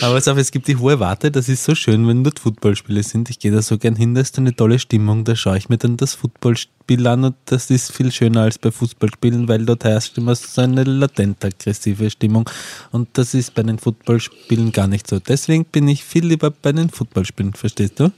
Aber 0.00 0.16
auf, 0.16 0.38
es 0.38 0.50
gibt 0.50 0.66
die 0.68 0.76
hohe 0.76 0.98
Warte, 0.98 1.30
das 1.30 1.50
ist 1.50 1.64
so 1.64 1.74
schön, 1.74 2.08
wenn 2.08 2.24
dort 2.24 2.38
Footballspiele 2.38 3.02
sind. 3.02 3.28
Ich 3.28 3.38
gehe 3.38 3.52
da 3.52 3.60
so 3.60 3.76
gern 3.76 3.94
hin, 3.94 4.14
da 4.14 4.22
ist 4.22 4.38
eine 4.38 4.56
tolle 4.56 4.78
Stimmung, 4.78 5.24
da 5.24 5.36
schaue 5.36 5.58
ich 5.58 5.68
mir 5.68 5.76
dann 5.76 5.98
das 5.98 6.14
Footballspiel 6.14 7.06
an 7.06 7.24
und 7.24 7.36
das 7.44 7.68
ist 7.68 7.92
viel 7.92 8.10
schöner 8.10 8.42
als 8.42 8.56
bei 8.58 8.70
Fußballspielen, 8.70 9.48
weil 9.48 9.66
dort 9.66 9.84
herrscht 9.84 10.16
immer 10.16 10.34
so 10.34 10.62
eine 10.62 10.84
latent 10.84 11.44
aggressive 11.44 12.08
Stimmung 12.08 12.48
und 12.90 13.08
das 13.12 13.34
ist 13.34 13.54
bei 13.54 13.62
den 13.62 13.78
Footballspielen 13.78 14.72
gar 14.72 14.86
nicht 14.86 15.08
so. 15.08 15.18
Deswegen 15.18 15.66
bin 15.66 15.88
ich 15.88 16.04
viel 16.04 16.24
lieber 16.24 16.50
bei 16.50 16.72
den 16.72 16.88
Footballspielen, 16.88 17.52
verstehst 17.52 18.00
du? 18.00 18.10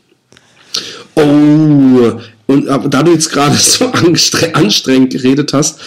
Oh, 1.16 2.12
und 2.46 2.66
da 2.66 3.02
du 3.02 3.10
jetzt 3.10 3.30
gerade 3.30 3.56
so 3.60 3.86
anstrengend 3.86 5.12
geredet 5.12 5.52
hast, 5.52 5.80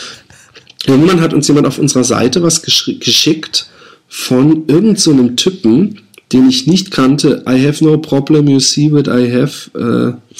irgendwann 0.85 1.21
hat 1.21 1.33
uns 1.33 1.47
jemand 1.47 1.67
auf 1.67 1.79
unserer 1.79 2.03
Seite 2.03 2.43
was 2.43 2.61
geschickt 2.61 3.69
von 4.07 4.67
irgendeinem 4.67 4.97
so 4.97 5.29
Typen, 5.29 6.01
den 6.33 6.49
ich 6.49 6.67
nicht 6.67 6.91
kannte. 6.91 7.43
I 7.47 7.65
have 7.65 7.83
no 7.83 7.97
problem, 7.97 8.47
you 8.47 8.59
see 8.59 8.91
what 8.91 9.07
I 9.07 9.31
have. 9.31 9.71
Äh, 9.77 10.35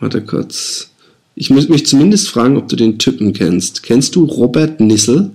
warte 0.00 0.22
kurz. 0.22 0.90
Ich 1.36 1.50
muss 1.50 1.68
mich 1.68 1.86
zumindest 1.86 2.28
fragen, 2.28 2.56
ob 2.56 2.68
du 2.68 2.76
den 2.76 2.98
Typen 2.98 3.32
kennst. 3.32 3.82
Kennst 3.82 4.14
du 4.14 4.24
Robert 4.24 4.80
Nissel? 4.80 5.30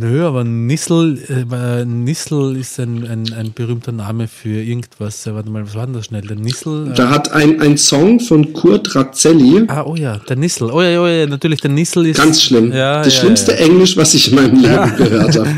Nö, 0.00 0.24
aber 0.24 0.44
Nissel, 0.44 1.18
äh, 1.28 1.84
Nissel 1.84 2.56
ist 2.56 2.78
ein, 2.78 3.04
ein, 3.04 3.32
ein 3.32 3.52
berühmter 3.52 3.90
Name 3.90 4.28
für 4.28 4.62
irgendwas. 4.62 5.26
Warte 5.26 5.50
mal, 5.50 5.66
was 5.66 5.74
war 5.74 5.86
denn 5.86 5.94
das 5.94 6.06
schnell? 6.06 6.22
Der 6.22 6.36
Nissel? 6.36 6.92
Äh 6.92 6.94
da 6.94 7.10
hat 7.10 7.32
ein, 7.32 7.60
ein 7.60 7.76
Song 7.76 8.20
von 8.20 8.52
Kurt 8.52 8.94
Razzelli. 8.94 9.64
Ah, 9.66 9.82
oh 9.82 9.96
ja, 9.96 10.18
der 10.18 10.36
Nissel. 10.36 10.70
Oh 10.70 10.80
ja, 10.82 11.02
oh 11.02 11.06
ja, 11.08 11.26
natürlich, 11.26 11.60
der 11.62 11.72
Nissel 11.72 12.06
ist. 12.06 12.16
Ganz 12.16 12.40
schlimm. 12.40 12.72
Ja, 12.72 13.02
das 13.02 13.14
ja, 13.14 13.20
schlimmste 13.22 13.52
ja. 13.52 13.58
Englisch, 13.58 13.96
was 13.96 14.14
ich 14.14 14.30
in 14.30 14.36
meinem 14.36 14.56
Leben 14.62 14.96
gehört 14.96 15.36
habe. 15.36 15.48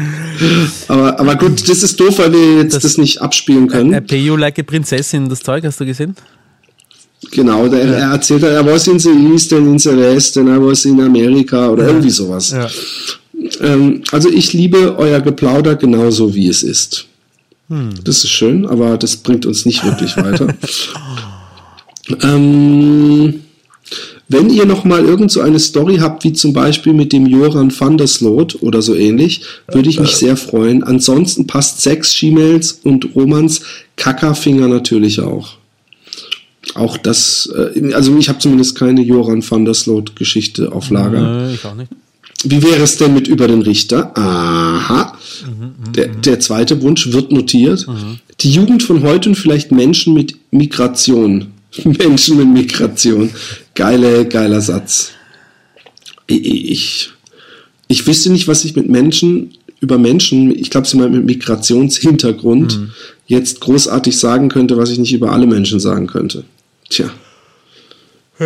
Aber, 0.89 1.21
aber 1.21 1.37
gut, 1.37 1.69
das 1.69 1.83
ist 1.83 2.01
doof, 2.01 2.19
weil 2.19 2.33
wir 2.33 2.63
jetzt 2.63 2.75
das, 2.75 2.85
das 2.85 2.97
nicht 2.97 3.21
abspielen 3.21 3.69
können. 3.69 3.93
I 3.93 4.01
pay 4.01 4.25
you 4.25 4.37
like 4.37 4.59
a 4.59 4.63
Prinzessin, 4.63 5.29
das 5.29 5.41
Zeug, 5.41 5.65
hast 5.65 5.81
du 5.81 5.85
gesehen? 5.85 6.17
Genau, 7.31 7.69
der, 7.69 7.85
ja. 7.85 7.93
er 7.93 8.11
erzählt, 8.13 8.43
er 8.43 8.65
was 8.65 8.87
in 8.87 8.99
the 8.99 9.11
East 9.35 9.53
and 9.53 9.67
in 9.67 9.79
the 9.79 9.95
West 9.95 10.39
and 10.39 10.49
I 10.49 10.59
was 10.59 10.87
in 10.87 10.99
America 10.99 11.69
oder 11.69 11.83
ja. 11.83 11.89
irgendwie 11.91 12.11
sowas. 12.11 12.55
Ähm, 13.61 14.03
also 14.13 14.31
ich 14.31 14.53
liebe 14.53 14.97
euer 14.99 15.21
Geplauder 15.21 15.77
genauso 15.77 16.35
wie 16.35 16.49
es 16.49 16.63
ist. 16.63 17.07
Hm. 17.69 17.91
Das 18.05 18.25
ist 18.25 18.31
schön, 18.31 18.67
aber 18.67 18.99
das 18.99 19.17
bringt 19.17 19.47
uns 19.47 19.65
nicht 19.65 19.85
wirklich 19.85 20.17
weiter. 20.17 20.55
ähm, 22.23 23.41
wenn 24.29 24.49
ihr 24.49 24.65
noch 24.65 24.85
mal 24.85 25.05
irgend 25.05 25.33
so 25.33 25.41
eine 25.41 25.59
Story 25.59 25.97
habt, 25.97 26.23
wie 26.23 26.33
zum 26.33 26.53
Beispiel 26.53 26.93
mit 26.93 27.13
dem 27.13 27.27
Joran 27.27 27.73
van 27.77 27.99
der 27.99 28.07
Sloot 28.07 28.63
oder 28.63 28.81
so 28.81 28.95
ähnlich, 28.95 29.43
würde 29.73 29.89
ich 29.89 29.99
mich 29.99 30.17
sehr 30.17 30.37
freuen. 30.37 30.85
Ansonsten 30.85 31.49
passt 31.49 31.81
Sex, 31.81 32.17
Gmails 32.17 32.81
und 32.85 33.17
Romans 33.17 33.63
Kackerfinger 33.97 34.69
natürlich 34.69 35.21
auch. 35.21 35.57
Auch 36.75 36.97
das, 36.97 37.53
äh, 37.57 37.93
also 37.93 38.17
ich 38.19 38.29
habe 38.29 38.39
zumindest 38.39 38.77
keine 38.77 39.03
Joran 39.03 39.43
van 39.49 39.65
der 39.65 39.75
Sloot 39.75 40.15
Geschichte 40.15 40.71
auf 40.73 40.91
Lager. 40.91 41.47
Nee, 41.47 41.55
ich 41.55 41.65
auch 41.65 41.75
nicht. 41.75 41.91
Wie 42.45 42.63
wäre 42.63 42.83
es 42.83 42.97
denn 42.97 43.13
mit 43.13 43.29
über 43.29 43.47
den 43.49 43.63
Richter? 43.63 44.17
Aha. 44.17 45.19
Mhm, 45.45 45.93
der, 45.93 46.09
der, 46.09 46.41
zweite 46.41 46.81
Wunsch 46.81 47.13
wird 47.13 47.33
notiert. 47.33 47.87
Mhm. 47.87 48.19
Die 48.41 48.51
Jugend 48.51 48.83
von 48.83 49.03
heute 49.03 49.29
und 49.29 49.35
vielleicht 49.35 49.73
Menschen 49.73 50.15
mit 50.15 50.37
Migration. 50.51 51.49
Menschen 51.85 52.39
mit 52.39 52.49
Migration. 52.49 53.31
Geile, 53.75 54.27
geiler 54.27 54.61
Satz. 54.61 55.13
Ich, 56.27 56.71
ich, 56.71 57.11
ich 57.89 58.07
wüsste 58.07 58.31
nicht, 58.31 58.49
was 58.49 58.65
ich 58.65 58.75
mit 58.75 58.89
Menschen, 58.89 59.53
über 59.81 59.99
Menschen, 59.99 60.55
ich 60.55 60.71
glaube, 60.71 60.87
sie 60.87 60.97
meint 60.97 61.13
mit 61.13 61.25
Migrationshintergrund, 61.25 62.79
mhm. 62.79 62.91
jetzt 63.27 63.61
großartig 63.61 64.17
sagen 64.17 64.49
könnte, 64.49 64.77
was 64.77 64.91
ich 64.91 64.99
nicht 64.99 65.13
über 65.13 65.33
alle 65.33 65.47
Menschen 65.47 65.81
sagen 65.81 66.07
könnte. 66.07 66.45
Tja. 66.89 67.11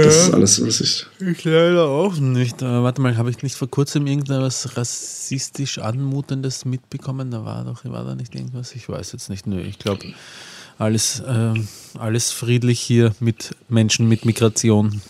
Das 0.03 0.17
ist 0.17 0.35
alles, 0.35 0.67
was 0.67 0.81
ich. 0.81 1.07
Ich 1.21 1.45
leider 1.45 1.87
auch 1.87 2.17
nicht. 2.17 2.61
Aber 2.65 2.83
warte 2.83 3.01
mal, 3.01 3.17
habe 3.17 3.31
ich 3.31 3.45
nicht 3.45 3.55
vor 3.55 3.71
kurzem 3.71 4.09
irgendwas 4.09 4.77
rassistisch 4.77 5.79
Anmutendes 5.79 6.65
mitbekommen? 6.65 7.31
Da 7.31 7.45
war 7.45 7.65
doch, 7.65 7.85
war 7.85 8.05
da 8.05 8.17
nicht 8.17 8.35
irgendwas? 8.35 8.75
Ich 8.75 8.89
weiß 8.89 9.13
jetzt 9.13 9.31
nicht. 9.31 9.47
Nö, 9.47 9.61
ich 9.61 9.79
glaube, 9.79 10.13
alles, 10.79 11.21
äh, 11.21 11.55
alles 11.97 12.33
friedlich 12.33 12.81
hier 12.81 13.15
mit 13.21 13.55
Menschen 13.69 14.09
mit 14.09 14.25
Migration. 14.25 15.01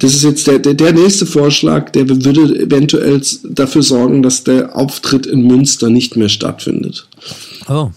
Das 0.00 0.12
ist 0.12 0.24
jetzt 0.24 0.48
der, 0.48 0.58
der, 0.58 0.74
der 0.74 0.92
nächste 0.92 1.24
Vorschlag, 1.24 1.90
der 1.90 2.08
würde 2.08 2.62
eventuell 2.62 3.22
dafür 3.44 3.84
sorgen, 3.84 4.24
dass 4.24 4.42
der 4.42 4.74
Auftritt 4.74 5.26
in 5.26 5.46
Münster 5.46 5.88
nicht 5.88 6.16
mehr 6.16 6.28
stattfindet. 6.28 7.06
Oh. 7.68 7.92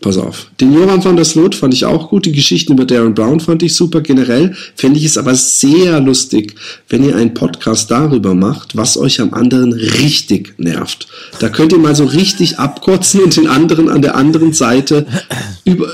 Pass 0.00 0.16
auf. 0.16 0.46
Den 0.60 0.72
Joran 0.72 1.04
van 1.04 1.16
der 1.16 1.24
Sloot 1.24 1.54
fand 1.54 1.74
ich 1.74 1.84
auch 1.84 2.08
gut. 2.10 2.26
Die 2.26 2.32
Geschichten 2.32 2.72
über 2.72 2.84
Darren 2.84 3.14
Brown 3.14 3.40
fand 3.40 3.62
ich 3.62 3.74
super. 3.74 4.00
Generell 4.00 4.54
fände 4.74 4.98
ich 4.98 5.04
es 5.04 5.18
aber 5.18 5.34
sehr 5.34 6.00
lustig, 6.00 6.54
wenn 6.88 7.04
ihr 7.04 7.16
einen 7.16 7.34
Podcast 7.34 7.90
darüber 7.90 8.34
macht, 8.34 8.76
was 8.76 8.96
euch 8.96 9.20
am 9.20 9.34
anderen 9.34 9.72
richtig 9.72 10.54
nervt. 10.58 11.06
Da 11.38 11.48
könnt 11.48 11.72
ihr 11.72 11.78
mal 11.78 11.96
so 11.96 12.04
richtig 12.04 12.58
abkotzen 12.58 13.22
und 13.22 13.36
den 13.36 13.46
anderen 13.46 13.88
an 13.88 14.02
der 14.02 14.16
anderen 14.16 14.52
Seite 14.52 15.06
über, 15.64 15.90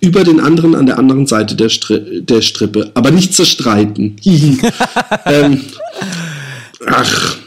über 0.00 0.24
den 0.24 0.40
anderen 0.40 0.74
an 0.74 0.86
der 0.86 0.98
anderen 0.98 1.26
Seite 1.26 1.56
der, 1.56 1.68
Stri 1.68 2.22
der 2.22 2.42
Strippe. 2.42 2.90
Aber 2.94 3.10
nicht 3.10 3.34
zerstreiten. 3.34 4.16
ähm, 5.26 5.60
ach. 6.86 7.39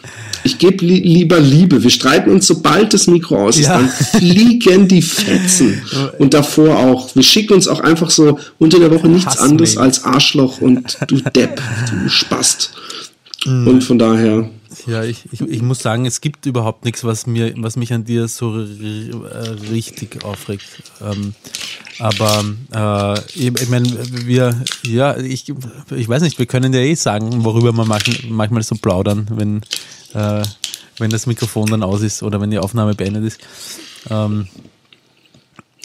Ich 0.43 0.57
gebe 0.57 0.85
li 0.85 0.99
lieber 0.99 1.39
Liebe. 1.39 1.83
Wir 1.83 1.89
streiten 1.89 2.29
uns, 2.29 2.47
sobald 2.47 2.93
das 2.93 3.07
Mikro 3.07 3.45
aus 3.45 3.57
ist, 3.57 3.67
ja. 3.67 3.77
dann 3.77 3.89
fliegen 3.89 4.87
die 4.87 5.01
Fetzen. 5.01 5.81
Und 6.19 6.33
davor 6.33 6.77
auch. 6.77 7.15
Wir 7.15 7.23
schicken 7.23 7.53
uns 7.53 7.67
auch 7.67 7.79
einfach 7.79 8.09
so 8.09 8.39
unter 8.59 8.79
der 8.79 8.91
Woche 8.91 9.07
nichts 9.07 9.37
anderes 9.37 9.77
als 9.77 10.03
Arschloch 10.03 10.61
und 10.61 10.97
du 11.07 11.17
Depp, 11.17 11.61
du 11.89 12.09
Spast. 12.09 12.71
Mhm. 13.45 13.67
Und 13.67 13.83
von 13.83 13.99
daher. 13.99 14.49
Ja, 14.87 15.03
ich, 15.03 15.31
ich, 15.31 15.41
ich 15.41 15.61
muss 15.61 15.79
sagen, 15.79 16.05
es 16.05 16.21
gibt 16.21 16.45
überhaupt 16.45 16.85
nichts, 16.85 17.03
was 17.03 17.27
mir, 17.27 17.53
was 17.57 17.75
mich 17.75 17.93
an 17.93 18.05
dir 18.05 18.27
so 18.27 18.51
richtig 19.71 20.23
aufregt. 20.23 20.65
Ähm, 21.01 21.33
Aber 21.99 22.43
äh, 22.73 23.19
ich, 23.35 23.61
ich 23.61 23.69
meine, 23.69 23.87
wir, 24.25 24.61
ja, 24.83 25.17
ich, 25.17 25.53
ich 25.91 26.09
weiß 26.09 26.21
nicht, 26.23 26.39
wir 26.39 26.45
können 26.45 26.73
ja 26.73 26.79
eh 26.79 26.95
sagen, 26.95 27.43
worüber 27.43 27.71
wir 27.71 27.85
manchmal 27.85 28.63
so 28.63 28.75
plaudern, 28.75 29.27
wenn, 29.31 29.61
äh, 30.13 30.43
wenn 30.97 31.11
das 31.11 31.27
Mikrofon 31.27 31.69
dann 31.69 31.83
aus 31.83 32.01
ist 32.01 32.23
oder 32.23 32.41
wenn 32.41 32.51
die 32.51 32.59
Aufnahme 32.59 32.95
beendet 32.95 33.25
ist. 33.25 33.39
Ähm, 34.09 34.47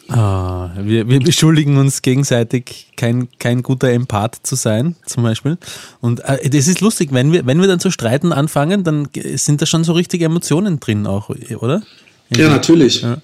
Ah, 0.09 0.71
wir, 0.79 1.07
wir 1.07 1.21
beschuldigen 1.21 1.77
uns 1.77 2.01
gegenseitig, 2.01 2.93
kein, 2.97 3.29
kein 3.39 3.63
guter 3.63 3.91
Empath 3.91 4.39
zu 4.43 4.55
sein, 4.55 4.97
zum 5.05 5.23
Beispiel. 5.23 5.59
Und 6.01 6.21
äh, 6.21 6.49
das 6.49 6.67
ist 6.67 6.81
lustig, 6.81 7.11
wenn 7.13 7.31
wir, 7.31 7.45
wenn 7.45 7.61
wir 7.61 7.69
dann 7.69 7.79
zu 7.79 7.91
streiten 7.91 8.33
anfangen, 8.33 8.85
dann 8.85 9.09
sind 9.35 9.61
da 9.61 9.67
schon 9.67 9.85
so 9.85 9.93
richtige 9.93 10.25
Emotionen 10.25 10.81
drin 10.81 11.07
auch, 11.07 11.29
oder? 11.29 11.83
Ja, 12.35 12.49
natürlich. 12.49 13.03
Ja. 13.03 13.19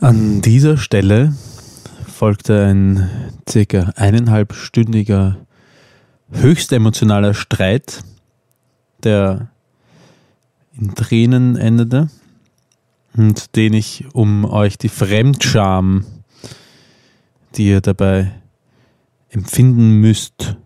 An 0.00 0.40
dieser 0.40 0.78
Stelle 0.78 1.34
folgte 2.08 2.64
ein 2.64 3.08
circa 3.48 3.92
eineinhalbstündiger 3.96 5.36
höchst 6.32 6.72
emotionaler 6.72 7.34
Streit, 7.34 8.02
der 9.04 9.50
in 10.80 10.94
Tränen 10.94 11.56
endete 11.56 12.08
und 13.16 13.56
den 13.56 13.74
ich, 13.74 14.06
um 14.12 14.44
euch 14.44 14.78
die 14.78 14.88
Fremdscham, 14.88 16.04
die 17.56 17.68
ihr 17.68 17.80
dabei 17.80 18.32
empfinden 19.28 20.00
müsst, 20.00 20.56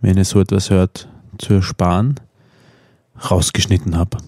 wenn 0.00 0.16
ihr 0.16 0.24
so 0.24 0.40
etwas 0.40 0.70
hört, 0.70 1.08
zu 1.38 1.54
ersparen, 1.54 2.18
rausgeschnitten 3.30 3.96
habe. 3.96 4.18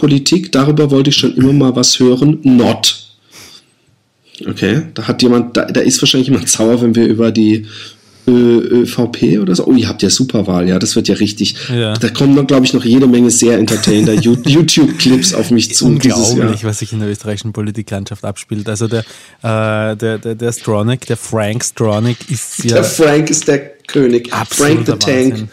Politik, 0.00 0.50
darüber 0.50 0.90
wollte 0.90 1.10
ich 1.10 1.16
schon 1.16 1.34
immer 1.34 1.52
mal 1.52 1.76
was 1.76 2.00
hören. 2.00 2.38
Not. 2.42 3.06
Okay, 4.48 4.82
da 4.94 5.06
hat 5.06 5.22
jemand, 5.22 5.54
da, 5.58 5.66
da 5.66 5.80
ist 5.80 6.00
wahrscheinlich 6.00 6.28
jemand 6.28 6.48
sauer, 6.48 6.80
wenn 6.80 6.96
wir 6.96 7.06
über 7.06 7.30
die 7.30 7.66
ÖVP 8.26 9.38
oder 9.42 9.54
so. 9.54 9.66
Oh, 9.66 9.74
ihr 9.74 9.88
habt 9.88 10.02
ja 10.02 10.08
Superwahl, 10.08 10.66
ja, 10.66 10.78
das 10.78 10.96
wird 10.96 11.08
ja 11.08 11.16
richtig. 11.16 11.54
Ja. 11.68 11.92
Da 11.94 12.08
kommen, 12.08 12.46
glaube 12.46 12.64
ich, 12.64 12.72
noch 12.72 12.84
jede 12.84 13.06
Menge 13.06 13.30
sehr 13.30 13.58
entertainer 13.58 14.12
YouTube-Clips 14.14 15.34
auf 15.34 15.50
mich 15.50 15.74
zu. 15.74 15.86
Unglaublich, 15.86 16.64
was 16.64 16.78
sich 16.78 16.94
in 16.94 17.00
der 17.00 17.10
österreichischen 17.10 17.52
Politiklandschaft 17.52 18.24
abspielt. 18.24 18.70
Also 18.70 18.88
der, 18.88 19.00
äh, 19.42 19.96
der, 19.96 20.16
der, 20.18 20.34
der 20.34 20.52
Stronach, 20.52 21.00
der 21.08 21.18
Frank 21.18 21.62
Stronach 21.62 22.16
ist 22.28 22.64
ja. 22.64 22.76
Der 22.76 22.84
Frank 22.84 23.28
ist 23.28 23.46
der 23.48 23.58
König. 23.86 24.30
Frank 24.48 24.86
the 24.86 24.92
Tank. 24.92 25.48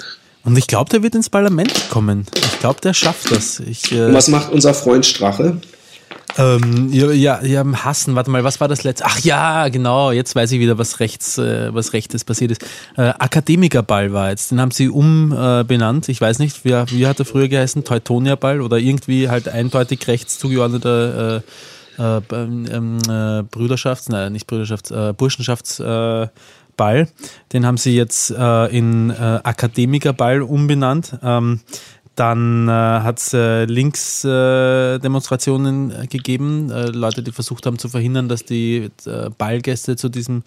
Und 0.48 0.58
ich 0.58 0.68
glaube, 0.68 0.90
der 0.90 1.04
wird 1.04 1.14
ins 1.14 1.30
Parlament 1.30 1.90
kommen. 1.90 2.26
Ich 2.34 2.60
glaube, 2.62 2.80
der 2.80 2.94
schafft 2.94 3.32
das. 3.32 3.60
Ich, 3.60 3.92
äh, 3.92 4.14
was 4.14 4.30
macht 4.30 4.50
unser 4.50 4.74
Freund 4.74 5.06
Strache? 5.06 5.60
Ähm, 6.38 6.88
ja, 6.90 7.12
ja, 7.12 7.44
ja, 7.44 7.66
hassen. 7.84 8.16
Warte 8.16 8.32
mal, 8.32 8.46
was 8.46 8.62
war 8.62 8.70
das 8.70 8.86
letzte? 8.86 9.04
Ach 9.06 9.20
ja, 9.20 9.68
genau. 9.68 10.14
Jetzt 10.14 10.36
weiß 10.36 10.54
ich 10.54 10.62
wieder, 10.62 10.78
was 10.78 11.02
rechts, 11.02 11.38
äh, 11.38 11.74
was 11.74 11.92
rechtes 11.92 12.24
passiert 12.24 12.52
ist. 12.52 12.64
Äh, 12.96 13.10
Akademikerball 13.20 14.14
war 14.14 14.30
jetzt. 14.30 14.52
Den 14.52 14.62
haben 14.62 14.72
sie 14.72 14.88
umbenannt. 14.88 16.08
Äh, 16.08 16.12
ich 16.14 16.22
weiß 16.22 16.40
nicht, 16.40 16.64
wie, 16.64 16.72
wie 16.72 17.08
hat 17.08 17.20
er 17.20 17.26
früher 17.26 17.50
geheißen? 17.50 17.84
Teutoniaball 17.84 18.62
oder 18.62 18.78
irgendwie 18.78 19.28
halt 19.28 19.50
eindeutig 19.50 20.08
rechts 20.08 20.40
zugeordneter 20.40 21.44
äh, 21.98 22.02
äh, 22.02 22.22
ähm, 22.32 23.00
äh, 23.10 23.44
Brüderschafts-, 23.44 24.10
nein, 24.10 24.32
nicht 24.32 24.50
Brüderschafts-, 24.50 25.10
äh, 25.10 25.12
Burschenschafts-, 25.12 25.84
äh, 25.84 26.30
Ball. 26.78 27.10
Den 27.52 27.66
haben 27.66 27.78
sie 27.78 27.96
jetzt 27.96 28.32
äh, 28.32 28.66
in 28.68 29.10
äh, 29.10 29.40
Akademikerball 29.44 30.42
umbenannt. 30.42 31.18
Ähm, 31.22 31.60
dann 32.18 32.68
äh, 32.68 32.72
hat 32.72 33.20
es 33.20 33.34
äh, 33.34 33.64
Linksdemonstrationen 33.66 35.92
äh, 35.92 36.08
gegeben, 36.08 36.72
äh, 36.72 36.88
Leute, 36.88 37.22
die 37.22 37.32
versucht 37.32 37.68
haben 37.68 37.78
zu 37.78 37.90
verhindern, 37.90 38.28
dass 38.28 38.44
die 38.44 38.90
äh, 39.06 39.30
Ballgäste 39.38 39.98
zu 39.98 40.10
diesem, 40.10 40.42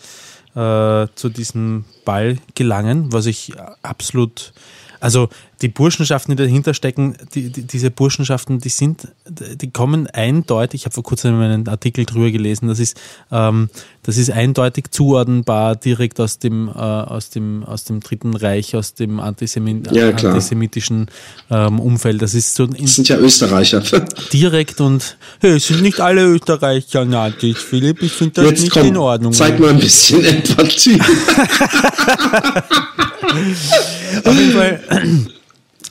äh, 0.57 1.07
zu 1.15 1.29
diesem 1.29 1.85
Ball 2.05 2.39
gelangen, 2.57 3.13
was 3.13 3.27
ich 3.27 3.53
absolut 3.83 4.53
also 5.01 5.29
die 5.63 5.69
Burschenschaften, 5.69 6.37
die 6.37 6.43
dahinter 6.43 6.75
stecken, 6.75 7.17
die, 7.35 7.51
die, 7.51 7.63
diese 7.63 7.91
Burschenschaften, 7.91 8.61
die 8.61 8.69
sind, 8.69 9.09
die 9.27 9.71
kommen 9.71 10.07
eindeutig, 10.07 10.83
ich 10.83 10.85
habe 10.85 10.95
vor 10.95 11.03
kurzem 11.03 11.41
einen 11.41 11.69
Artikel 11.69 12.05
drüber 12.05 12.31
gelesen, 12.31 12.69
das 12.69 12.79
ist, 12.79 12.99
ähm, 13.31 13.71
das 14.03 14.17
ist 14.17 14.31
eindeutig 14.31 14.91
zuordnenbar 14.91 15.77
direkt 15.77 16.21
aus 16.21 16.39
dem, 16.39 16.69
äh, 16.69 16.73
aus 16.73 17.31
dem, 17.31 17.65
aus 17.65 17.85
dem 17.85 18.01
Dritten 18.01 18.35
Reich, 18.35 18.77
aus 18.77 18.95
dem 18.95 19.21
Antisemi 19.21 19.83
ja, 19.91 20.11
antisemitischen 20.11 21.09
ähm, 21.51 21.81
Umfeld. 21.81 22.23
Das 22.23 22.35
ist 22.35 22.55
so. 22.55 22.67
das 22.67 22.95
sind 22.95 23.09
ja 23.09 23.19
Österreicher. 23.19 23.83
Direkt 24.33 24.81
und 24.81 25.19
hey, 25.41 25.57
es 25.57 25.67
sind 25.67 25.83
nicht 25.83 26.01
alle 26.01 26.25
Österreicher 26.25 27.05
Nazis, 27.05 27.59
Philipp. 27.59 28.03
Ich 28.03 28.13
finde 28.13 28.43
das 28.43 28.51
Jetzt 28.51 28.63
nicht 28.63 28.73
komm, 28.73 28.87
in 28.87 28.97
Ordnung. 28.97 29.33
Zeig 29.33 29.61
mal 29.61 29.71
ein 29.71 29.79
bisschen 29.79 30.25
Empathie. 30.25 30.99
Auf 34.25 34.35
jeden 34.35 34.53
Fall. 34.53 34.81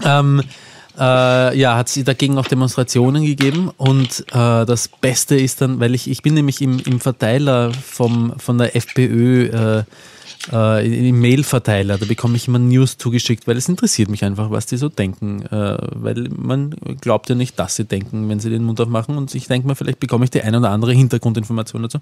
Ähm, 0.04 0.42
äh, 1.00 1.58
ja, 1.58 1.78
hat 1.78 1.88
es 1.88 2.04
dagegen 2.04 2.38
auch 2.38 2.48
Demonstrationen 2.48 3.26
gegeben 3.26 3.72
und 3.78 4.26
äh, 4.32 4.66
das 4.66 4.90
Beste 4.90 5.36
ist 5.36 5.62
dann, 5.62 5.80
weil 5.80 5.96
ich, 5.96 6.10
ich 6.10 6.22
bin 6.22 6.34
nämlich 6.34 6.62
im, 6.62 6.80
im 6.80 7.00
Verteiler 7.00 7.72
vom, 7.74 8.34
von 8.38 8.58
der 8.58 8.76
FPÖ 8.76 9.46
äh, 9.80 9.84
äh, 10.52 11.10
im 11.10 11.20
Mail-Verteiler, 11.20 11.98
da 11.98 12.06
bekomme 12.06 12.38
ich 12.38 12.48
immer 12.48 12.60
News 12.60 12.98
zugeschickt, 12.98 13.48
weil 13.48 13.58
es 13.58 13.68
interessiert 13.68 14.10
mich 14.10 14.24
einfach, 14.24 14.52
was 14.52 14.66
die 14.66 14.78
so 14.78 14.90
denken. 14.90 15.46
Äh, 15.46 15.78
weil 15.96 16.30
man 16.36 16.76
glaubt 17.02 17.30
ja 17.30 17.36
nicht, 17.36 17.60
dass 17.60 17.76
sie 17.76 17.86
denken, 17.86 18.30
wenn 18.30 18.40
sie 18.40 18.50
den 18.50 18.64
Mund 18.64 18.80
aufmachen. 18.80 19.18
Und 19.18 19.34
ich 19.36 19.48
denke 19.48 19.68
mal, 19.68 19.76
vielleicht 19.76 20.00
bekomme 20.00 20.26
ich 20.26 20.32
die 20.32 20.42
eine 20.42 20.60
oder 20.60 20.72
andere 20.72 20.94
Hintergrundinformation 20.94 21.84
dazu. 21.84 22.00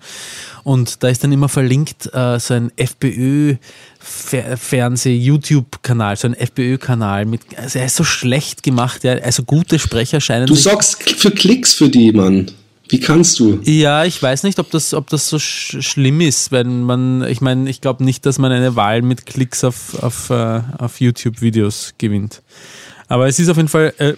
Und 0.63 1.03
da 1.03 1.09
ist 1.09 1.23
dann 1.23 1.31
immer 1.31 1.49
verlinkt 1.49 2.13
äh, 2.13 2.39
so 2.39 2.53
ein 2.53 2.71
FPÖ- 2.77 3.57
Fernseh-YouTube-Kanal, 3.99 6.15
so 6.15 6.27
ein 6.27 6.33
FPÖ-Kanal 6.33 7.25
mit, 7.25 7.41
also 7.57 7.79
er 7.79 7.87
ist 7.87 7.95
so 7.95 8.03
schlecht 8.03 8.63
gemacht, 8.63 9.03
ja, 9.03 9.13
also 9.15 9.43
gute 9.43 9.79
Sprecher 9.79 10.21
scheinen. 10.21 10.47
Du 10.47 10.55
sorgst 10.55 11.03
für 11.03 11.31
Klicks 11.31 11.73
für 11.73 11.89
die, 11.89 12.11
Mann. 12.11 12.51
Wie 12.89 12.99
kannst 12.99 13.39
du? 13.39 13.59
Ja, 13.63 14.05
ich 14.05 14.21
weiß 14.21 14.43
nicht, 14.43 14.59
ob 14.59 14.71
das, 14.71 14.93
ob 14.93 15.09
das 15.09 15.27
so 15.29 15.39
sch 15.39 15.77
schlimm 15.81 16.21
ist, 16.21 16.51
wenn 16.51 16.83
man, 16.83 17.23
ich 17.23 17.41
meine, 17.41 17.69
ich 17.69 17.81
glaube 17.81 18.03
nicht, 18.03 18.25
dass 18.25 18.39
man 18.39 18.51
eine 18.51 18.75
Wahl 18.75 19.01
mit 19.01 19.25
Klicks 19.25 19.63
auf, 19.63 20.01
auf, 20.01 20.29
uh, 20.29 20.61
auf 20.77 20.99
YouTube-Videos 21.01 21.95
gewinnt. 21.97 22.41
Aber 23.07 23.27
es 23.27 23.39
ist 23.39 23.49
auf 23.49 23.57
jeden 23.57 23.69
Fall, 23.69 23.93
äh, 23.97 24.13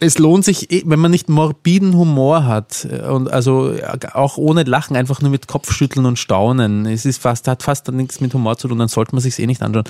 es 0.00 0.18
lohnt 0.18 0.44
sich, 0.44 0.70
eh, 0.72 0.82
wenn 0.86 0.98
man 0.98 1.10
nicht 1.10 1.28
morbiden 1.28 1.94
Humor 1.94 2.46
hat 2.46 2.86
äh, 2.90 3.02
und 3.08 3.30
also 3.30 3.74
auch 4.14 4.38
ohne 4.38 4.64
Lachen, 4.64 4.96
einfach 4.96 5.20
nur 5.20 5.30
mit 5.30 5.46
Kopfschütteln 5.46 6.06
und 6.06 6.18
Staunen. 6.18 6.86
Es 6.86 7.04
ist 7.04 7.20
fast, 7.20 7.46
hat 7.48 7.62
fast 7.62 7.88
nichts 7.92 8.20
mit 8.20 8.34
Humor 8.34 8.56
zu 8.56 8.68
tun, 8.68 8.78
dann 8.78 8.88
sollte 8.88 9.14
man 9.14 9.22
sich 9.22 9.38
eh 9.38 9.46
nicht 9.46 9.62
anschauen 9.62 9.84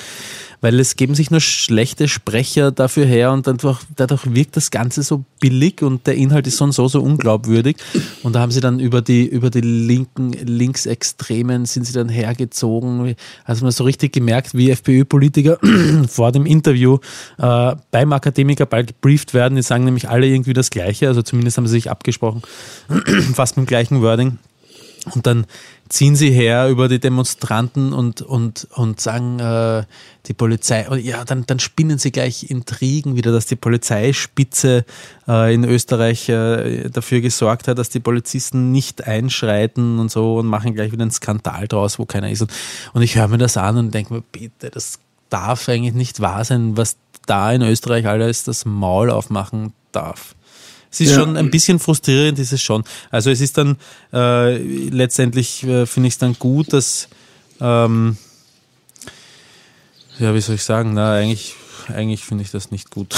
weil 0.61 0.78
es 0.78 0.96
geben 0.96 1.14
sich 1.14 1.30
nur 1.30 1.40
schlechte 1.40 2.08
Sprecher 2.08 2.70
dafür 2.70 3.06
her 3.06 3.32
und 3.32 3.48
einfach, 3.48 3.82
dadurch 3.96 4.34
wirkt 4.34 4.56
das 4.56 4.70
Ganze 4.70 5.02
so 5.02 5.24
billig 5.40 5.82
und 5.82 6.06
der 6.06 6.14
Inhalt 6.16 6.46
ist 6.46 6.58
so 6.58 6.64
und 6.64 6.72
so, 6.72 6.86
so 6.88 7.00
unglaubwürdig. 7.00 7.76
Und 8.22 8.34
da 8.34 8.40
haben 8.40 8.52
sie 8.52 8.61
dann 8.61 8.78
über 8.78 9.00
die, 9.00 9.26
über 9.26 9.50
die 9.50 9.61
linken, 9.61 10.32
Linksextremen 10.32 11.64
sind 11.64 11.86
sie 11.86 11.92
dann 11.92 12.08
hergezogen. 12.08 13.14
Also 13.44 13.64
man 13.64 13.72
so 13.72 13.84
richtig 13.84 14.12
gemerkt, 14.12 14.54
wie 14.54 14.70
FPÖ-Politiker 14.70 15.58
vor 16.08 16.32
dem 16.32 16.46
Interview 16.46 16.98
äh, 17.38 17.74
beim 17.90 18.12
Akademikerball 18.12 18.84
gebrieft 18.84 19.32
werden. 19.32 19.56
Die 19.56 19.62
sagen 19.62 19.84
nämlich 19.84 20.08
alle 20.08 20.26
irgendwie 20.26 20.52
das 20.52 20.70
Gleiche, 20.70 21.08
also 21.08 21.22
zumindest 21.22 21.56
haben 21.56 21.66
sie 21.66 21.72
sich 21.72 21.90
abgesprochen, 21.90 22.42
fast 23.34 23.56
mit 23.56 23.66
dem 23.66 23.68
gleichen 23.68 24.02
Wording. 24.02 24.38
Und 25.14 25.26
dann 25.26 25.46
ziehen 25.91 26.14
sie 26.14 26.30
her 26.30 26.68
über 26.68 26.88
die 26.88 27.01
Demonstranten 27.01 27.93
und, 27.93 28.22
und, 28.22 28.68
und 28.74 29.01
sagen, 29.01 29.41
äh, 29.41 29.84
die 30.26 30.34
Polizei, 30.34 30.86
ja, 30.99 31.24
dann, 31.24 31.45
dann 31.47 31.59
spinnen 31.59 31.99
sie 31.99 32.12
gleich 32.12 32.49
Intrigen 32.49 33.16
wieder, 33.16 33.32
dass 33.32 33.47
die 33.47 33.57
Polizeispitze 33.57 34.84
äh, 35.26 35.53
in 35.53 35.64
Österreich 35.64 36.28
äh, 36.28 36.88
dafür 36.91 37.20
gesorgt 37.20 37.66
hat, 37.66 37.78
dass 37.78 37.88
die 37.88 37.99
Polizisten 37.99 38.70
nicht 38.70 39.05
einschreiten 39.05 39.99
und 39.99 40.12
so 40.12 40.36
und 40.36 40.47
machen 40.47 40.74
gleich 40.74 40.93
wieder 40.93 41.03
einen 41.03 41.11
Skandal 41.11 41.66
draus, 41.66 41.99
wo 41.99 42.07
keiner 42.07 42.30
ist. 42.30 42.43
Und, 42.43 42.53
und 42.93 43.03
ich 43.03 43.16
höre 43.16 43.26
mir 43.26 43.38
das 43.38 43.57
an 43.57 43.76
und 43.76 43.93
denke 43.93 44.14
mir, 44.14 44.22
bitte, 44.22 44.70
das 44.70 45.01
darf 45.28 45.68
eigentlich 45.68 45.95
nicht 45.95 46.20
wahr 46.20 46.45
sein, 46.45 46.76
was 46.76 46.99
da 47.26 47.51
in 47.51 47.62
Österreich 47.62 48.07
alles 48.07 48.45
das 48.45 48.64
Maul 48.64 49.11
aufmachen 49.11 49.72
darf. 49.91 50.36
Es 50.93 51.01
ist 51.01 51.11
ja. 51.11 51.20
schon 51.20 51.36
ein 51.36 51.51
bisschen 51.51 51.78
frustrierend, 51.78 52.38
ist 52.38 52.53
es 52.53 52.61
schon. 52.61 52.82
Also 53.11 53.30
es 53.30 53.41
ist 53.41 53.57
dann 53.59 53.76
äh, 54.12 54.57
letztendlich 54.59 55.62
äh, 55.62 55.86
finde 55.86 56.09
ich 56.09 56.14
es 56.14 56.18
dann 56.18 56.34
gut, 56.38 56.72
dass 56.72 57.09
ähm, 57.61 58.16
ja, 60.18 60.34
wie 60.34 60.41
soll 60.41 60.57
ich 60.57 60.64
sagen, 60.64 60.95
na 60.95 61.14
eigentlich 61.14 61.55
eigentlich 61.95 62.20
finde 62.20 62.45
ich 62.45 62.51
das 62.51 62.70
nicht 62.70 62.91
gut. 62.91 63.14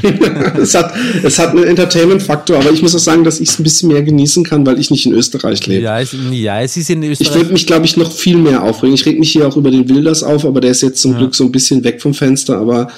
es, 0.58 0.74
hat, 0.74 0.94
es 1.22 1.38
hat 1.38 1.50
einen 1.50 1.64
Entertainment-Faktor, 1.64 2.58
aber 2.58 2.70
ich 2.70 2.82
muss 2.82 2.94
auch 2.94 3.00
sagen, 3.00 3.24
dass 3.24 3.40
ich 3.40 3.50
es 3.50 3.58
ein 3.58 3.64
bisschen 3.64 3.90
mehr 3.90 4.02
genießen 4.02 4.44
kann, 4.44 4.64
weil 4.66 4.78
ich 4.78 4.90
nicht 4.90 5.06
in 5.06 5.12
Österreich 5.12 5.66
lebe. 5.66 5.82
Ja, 5.82 6.00
es, 6.00 6.14
ja, 6.30 6.60
es 6.60 6.76
ist 6.76 6.90
in 6.90 7.02
Österreich. 7.02 7.28
Ich 7.28 7.34
würde 7.34 7.52
mich, 7.52 7.66
glaube 7.66 7.84
ich, 7.84 7.96
noch 7.96 8.10
viel 8.10 8.38
mehr 8.38 8.62
aufregen. 8.62 8.94
Ich 8.94 9.06
reg 9.06 9.18
mich 9.18 9.32
hier 9.32 9.46
auch 9.46 9.56
über 9.56 9.70
den 9.70 9.88
Wilders 9.88 10.22
auf, 10.22 10.44
aber 10.44 10.60
der 10.60 10.70
ist 10.70 10.82
jetzt 10.82 11.00
zum 11.00 11.12
ja. 11.12 11.18
Glück 11.18 11.34
so 11.34 11.44
ein 11.44 11.52
bisschen 11.52 11.84
weg 11.84 12.00
vom 12.00 12.14
Fenster, 12.14 12.58
aber 12.58 12.88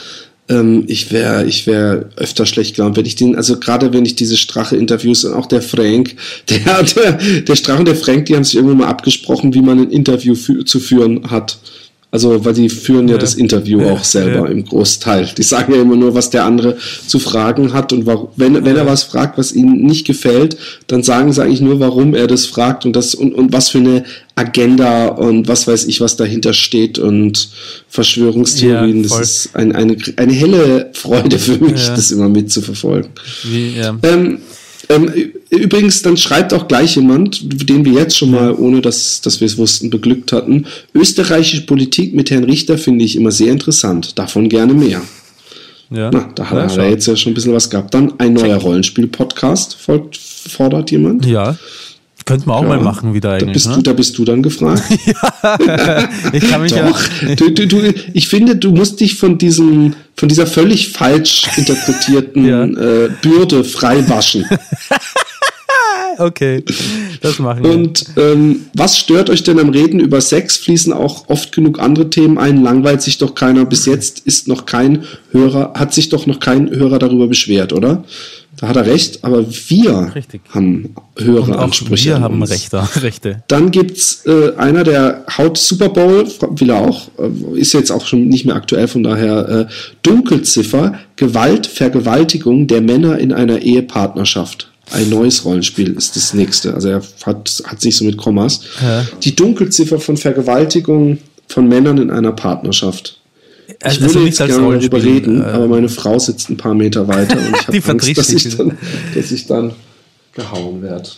ähm, 0.48 0.84
ich 0.86 1.10
wäre 1.10 1.46
ich 1.46 1.66
wär 1.66 2.10
öfter 2.16 2.46
schlecht 2.46 2.76
gelaunt, 2.76 2.96
wenn 2.96 3.06
ich 3.06 3.16
den, 3.16 3.36
also 3.36 3.58
gerade 3.58 3.92
wenn 3.92 4.04
ich 4.04 4.14
diese 4.14 4.36
Strache-Interviews 4.36 5.24
und 5.24 5.34
auch 5.34 5.46
der 5.46 5.62
Frank, 5.62 6.16
der, 6.48 6.82
der, 6.82 7.12
der 7.42 7.56
Strache 7.56 7.78
und 7.78 7.88
der 7.88 7.96
Frank, 7.96 8.26
die 8.26 8.36
haben 8.36 8.44
sich 8.44 8.56
irgendwann 8.56 8.78
mal 8.78 8.88
abgesprochen, 8.88 9.54
wie 9.54 9.62
man 9.62 9.80
ein 9.80 9.90
Interview 9.90 10.34
zu 10.34 10.80
führen 10.80 11.30
hat. 11.30 11.58
Also, 12.14 12.44
weil 12.44 12.54
die 12.54 12.68
führen 12.68 13.08
ja, 13.08 13.14
ja. 13.16 13.20
das 13.20 13.34
Interview 13.34 13.80
ja, 13.80 13.90
auch 13.90 14.04
selber 14.04 14.46
ja. 14.46 14.52
im 14.52 14.64
Großteil. 14.64 15.30
Die 15.36 15.42
sagen 15.42 15.74
ja 15.74 15.82
immer 15.82 15.96
nur, 15.96 16.14
was 16.14 16.30
der 16.30 16.44
andere 16.44 16.76
zu 17.08 17.18
fragen 17.18 17.72
hat 17.72 17.92
und 17.92 18.06
warum, 18.06 18.28
wenn, 18.36 18.64
wenn 18.64 18.76
er 18.76 18.86
was 18.86 19.02
fragt, 19.02 19.36
was 19.36 19.50
ihnen 19.50 19.84
nicht 19.84 20.06
gefällt, 20.06 20.56
dann 20.86 21.02
sagen 21.02 21.32
sie 21.32 21.42
eigentlich 21.42 21.60
nur, 21.60 21.80
warum 21.80 22.14
er 22.14 22.28
das 22.28 22.46
fragt 22.46 22.86
und 22.86 22.94
das 22.94 23.16
und, 23.16 23.34
und 23.34 23.52
was 23.52 23.68
für 23.68 23.78
eine 23.78 24.04
Agenda 24.36 25.08
und 25.08 25.48
was 25.48 25.66
weiß 25.66 25.86
ich, 25.86 26.00
was 26.00 26.16
dahinter 26.16 26.52
steht 26.52 27.00
und 27.00 27.48
Verschwörungstheorien. 27.88 29.02
das 29.02 29.18
ist 29.18 29.56
ein, 29.56 29.74
eine, 29.74 29.96
eine 30.14 30.32
helle 30.32 30.90
Freude 30.92 31.36
für 31.36 31.58
mich, 31.58 31.88
das 31.88 32.12
immer 32.12 32.28
mitzuverfolgen. 32.28 33.10
Wie, 33.42 33.74
ja. 33.76 33.98
Ähm, 34.04 34.38
ähm, 34.88 35.10
übrigens, 35.50 36.02
dann 36.02 36.16
schreibt 36.16 36.52
auch 36.52 36.68
gleich 36.68 36.96
jemand, 36.96 37.68
den 37.68 37.84
wir 37.84 37.92
jetzt 37.92 38.16
schon 38.16 38.30
mal, 38.30 38.52
ohne 38.52 38.80
dass, 38.80 39.20
dass 39.20 39.40
wir 39.40 39.46
es 39.46 39.58
wussten, 39.58 39.90
beglückt 39.90 40.32
hatten. 40.32 40.66
Österreichische 40.94 41.66
Politik 41.66 42.14
mit 42.14 42.30
Herrn 42.30 42.44
Richter 42.44 42.78
finde 42.78 43.04
ich 43.04 43.16
immer 43.16 43.30
sehr 43.30 43.52
interessant. 43.52 44.18
Davon 44.18 44.48
gerne 44.48 44.74
mehr. 44.74 45.02
Ja. 45.90 46.10
Na, 46.12 46.30
da 46.34 46.50
hat 46.50 46.76
ja, 46.76 46.82
er 46.82 46.90
jetzt 46.90 47.06
ja 47.06 47.16
schon 47.16 47.32
ein 47.32 47.34
bisschen 47.34 47.52
was 47.52 47.70
gehabt. 47.70 47.94
Dann 47.94 48.14
ein 48.18 48.32
neuer 48.32 48.56
Rollenspiel-Podcast 48.56 49.76
folgt, 49.76 50.16
fordert 50.16 50.90
jemand. 50.90 51.26
Ja. 51.26 51.56
Könnten 52.24 52.46
wir 52.46 52.54
auch 52.54 52.62
ja, 52.62 52.68
mal 52.68 52.80
machen 52.80 53.12
wieder 53.12 53.32
eigentlich. 53.32 53.48
Da 53.48 53.52
bist, 53.52 53.66
ne? 53.68 53.74
du, 53.74 53.82
da 53.82 53.92
bist 53.92 54.16
du 54.16 54.24
dann 54.24 54.42
gefragt. 54.42 54.82
ja, 55.66 56.08
ich 56.32 56.48
kann 56.48 56.62
mich 56.62 56.72
Doch, 56.72 57.00
ja. 57.22 57.34
Du, 57.34 57.50
du, 57.50 57.66
du, 57.66 57.94
ich 58.14 58.28
finde, 58.28 58.56
du 58.56 58.70
musst 58.70 59.00
dich 59.00 59.16
von 59.16 59.36
diesem, 59.36 59.94
von 60.16 60.28
dieser 60.28 60.46
völlig 60.46 60.88
falsch 60.88 61.46
interpretierten 61.56 62.44
ja. 62.48 62.64
äh, 62.64 63.10
Bürde 63.20 63.62
frei 63.62 64.08
waschen. 64.08 64.46
okay, 66.18 66.62
das 67.20 67.38
machen 67.38 67.64
wir. 67.64 67.70
Und 67.70 68.04
ähm, 68.16 68.66
was 68.74 68.98
stört 68.98 69.30
euch 69.30 69.42
denn 69.42 69.58
am 69.58 69.70
Reden 69.70 70.00
über 70.00 70.20
Sex? 70.20 70.56
Fließen 70.56 70.92
auch 70.92 71.28
oft 71.28 71.52
genug 71.52 71.78
andere 71.78 72.10
Themen 72.10 72.38
ein. 72.38 72.62
Langweilt 72.62 73.02
sich 73.02 73.18
doch 73.18 73.34
keiner. 73.34 73.64
Bis 73.64 73.86
jetzt 73.86 74.20
ist 74.20 74.48
noch 74.48 74.66
kein 74.66 75.04
Hörer, 75.30 75.74
hat 75.74 75.94
sich 75.94 76.08
doch 76.08 76.26
noch 76.26 76.40
kein 76.40 76.70
Hörer 76.70 76.98
darüber 76.98 77.26
beschwert, 77.26 77.72
oder? 77.72 78.04
Da 78.56 78.68
hat 78.68 78.76
er 78.76 78.86
recht, 78.86 79.24
aber 79.24 79.44
wir 79.68 80.12
Richtig. 80.14 80.42
haben 80.50 80.94
höhere 81.18 81.42
Und 81.42 81.54
auch 81.54 81.62
Ansprüche. 81.64 82.10
Wir 82.10 82.20
haben 82.20 82.42
Rechte. 82.42 82.82
Rechte. 83.02 83.42
Dann 83.48 83.70
gibt's 83.70 84.24
äh, 84.26 84.54
einer, 84.56 84.84
der 84.84 85.24
haut 85.36 85.58
Super 85.58 85.88
Bowl, 85.88 86.26
will 86.50 86.70
er 86.70 86.80
auch, 86.80 87.08
äh, 87.18 87.58
ist 87.58 87.72
jetzt 87.72 87.90
auch 87.90 88.06
schon 88.06 88.28
nicht 88.28 88.46
mehr 88.46 88.54
aktuell, 88.54 88.86
von 88.86 89.02
daher 89.02 89.48
äh, 89.48 89.66
Dunkelziffer, 90.02 90.98
Gewalt, 91.16 91.66
Vergewaltigung 91.66 92.66
der 92.66 92.80
Männer 92.80 93.18
in 93.18 93.32
einer 93.32 93.60
Ehepartnerschaft. 93.60 94.70
Ein 94.90 95.08
neues 95.08 95.44
Rollenspiel 95.44 95.94
ist 95.94 96.16
das 96.16 96.34
nächste. 96.34 96.74
Also 96.74 96.88
er 96.88 97.02
hat, 97.24 97.62
hat 97.64 97.80
sich 97.80 97.96
so 97.96 98.04
mit 98.04 98.16
Kommas. 98.16 98.60
Ja. 98.82 99.06
Die 99.22 99.34
Dunkelziffer 99.34 99.98
von 99.98 100.16
Vergewaltigung 100.16 101.18
von 101.48 101.68
Männern 101.68 101.98
in 101.98 102.10
einer 102.10 102.32
Partnerschaft. 102.32 103.20
Also, 103.82 103.96
ich 103.96 104.00
würde 104.02 104.18
also 104.18 104.26
jetzt 104.26 104.38
gerne 104.38 104.78
darüber 104.78 105.02
reden, 105.02 105.40
äh, 105.40 105.44
aber 105.44 105.68
meine 105.68 105.88
Frau 105.88 106.18
sitzt 106.18 106.50
ein 106.50 106.56
paar 106.56 106.74
Meter 106.74 107.08
weiter 107.08 107.36
und 107.36 107.56
ich 107.74 107.82
habe 107.86 107.92
Angst, 107.92 108.16
dass 108.16 108.30
ich, 108.30 108.56
dann, 108.56 108.76
dass 109.14 109.32
ich 109.32 109.46
dann 109.46 109.72
gehauen 110.32 110.82
werde. 110.82 111.08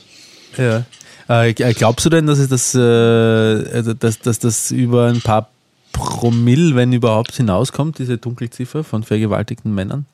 Ja. 0.57 0.85
Äh, 1.29 1.55
glaubst 1.55 2.07
du 2.07 2.11
denn, 2.11 2.27
dass, 2.27 2.47
das, 2.49 2.75
äh, 2.75 2.79
also, 2.79 3.95
dass, 3.95 4.21
dass 4.21 4.39
das 4.39 4.71
über 4.71 5.07
ein 5.07 5.21
paar 5.21 5.51
Promille, 5.93 6.77
wenn 6.77 6.93
überhaupt, 6.93 7.35
hinauskommt, 7.35 7.99
diese 7.99 8.19
Dunkelziffer 8.19 8.85
von 8.85 9.03
vergewaltigten 9.03 9.75
Männern? 9.75 10.07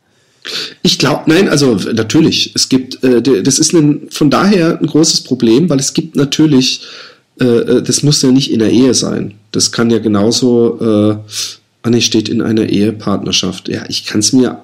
Ich 0.82 0.98
glaube, 0.98 1.22
nein, 1.26 1.48
also 1.48 1.74
natürlich. 1.74 2.52
Es 2.54 2.68
gibt, 2.68 3.02
äh, 3.04 3.22
das 3.22 3.58
ist 3.58 3.72
ein, 3.72 4.08
von 4.10 4.30
daher 4.30 4.78
ein 4.80 4.86
großes 4.86 5.22
Problem, 5.22 5.70
weil 5.70 5.78
es 5.78 5.94
gibt 5.94 6.16
natürlich, 6.16 6.82
äh, 7.40 7.44
äh 7.44 7.82
das 7.82 8.02
muss 8.02 8.22
ja 8.22 8.30
nicht 8.30 8.50
in 8.50 8.58
der 8.58 8.70
Ehe 8.70 8.94
sein. 8.94 9.34
Das 9.52 9.70
kann 9.70 9.90
ja 9.90 9.98
genauso 9.98 10.80
äh, 10.80 11.16
Anne 11.82 12.00
steht 12.00 12.28
in 12.28 12.42
einer 12.42 12.68
Ehepartnerschaft. 12.68 13.68
Ja, 13.68 13.84
ich 13.88 14.04
kann 14.06 14.20
es 14.20 14.32
mir. 14.32 14.62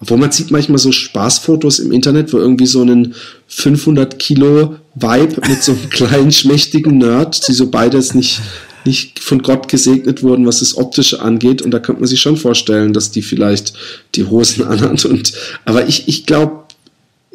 Obwohl 0.00 0.18
man 0.18 0.32
sieht 0.32 0.50
manchmal 0.50 0.78
so 0.78 0.92
Spaßfotos 0.92 1.78
im 1.78 1.92
Internet, 1.92 2.32
wo 2.32 2.38
irgendwie 2.38 2.66
so 2.66 2.80
einen 2.80 3.14
500 3.48 4.18
Kilo 4.18 4.76
Vibe 4.94 5.48
mit 5.48 5.62
so 5.62 5.72
einem 5.72 5.88
kleinen 5.90 6.32
schmächtigen 6.32 6.98
Nerd, 6.98 7.46
die 7.46 7.52
so 7.52 7.70
beides 7.70 8.14
nicht, 8.14 8.40
nicht 8.84 9.20
von 9.20 9.42
Gott 9.42 9.68
gesegnet 9.68 10.22
wurden, 10.22 10.46
was 10.46 10.60
das 10.60 10.76
Optische 10.76 11.20
angeht. 11.20 11.62
Und 11.62 11.70
da 11.70 11.78
könnte 11.78 12.00
man 12.00 12.08
sich 12.08 12.20
schon 12.20 12.36
vorstellen, 12.36 12.92
dass 12.92 13.10
die 13.10 13.22
vielleicht 13.22 13.74
die 14.14 14.24
Hosen 14.24 14.64
anhat. 14.66 15.04
Und, 15.04 15.32
aber 15.64 15.86
ich, 15.88 16.08
ich 16.08 16.26
glaube, 16.26 16.64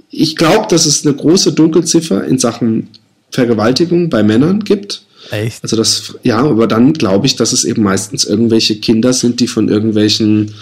ich 0.10 0.36
glaube, 0.36 0.68
dass 0.70 0.86
es 0.86 1.06
eine 1.06 1.16
große 1.16 1.54
Dunkelziffer 1.54 2.24
in 2.24 2.39
Sachen 2.39 2.89
Vergewaltigung 3.32 4.10
bei 4.10 4.24
Männern 4.24 4.64
gibt. 4.64 5.02
Echt? 5.32 5.62
Also 5.64 5.76
das, 5.76 6.16
ja, 6.24 6.38
aber 6.38 6.68
dann 6.68 6.93
glaube 6.93 7.26
ich, 7.26 7.36
dass 7.36 7.52
es 7.52 7.66
eben 7.66 7.84
meistens 7.84 8.24
irgendwelche 8.24 8.78
Kinder 8.78 9.12
sind, 9.12 9.39
die 9.39 9.48
von 9.48 9.68
irgendwelchen 9.68 10.54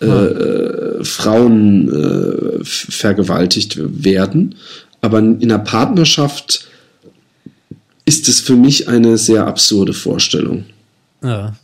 äh, 0.00 0.06
äh, 0.06 1.04
Frauen 1.04 1.88
äh, 1.88 2.64
vergewaltigt 2.64 3.78
werden. 3.78 4.56
Aber 5.00 5.18
in 5.18 5.42
einer 5.42 5.58
Partnerschaft 5.58 6.66
ist 8.04 8.28
es 8.28 8.40
für 8.40 8.56
mich 8.56 8.88
eine 8.88 9.18
sehr 9.18 9.46
absurde 9.46 9.92
Vorstellung. 9.92 10.64
Ja. 11.22 11.54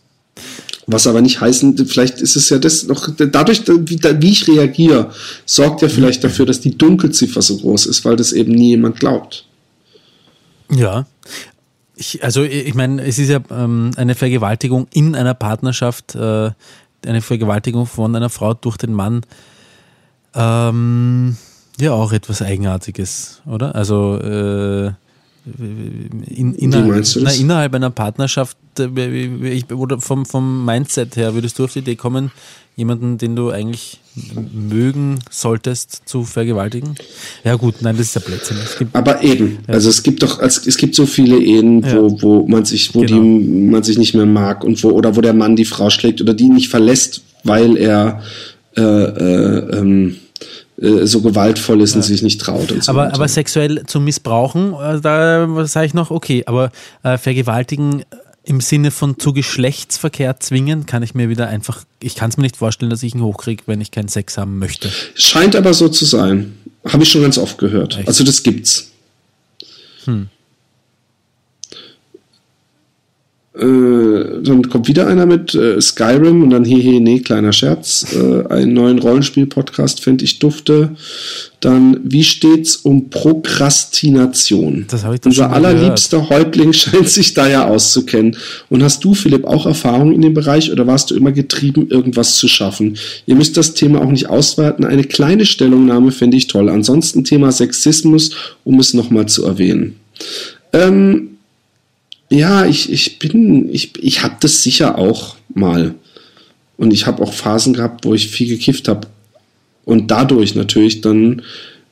Was 0.86 1.06
aber 1.06 1.20
nicht 1.20 1.40
heißen, 1.40 1.86
vielleicht 1.86 2.20
ist 2.20 2.36
es 2.36 2.48
ja 2.48 2.58
das 2.58 2.84
noch, 2.84 3.08
dadurch, 3.16 3.62
wie, 3.66 4.30
ich 4.30 4.48
reagiere, 4.48 5.10
sorgt 5.44 5.82
ja 5.82 5.88
vielleicht 5.88 6.24
dafür, 6.24 6.46
dass 6.46 6.60
die 6.60 6.78
Dunkelziffer 6.78 7.42
so 7.42 7.58
groß 7.58 7.86
ist, 7.86 8.04
weil 8.04 8.16
das 8.16 8.32
eben 8.32 8.52
nie 8.52 8.70
jemand 8.70 8.98
glaubt. 8.98 9.44
Ja, 10.70 11.06
ich, 11.98 12.22
also 12.22 12.44
ich 12.44 12.74
meine, 12.74 13.02
es 13.02 13.18
ist 13.18 13.28
ja 13.28 13.40
ähm, 13.50 13.90
eine 13.96 14.14
Vergewaltigung 14.14 14.86
in 14.92 15.16
einer 15.16 15.34
Partnerschaft, 15.34 16.14
äh, 16.14 16.50
eine 17.04 17.20
Vergewaltigung 17.20 17.86
von 17.86 18.14
einer 18.14 18.30
Frau 18.30 18.54
durch 18.54 18.76
den 18.76 18.92
Mann. 18.92 19.22
Ähm, 20.34 21.36
ja, 21.80 21.92
auch 21.92 22.12
etwas 22.12 22.40
Eigenartiges, 22.40 23.42
oder? 23.46 23.74
Also 23.74 24.16
äh, 24.20 24.92
in, 26.26 26.54
innerhalb, 26.54 27.04
na, 27.20 27.30
innerhalb 27.32 27.74
einer 27.74 27.90
Partnerschaft, 27.90 28.56
äh, 28.78 29.24
ich, 29.52 29.70
oder 29.72 30.00
vom, 30.00 30.26
vom 30.26 30.64
Mindset 30.64 31.16
her, 31.16 31.34
würdest 31.34 31.58
du 31.58 31.64
auf 31.64 31.72
die 31.72 31.80
Idee 31.80 31.96
kommen, 31.96 32.30
jemanden, 32.76 33.18
den 33.18 33.34
du 33.34 33.50
eigentlich 33.50 34.00
mögen 34.52 35.18
solltest, 35.30 36.02
zu 36.06 36.24
vergewaltigen? 36.24 36.94
Ja 37.44 37.56
gut, 37.56 37.76
nein, 37.80 37.96
das 37.96 38.06
ist 38.06 38.14
ja 38.14 38.20
Blödsinn. 38.20 38.56
Aber 38.92 39.22
eben, 39.22 39.58
ja. 39.66 39.74
also 39.74 39.90
es 39.90 40.02
gibt 40.02 40.22
doch, 40.22 40.40
es 40.40 40.76
gibt 40.76 40.94
so 40.94 41.06
viele 41.06 41.38
Ehen, 41.38 41.82
wo, 41.84 42.08
ja. 42.08 42.22
wo 42.22 42.46
man 42.46 42.64
sich, 42.64 42.94
wo 42.94 43.00
genau. 43.00 43.20
die 43.20 43.20
man 43.20 43.82
sich 43.82 43.98
nicht 43.98 44.14
mehr 44.14 44.26
mag 44.26 44.64
und 44.64 44.82
wo, 44.84 44.90
oder 44.90 45.16
wo 45.16 45.20
der 45.20 45.34
Mann 45.34 45.56
die 45.56 45.64
Frau 45.64 45.90
schlägt 45.90 46.20
oder 46.20 46.34
die 46.34 46.48
nicht 46.48 46.68
verlässt, 46.68 47.22
weil 47.42 47.76
er 47.76 48.22
äh, 48.76 48.82
äh, 48.82 49.78
ähm, 49.78 50.16
äh, 50.80 51.06
so 51.06 51.20
gewaltvoll 51.20 51.80
ist 51.80 51.92
ja. 51.92 51.96
und 51.96 52.02
sich 52.02 52.22
nicht 52.22 52.40
traut. 52.40 52.72
Und 52.72 52.84
so 52.84 52.92
aber, 52.92 53.12
aber 53.12 53.28
sexuell 53.28 53.84
zu 53.86 54.00
missbrauchen, 54.00 54.74
äh, 54.74 55.00
da 55.00 55.66
sage 55.66 55.86
ich 55.86 55.94
noch, 55.94 56.10
okay, 56.10 56.44
aber 56.46 56.70
äh, 57.02 57.18
vergewaltigen 57.18 58.04
im 58.44 58.62
Sinne 58.62 58.90
von 58.90 59.18
zu 59.18 59.34
Geschlechtsverkehr 59.34 60.40
zwingen, 60.40 60.86
kann 60.86 61.02
ich 61.02 61.14
mir 61.14 61.28
wieder 61.28 61.48
einfach, 61.48 61.84
ich 62.00 62.14
kann 62.14 62.30
es 62.30 62.38
mir 62.38 62.44
nicht 62.44 62.56
vorstellen, 62.56 62.88
dass 62.88 63.02
ich 63.02 63.14
ihn 63.14 63.22
hochkriege, 63.22 63.64
wenn 63.66 63.82
ich 63.82 63.90
keinen 63.90 64.08
Sex 64.08 64.38
haben 64.38 64.58
möchte. 64.58 64.90
Scheint 65.14 65.54
aber 65.54 65.74
so 65.74 65.88
zu 65.90 66.06
sein. 66.06 66.54
Habe 66.86 67.02
ich 67.02 67.10
schon 67.10 67.20
ganz 67.20 67.36
oft 67.36 67.58
gehört. 67.58 67.98
Echt? 67.98 68.08
Also 68.08 68.24
das 68.24 68.42
gibt's. 68.42 68.92
Hm. 70.04 70.28
Äh, 73.58 74.42
dann 74.42 74.68
kommt 74.68 74.86
wieder 74.86 75.08
einer 75.08 75.26
mit 75.26 75.52
äh, 75.54 75.80
Skyrim 75.80 76.44
und 76.44 76.50
dann 76.50 76.64
hehe, 76.64 77.00
nee, 77.00 77.18
kleiner 77.18 77.52
Scherz. 77.52 78.06
Äh, 78.14 78.46
einen 78.52 78.72
neuen 78.72 79.00
Rollenspiel-Podcast 79.00 80.00
fände 80.00 80.24
ich 80.24 80.38
dufte. 80.38 80.90
Dann, 81.58 81.98
wie 82.04 82.22
steht's 82.22 82.76
um 82.76 83.10
Prokrastination? 83.10 84.86
Das 84.88 85.02
habe 85.02 85.16
ich 85.16 85.22
doch 85.22 85.30
Unser 85.30 85.50
allerliebster 85.50 86.18
gehört. 86.18 86.30
Häuptling 86.30 86.72
scheint 86.74 87.08
sich 87.08 87.34
da 87.34 87.48
ja 87.48 87.66
auszukennen. 87.66 88.36
Und 88.70 88.84
hast 88.84 89.02
du, 89.02 89.14
Philipp, 89.14 89.44
auch 89.44 89.66
Erfahrung 89.66 90.12
in 90.12 90.22
dem 90.22 90.34
Bereich 90.34 90.70
oder 90.70 90.86
warst 90.86 91.10
du 91.10 91.16
immer 91.16 91.32
getrieben, 91.32 91.88
irgendwas 91.90 92.36
zu 92.36 92.46
schaffen? 92.46 92.96
Ihr 93.26 93.34
müsst 93.34 93.56
das 93.56 93.74
Thema 93.74 94.02
auch 94.02 94.10
nicht 94.10 94.28
ausweiten. 94.28 94.84
Eine 94.84 95.02
kleine 95.02 95.44
Stellungnahme 95.44 96.12
fände 96.12 96.36
ich 96.36 96.46
toll. 96.46 96.68
Ansonsten 96.68 97.24
Thema 97.24 97.50
Sexismus, 97.50 98.30
um 98.62 98.78
es 98.78 98.94
nochmal 98.94 99.26
zu 99.26 99.44
erwähnen. 99.44 99.96
Ähm, 100.72 101.37
ja, 102.30 102.66
ich, 102.66 102.92
ich 102.92 103.18
bin, 103.18 103.68
ich, 103.72 103.92
ich 104.02 104.22
habe 104.22 104.36
das 104.40 104.62
sicher 104.62 104.98
auch 104.98 105.36
mal. 105.54 105.94
Und 106.76 106.92
ich 106.92 107.06
habe 107.06 107.22
auch 107.22 107.32
Phasen 107.32 107.74
gehabt, 107.74 108.04
wo 108.04 108.14
ich 108.14 108.28
viel 108.28 108.48
gekifft 108.48 108.88
habe. 108.88 109.08
Und 109.84 110.10
dadurch 110.10 110.54
natürlich 110.54 111.00
dann 111.00 111.42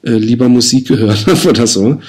äh, 0.02 0.12
lieber 0.12 0.48
Musik 0.48 0.88
gehört 0.88 1.26
habe 1.26 1.48
oder 1.48 1.66
so. 1.66 2.00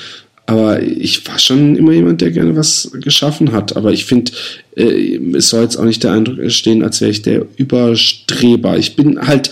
Aber 0.45 0.81
ich 0.81 1.27
war 1.27 1.39
schon 1.39 1.75
immer 1.75 1.91
jemand, 1.91 2.21
der 2.21 2.31
gerne 2.31 2.55
was 2.55 2.91
geschaffen 3.01 3.51
hat. 3.51 3.75
Aber 3.75 3.91
ich 3.91 4.05
finde, 4.05 4.31
äh, 4.75 5.17
es 5.35 5.49
soll 5.49 5.63
jetzt 5.63 5.77
auch 5.77 5.85
nicht 5.85 6.03
der 6.03 6.11
Eindruck 6.11 6.39
entstehen, 6.39 6.83
als 6.83 7.01
wäre 7.01 7.11
ich 7.11 7.21
der 7.21 7.45
Überstreber. 7.57 8.77
Ich 8.77 8.95
bin 8.95 9.19
halt 9.19 9.49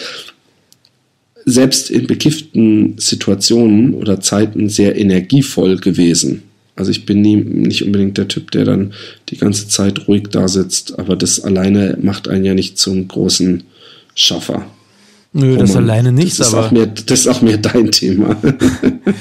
selbst 1.46 1.92
in 1.92 2.08
bekifften 2.08 2.98
Situationen 2.98 3.94
oder 3.94 4.20
Zeiten 4.20 4.70
sehr 4.70 4.98
energievoll 4.98 5.78
gewesen. 5.78 6.44
Also 6.76 6.92
ich 6.92 7.06
bin 7.06 7.22
nie, 7.22 7.38
nicht 7.38 7.84
unbedingt 7.86 8.18
der 8.18 8.28
Typ, 8.28 8.52
der 8.52 8.66
dann 8.66 8.94
die 9.30 9.38
ganze 9.38 9.68
Zeit 9.68 10.08
ruhig 10.08 10.28
da 10.30 10.48
sitzt, 10.48 11.00
aber 11.00 11.16
das 11.16 11.40
alleine 11.40 11.98
macht 12.02 12.28
einen 12.28 12.44
ja 12.44 12.54
nicht 12.54 12.78
zum 12.78 13.08
großen 13.08 13.64
Schaffer. 14.14 14.66
Nö, 15.32 15.58
das 15.58 15.74
man, 15.74 15.84
alleine 15.84 16.12
nicht, 16.12 16.40
das 16.40 16.54
aber. 16.54 16.72
Mehr, 16.72 16.88
das 16.88 17.22
ist 17.22 17.28
auch 17.28 17.42
mehr 17.42 17.58
dein 17.58 17.92
Thema. 17.92 18.38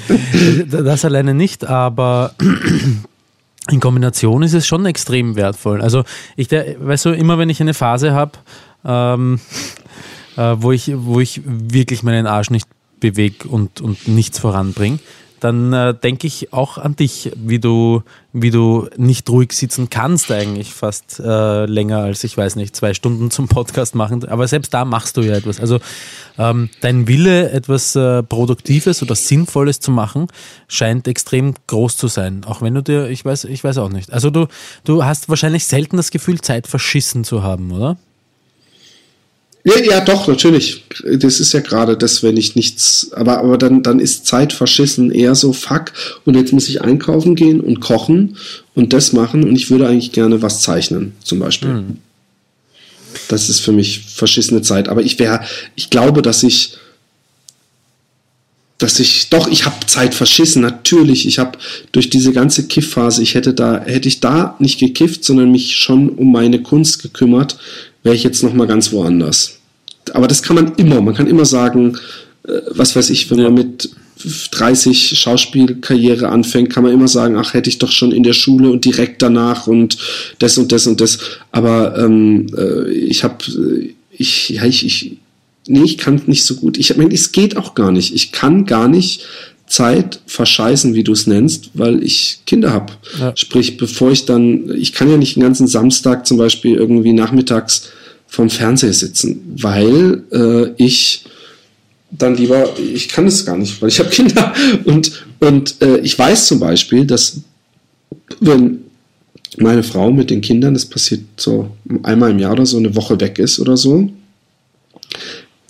das 0.71 1.05
alleine 1.05 1.35
nicht, 1.35 1.65
aber 1.65 2.35
in 3.71 3.81
Kombination 3.81 4.43
ist 4.43 4.55
es 4.55 4.67
schon 4.67 4.87
extrem 4.87 5.35
wertvoll. 5.35 5.81
Also 5.81 6.05
ich, 6.37 6.49
der, 6.49 6.77
weißt 6.79 7.07
du, 7.07 7.11
immer 7.11 7.39
wenn 7.39 7.51
ich 7.51 7.61
eine 7.61 7.75
Phase 7.75 8.13
habe, 8.13 8.33
ähm, 8.85 9.41
äh, 10.37 10.55
wo, 10.59 10.71
ich, 10.71 10.93
wo 10.95 11.19
ich 11.19 11.41
wirklich 11.45 12.03
meinen 12.03 12.27
Arsch 12.27 12.51
nicht 12.51 12.69
bewege 13.01 13.49
und, 13.49 13.81
und 13.81 14.07
nichts 14.07 14.39
voranbringe, 14.39 14.99
dann 15.45 15.75
äh, 15.75 15.93
denke 15.93 16.27
ich 16.27 16.55
auch 16.55 16.79
an 16.79 16.97
dich, 16.97 17.31
wie 17.37 17.59
du, 17.59 18.03
wie 18.33 18.51
du 18.51 18.89
nicht 18.97 19.29
ruhig 19.29 19.53
sitzen 19.53 19.91
kannst 19.91 20.33
eigentlich 20.33 20.73
fast 20.73 21.21
äh, 21.21 21.67
länger 21.67 21.99
als, 21.99 22.25
ich 22.25 22.35
weiß 22.35 22.57
nicht, 22.57 22.75
zwei 22.75 22.95
Stunden 22.95 23.31
zum 23.31 23.47
Podcast 23.47 23.95
machen. 23.95 24.27
Aber 24.27 24.49
selbst 24.49 24.73
da 24.73 24.87
machst 24.87 25.19
du 25.19 25.21
ja 25.21 25.35
etwas. 25.35 25.61
Also 25.61 25.81
ähm, 26.39 26.71
dein 26.81 27.07
Wille, 27.09 27.51
etwas 27.51 27.95
äh, 27.95 28.23
Produktives 28.23 29.03
oder 29.03 29.15
Sinnvolles 29.15 29.81
zu 29.81 29.91
machen, 29.91 30.29
scheint 30.67 31.07
extrem 31.09 31.53
groß 31.67 31.99
zu 31.99 32.09
sein. 32.09 32.45
Auch 32.47 32.63
wenn 32.63 32.73
du 32.73 32.83
dir, 32.83 33.11
ich 33.11 33.23
weiß, 33.23 33.45
ich 33.45 33.63
weiß 33.63 33.77
auch 33.77 33.91
nicht. 33.91 34.15
Also 34.15 34.31
du, 34.31 34.47
du 34.85 35.05
hast 35.05 35.29
wahrscheinlich 35.29 35.67
selten 35.67 35.99
das 35.99 36.11
Gefühl, 36.11 36.41
Zeit 36.41 36.67
verschissen 36.67 37.23
zu 37.23 37.43
haben, 37.43 37.71
oder? 37.71 37.99
Ja, 39.67 39.81
ja, 39.83 40.01
doch, 40.01 40.29
natürlich. 40.29 40.85
Das 41.05 41.41
ist 41.41 41.55
ja 41.55 41.61
gerade 41.61 41.97
das, 41.97 42.23
wenn 42.23 42.37
ich 42.37 42.55
nichts, 42.55 43.11
aber, 43.13 43.39
aber 43.39 43.57
dann, 43.57 43.83
dann 43.83 43.99
ist 43.99 44.27
Zeit 44.27 44.53
verschissen 44.53 45.11
eher 45.11 45.35
so, 45.35 45.55
fuck, 45.55 45.93
und 46.27 46.37
jetzt 46.37 46.53
muss 46.53 46.69
ich 46.69 46.83
einkaufen 46.83 47.35
gehen 47.35 47.63
und 47.63 47.81
kochen 47.81 48.37
und 48.75 48.93
das 48.93 49.15
machen 49.15 49.43
und 49.45 49.57
ich 49.57 49.71
würde 49.71 49.89
eigentlich 49.89 50.13
gerne 50.13 50.43
was 50.43 50.61
zeichnen, 50.61 51.15
zum 51.25 51.39
Beispiel. 51.39 51.71
Mhm. 51.71 51.97
Das 53.29 53.49
ist 53.49 53.61
für 53.61 53.73
mich 53.73 54.01
verschissene 54.01 54.61
Zeit. 54.61 54.89
Aber 54.89 55.03
ich 55.03 55.19
wäre, 55.19 55.41
ich 55.77 55.89
glaube, 55.89 56.21
dass 56.21 56.43
ich, 56.43 56.77
dass 58.77 59.01
ich, 59.01 59.31
doch, 59.31 59.49
ich 59.49 59.65
habe 59.65 59.87
Zeit 59.87 60.15
verschissen, 60.15 60.61
natürlich. 60.61 61.27
Ich 61.27 61.39
habe 61.39 61.57
durch 61.93 62.11
diese 62.11 62.33
ganze 62.33 62.67
Kiffphase, 62.67 63.23
ich 63.23 63.35
hätte 63.35 63.55
da, 63.55 63.81
hätte 63.83 64.09
ich 64.09 64.21
da 64.21 64.57
nicht 64.59 64.79
gekifft, 64.79 65.25
sondern 65.25 65.53
mich 65.53 65.77
schon 65.77 66.11
um 66.11 66.33
meine 66.33 66.61
Kunst 66.61 67.01
gekümmert, 67.01 67.57
wäre 68.05 68.15
ich 68.15 68.23
jetzt 68.23 68.45
noch 68.45 68.55
mal 68.55 68.69
ganz 68.69 68.93
woanders. 68.93 69.59
Aber 70.13 70.29
das 70.29 70.43
kann 70.43 70.55
man 70.55 70.75
immer. 70.77 71.01
Man 71.01 71.15
kann 71.15 71.27
immer 71.27 71.45
sagen, 71.47 71.99
äh, 72.47 72.61
was 72.71 72.95
weiß 72.95 73.11
ich, 73.11 73.31
wenn 73.31 73.43
man 73.43 73.55
mit 73.55 73.91
30 74.53 75.19
Schauspielkarriere 75.19 76.29
anfängt, 76.29 76.71
kann 76.71 76.85
man 76.85 76.93
immer 76.93 77.09
sagen, 77.09 77.37
ach, 77.37 77.55
hätte 77.55 77.69
ich 77.69 77.79
doch 77.79 77.91
schon 77.91 78.13
in 78.13 78.23
der 78.23 78.33
Schule 78.33 78.71
und 78.71 78.85
direkt 78.85 79.23
danach 79.23 79.67
und 79.67 79.99
das 80.39 80.57
und 80.57 80.71
das 80.71 80.87
und 80.87 81.01
das. 81.01 81.19
Aber 81.51 81.99
ähm, 81.99 82.47
äh, 82.57 82.91
ich 82.91 83.25
habe, 83.25 83.45
äh, 83.45 83.95
ich, 84.11 84.51
ja, 84.51 84.65
ich, 84.65 84.87
ich, 84.87 85.17
nee, 85.67 85.83
ich 85.83 85.99
kann 85.99 86.23
nicht 86.27 86.45
so 86.45 86.57
gut. 86.57 86.79
Ich 86.79 86.97
meine, 86.97 87.13
es 87.13 87.33
geht 87.33 87.57
auch 87.57 87.75
gar 87.75 87.91
nicht. 87.91 88.15
Ich 88.15 88.31
kann 88.33 88.67
gar 88.67 88.89
nicht 88.89 89.27
Zeit 89.67 90.21
verscheißen, 90.27 90.95
wie 90.95 91.05
du 91.05 91.13
es 91.13 91.27
nennst, 91.27 91.71
weil 91.75 92.03
ich 92.03 92.41
Kinder 92.47 92.73
habe. 92.73 92.93
Ja. 93.19 93.33
Sprich, 93.35 93.77
bevor 93.77 94.11
ich 94.11 94.27
dann, 94.27 94.71
ich 94.77 94.93
kann 94.93 95.11
ja 95.11 95.17
nicht 95.17 95.37
den 95.37 95.43
ganzen 95.43 95.67
Samstag 95.67 96.27
zum 96.27 96.37
Beispiel 96.37 96.75
irgendwie 96.75 97.13
nachmittags 97.13 97.91
vom 98.27 98.51
Fernseher 98.51 98.93
sitzen, 98.93 99.41
weil 99.57 100.23
äh, 100.33 100.73
ich 100.77 101.25
dann 102.11 102.37
lieber, 102.37 102.69
ich 102.79 103.09
kann 103.09 103.27
es 103.27 103.45
gar 103.45 103.57
nicht, 103.57 103.81
weil 103.81 103.89
ich 103.89 103.99
habe 103.99 104.11
Kinder 104.11 104.53
und, 104.85 105.25
und 105.41 105.81
äh, 105.81 105.99
ich 105.99 106.19
weiß 106.19 106.47
zum 106.47 106.61
Beispiel, 106.61 107.07
dass 107.07 107.41
wenn 108.41 108.85
meine 109.57 109.83
Frau 109.83 110.11
mit 110.11 110.31
den 110.31 110.41
Kindern, 110.41 110.75
das 110.75 110.85
passiert 110.85 111.23
so 111.37 111.71
einmal 112.03 112.31
im 112.31 112.39
Jahr 112.39 112.53
oder 112.53 112.67
so, 112.67 112.77
eine 112.77 112.95
Woche 112.95 113.21
weg 113.21 113.39
ist 113.39 113.59
oder 113.61 113.77
so, 113.77 114.11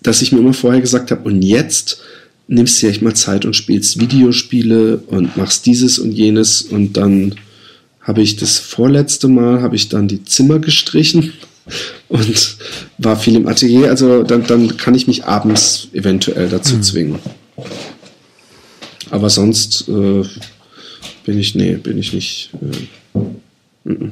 dass 0.02 0.22
ich 0.22 0.32
mir 0.32 0.38
immer 0.38 0.54
vorher 0.54 0.80
gesagt 0.80 1.10
habe, 1.10 1.28
und 1.28 1.42
jetzt 1.42 2.00
nimmst 2.46 2.80
du 2.80 2.86
ja 2.86 2.92
echt 2.92 3.02
mal 3.02 3.14
Zeit 3.14 3.44
und 3.44 3.54
spielst 3.54 4.00
Videospiele 4.00 4.98
und 4.98 5.36
machst 5.36 5.66
dieses 5.66 5.98
und 5.98 6.12
jenes 6.12 6.62
und 6.62 6.94
dann 6.94 7.34
habe 8.00 8.20
ich 8.20 8.36
das 8.36 8.58
vorletzte 8.58 9.28
Mal, 9.28 9.62
habe 9.62 9.76
ich 9.76 9.88
dann 9.88 10.08
die 10.08 10.24
Zimmer 10.24 10.58
gestrichen 10.58 11.32
und 12.08 12.56
war 12.98 13.16
viel 13.16 13.36
im 13.36 13.48
Atelier. 13.48 13.88
Also 13.88 14.22
dann, 14.22 14.46
dann 14.46 14.76
kann 14.76 14.94
ich 14.94 15.06
mich 15.06 15.24
abends 15.24 15.88
eventuell 15.92 16.48
dazu 16.48 16.76
mhm. 16.76 16.82
zwingen. 16.82 17.18
Aber 19.10 19.30
sonst 19.30 19.88
äh, 19.88 20.22
bin 21.24 21.38
ich, 21.38 21.54
nee, 21.54 21.76
bin 21.76 21.98
ich 21.98 22.12
nicht. 22.12 22.50
Äh, 22.60 23.18
n 23.86 23.96
-n. 23.96 24.10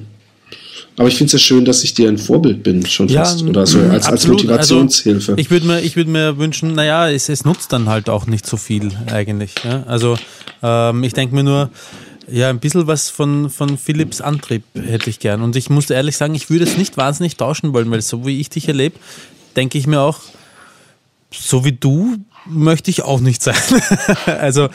Aber 0.98 1.08
ich 1.08 1.14
finde 1.16 1.28
es 1.28 1.32
ja 1.32 1.38
schön, 1.38 1.64
dass 1.64 1.84
ich 1.84 1.94
dir 1.94 2.08
ein 2.08 2.18
Vorbild 2.18 2.62
bin, 2.62 2.84
schon 2.84 3.08
ja, 3.08 3.24
fast. 3.24 3.42
Oder 3.42 3.66
so, 3.66 3.80
als, 3.80 4.06
als 4.06 4.26
Motivationshilfe. 4.26 5.32
Also 5.32 5.40
ich 5.40 5.50
würde 5.50 5.66
mir, 5.66 5.82
würd 5.82 6.08
mir 6.08 6.38
wünschen, 6.38 6.74
naja, 6.74 7.08
es, 7.08 7.28
es 7.28 7.44
nutzt 7.44 7.72
dann 7.72 7.88
halt 7.88 8.10
auch 8.10 8.26
nicht 8.26 8.46
so 8.46 8.56
viel 8.56 8.90
eigentlich. 9.10 9.54
Ja? 9.64 9.84
Also 9.84 10.18
ähm, 10.62 11.02
ich 11.02 11.14
denke 11.14 11.34
mir 11.34 11.44
nur, 11.44 11.70
ja, 12.30 12.50
ein 12.50 12.60
bisschen 12.60 12.86
was 12.86 13.08
von, 13.08 13.48
von 13.48 13.78
Philips 13.78 14.20
Antrieb 14.20 14.64
hätte 14.74 15.08
ich 15.08 15.18
gern. 15.18 15.42
Und 15.42 15.56
ich 15.56 15.70
muss 15.70 15.88
ehrlich 15.90 16.16
sagen, 16.16 16.34
ich 16.34 16.50
würde 16.50 16.64
es 16.64 16.76
nicht 16.76 16.96
wahnsinnig 16.96 17.36
tauschen 17.36 17.72
wollen, 17.72 17.90
weil 17.90 18.02
so 18.02 18.26
wie 18.26 18.40
ich 18.40 18.50
dich 18.50 18.68
erlebe, 18.68 18.96
denke 19.56 19.78
ich 19.78 19.86
mir 19.86 20.00
auch, 20.00 20.20
so 21.30 21.64
wie 21.64 21.72
du 21.72 22.16
möchte 22.46 22.90
ich 22.90 23.02
auch 23.02 23.20
nicht 23.20 23.42
sein. 23.42 23.54
also, 24.26 24.68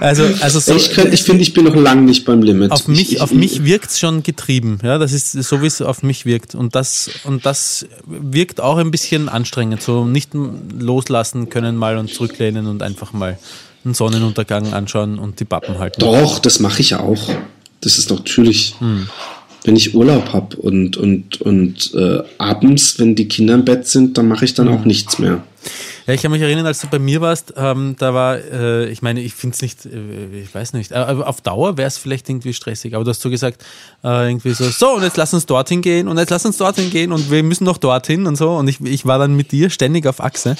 also, 0.00 0.24
also 0.40 0.60
so, 0.60 0.74
ich, 0.74 0.96
ich 0.98 1.22
finde, 1.22 1.42
ich 1.42 1.52
bin 1.54 1.64
noch 1.64 1.74
lange 1.74 2.02
nicht 2.02 2.24
beim 2.24 2.42
Limit. 2.42 2.70
Auf 2.70 2.88
mich, 2.88 3.12
ich, 3.12 3.20
auf 3.20 3.32
mich 3.32 3.64
wirkt 3.64 3.90
es 3.90 3.98
schon 3.98 4.22
getrieben. 4.22 4.78
Ja, 4.82 4.98
das 4.98 5.12
ist 5.12 5.32
so, 5.32 5.62
wie 5.62 5.66
es 5.66 5.80
auf 5.82 6.02
mich 6.02 6.26
wirkt. 6.26 6.54
Und 6.54 6.74
das, 6.74 7.10
und 7.24 7.46
das 7.46 7.86
wirkt 8.06 8.60
auch 8.60 8.78
ein 8.78 8.90
bisschen 8.90 9.28
anstrengend. 9.28 9.82
So 9.82 10.04
nicht 10.04 10.30
loslassen 10.78 11.48
können 11.48 11.76
mal 11.76 11.98
und 11.98 12.12
zurücklehnen 12.12 12.66
und 12.66 12.82
einfach 12.82 13.12
mal 13.12 13.38
einen 13.84 13.94
Sonnenuntergang 13.94 14.72
anschauen 14.72 15.18
und 15.18 15.40
die 15.40 15.44
Pappen 15.44 15.78
halten. 15.78 16.00
Doch, 16.00 16.38
das 16.38 16.60
mache 16.60 16.80
ich 16.80 16.94
auch. 16.94 17.30
Das 17.80 17.98
ist 17.98 18.10
natürlich, 18.10 18.76
hm. 18.78 19.08
wenn 19.64 19.76
ich 19.76 19.94
Urlaub 19.94 20.32
habe 20.32 20.56
und, 20.56 20.96
und, 20.96 21.40
und 21.40 21.92
äh, 21.94 22.22
abends, 22.38 22.98
wenn 22.98 23.16
die 23.16 23.26
Kinder 23.26 23.54
im 23.54 23.64
Bett 23.64 23.88
sind, 23.88 24.16
dann 24.18 24.28
mache 24.28 24.44
ich 24.44 24.54
dann 24.54 24.68
hm. 24.68 24.78
auch 24.78 24.84
nichts 24.84 25.18
mehr. 25.18 25.42
Ja, 26.06 26.14
ich 26.14 26.22
kann 26.22 26.32
mich 26.32 26.42
erinnern, 26.42 26.66
als 26.66 26.80
du 26.80 26.88
bei 26.88 26.98
mir 26.98 27.20
warst, 27.20 27.54
ähm, 27.56 27.94
da 27.98 28.12
war, 28.12 28.36
äh, 28.36 28.88
ich 28.90 29.02
meine, 29.02 29.20
ich 29.20 29.34
finde 29.34 29.54
es 29.54 29.62
nicht, 29.62 29.86
äh, 29.86 30.42
ich 30.42 30.52
weiß 30.52 30.72
nicht, 30.72 30.90
äh, 30.90 30.96
auf 30.96 31.40
Dauer 31.40 31.76
wäre 31.76 31.86
es 31.86 31.96
vielleicht 31.96 32.28
irgendwie 32.28 32.52
stressig, 32.52 32.94
aber 32.94 33.04
du 33.04 33.10
hast 33.10 33.20
so 33.20 33.30
gesagt, 33.30 33.62
äh, 34.02 34.28
irgendwie 34.28 34.52
so, 34.52 34.68
so, 34.68 34.96
und 34.96 35.02
jetzt 35.04 35.16
lass 35.16 35.32
uns 35.32 35.46
dorthin 35.46 35.80
gehen 35.80 36.08
und 36.08 36.18
jetzt 36.18 36.30
lass 36.30 36.44
uns 36.44 36.56
dorthin 36.56 36.90
gehen 36.90 37.12
und 37.12 37.30
wir 37.30 37.42
müssen 37.42 37.64
noch 37.64 37.78
dorthin 37.78 38.26
und 38.26 38.36
so 38.36 38.50
und 38.50 38.66
ich, 38.66 38.80
ich 38.80 39.06
war 39.06 39.18
dann 39.18 39.36
mit 39.36 39.52
dir 39.52 39.70
ständig 39.70 40.06
auf 40.06 40.20
Achse. 40.20 40.56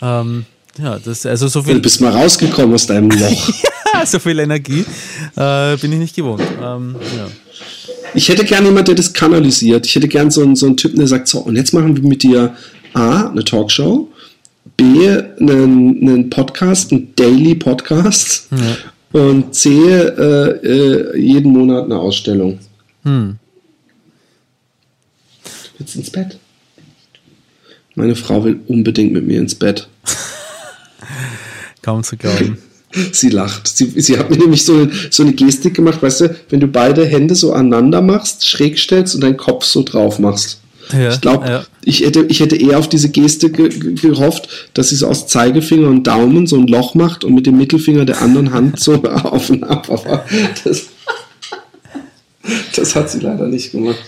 Ähm, 0.00 0.46
ja, 0.78 0.98
das 0.98 1.24
also 1.24 1.48
so 1.48 1.62
viel. 1.62 1.74
Du 1.74 1.80
bist 1.80 2.00
mal 2.00 2.12
rausgekommen 2.12 2.74
aus 2.74 2.86
deinem 2.86 3.10
Loch. 3.18 3.52
ja, 3.94 4.06
so 4.06 4.18
viel 4.18 4.38
Energie 4.38 4.84
äh, 5.36 5.76
bin 5.76 5.92
ich 5.92 5.98
nicht 5.98 6.16
gewohnt. 6.16 6.42
Ähm, 6.62 6.96
ja. 7.16 7.28
Ich 8.14 8.28
hätte 8.28 8.44
gerne 8.44 8.66
jemanden, 8.66 8.86
der 8.86 8.94
das 8.94 9.12
kanalisiert. 9.12 9.86
Ich 9.86 9.94
hätte 9.94 10.08
gerne 10.08 10.30
so 10.30 10.42
einen, 10.42 10.56
so 10.56 10.66
einen 10.66 10.76
Typen, 10.76 10.98
der 10.98 11.08
sagt: 11.08 11.28
So, 11.28 11.38
und 11.40 11.56
jetzt 11.56 11.72
machen 11.72 11.96
wir 11.96 12.02
mit 12.02 12.22
dir 12.22 12.54
A, 12.92 13.28
eine 13.28 13.44
Talkshow, 13.44 14.10
B, 14.76 15.08
einen, 15.08 16.00
einen 16.02 16.30
Podcast, 16.30 16.92
einen 16.92 17.14
Daily 17.16 17.54
Podcast. 17.54 18.48
Ja. 18.50 19.20
und 19.20 19.54
C, 19.54 19.70
äh, 19.70 20.50
äh, 20.50 21.18
jeden 21.18 21.52
Monat 21.52 21.84
eine 21.84 21.98
Ausstellung. 21.98 22.58
Hm. 23.04 23.38
Du 25.44 25.50
willst 25.78 25.96
ins 25.96 26.10
Bett? 26.10 26.38
Meine 27.94 28.14
Frau 28.14 28.44
will 28.44 28.60
unbedingt 28.66 29.12
mit 29.12 29.26
mir 29.26 29.38
ins 29.38 29.54
Bett. 29.54 29.88
Kaum 31.82 32.02
zu 32.02 32.16
glauben. 32.16 32.58
Sie 33.12 33.28
lacht. 33.28 33.68
Sie, 33.68 34.00
sie 34.00 34.18
hat 34.18 34.30
mir 34.30 34.38
nämlich 34.38 34.64
so, 34.64 34.88
so 35.10 35.22
eine 35.22 35.34
Gestik 35.34 35.74
gemacht, 35.74 36.02
weißt 36.02 36.20
du, 36.22 36.36
wenn 36.48 36.60
du 36.60 36.66
beide 36.66 37.04
Hände 37.04 37.34
so 37.34 37.52
aneinander 37.52 38.00
machst, 38.00 38.46
schräg 38.48 38.78
stellst 38.78 39.14
und 39.14 39.20
deinen 39.20 39.36
Kopf 39.36 39.64
so 39.64 39.82
drauf 39.82 40.18
machst. 40.18 40.60
Ja, 40.92 41.12
ich 41.12 41.20
glaube, 41.20 41.48
ja. 41.48 41.64
ich, 41.82 42.00
hätte, 42.00 42.24
ich 42.28 42.40
hätte 42.40 42.56
eher 42.56 42.78
auf 42.78 42.88
diese 42.88 43.08
Geste 43.08 43.50
ge 43.50 43.68
gehofft, 43.94 44.70
dass 44.74 44.90
sie 44.90 44.96
so 44.96 45.08
aus 45.08 45.26
Zeigefinger 45.26 45.88
und 45.88 46.06
Daumen 46.06 46.46
so 46.46 46.56
ein 46.56 46.66
Loch 46.66 46.94
macht 46.94 47.24
und 47.24 47.34
mit 47.34 47.46
dem 47.46 47.56
Mittelfinger 47.56 48.04
der 48.04 48.22
anderen 48.22 48.52
Hand 48.52 48.78
so 48.78 48.94
auf 49.04 49.50
und 49.50 49.64
ab. 49.64 49.90
Aber 49.90 50.24
das, 50.64 50.86
das 52.74 52.94
hat 52.94 53.10
sie 53.10 53.20
leider 53.20 53.46
nicht 53.48 53.72
gemacht. 53.72 53.98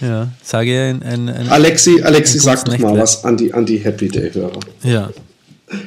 Ja, 0.00 0.28
sage 0.42 0.70
ein, 0.80 1.02
ein, 1.02 1.28
ein 1.28 1.48
Alexi, 1.48 2.00
Alexi 2.02 2.38
ein 2.38 2.40
sag 2.40 2.64
doch 2.64 2.78
mal 2.78 2.98
was 2.98 3.24
an 3.24 3.36
die, 3.36 3.52
an 3.52 3.66
die 3.66 3.78
Happy 3.78 4.08
Day-Hörer. 4.08 4.60
Ja. 4.82 5.10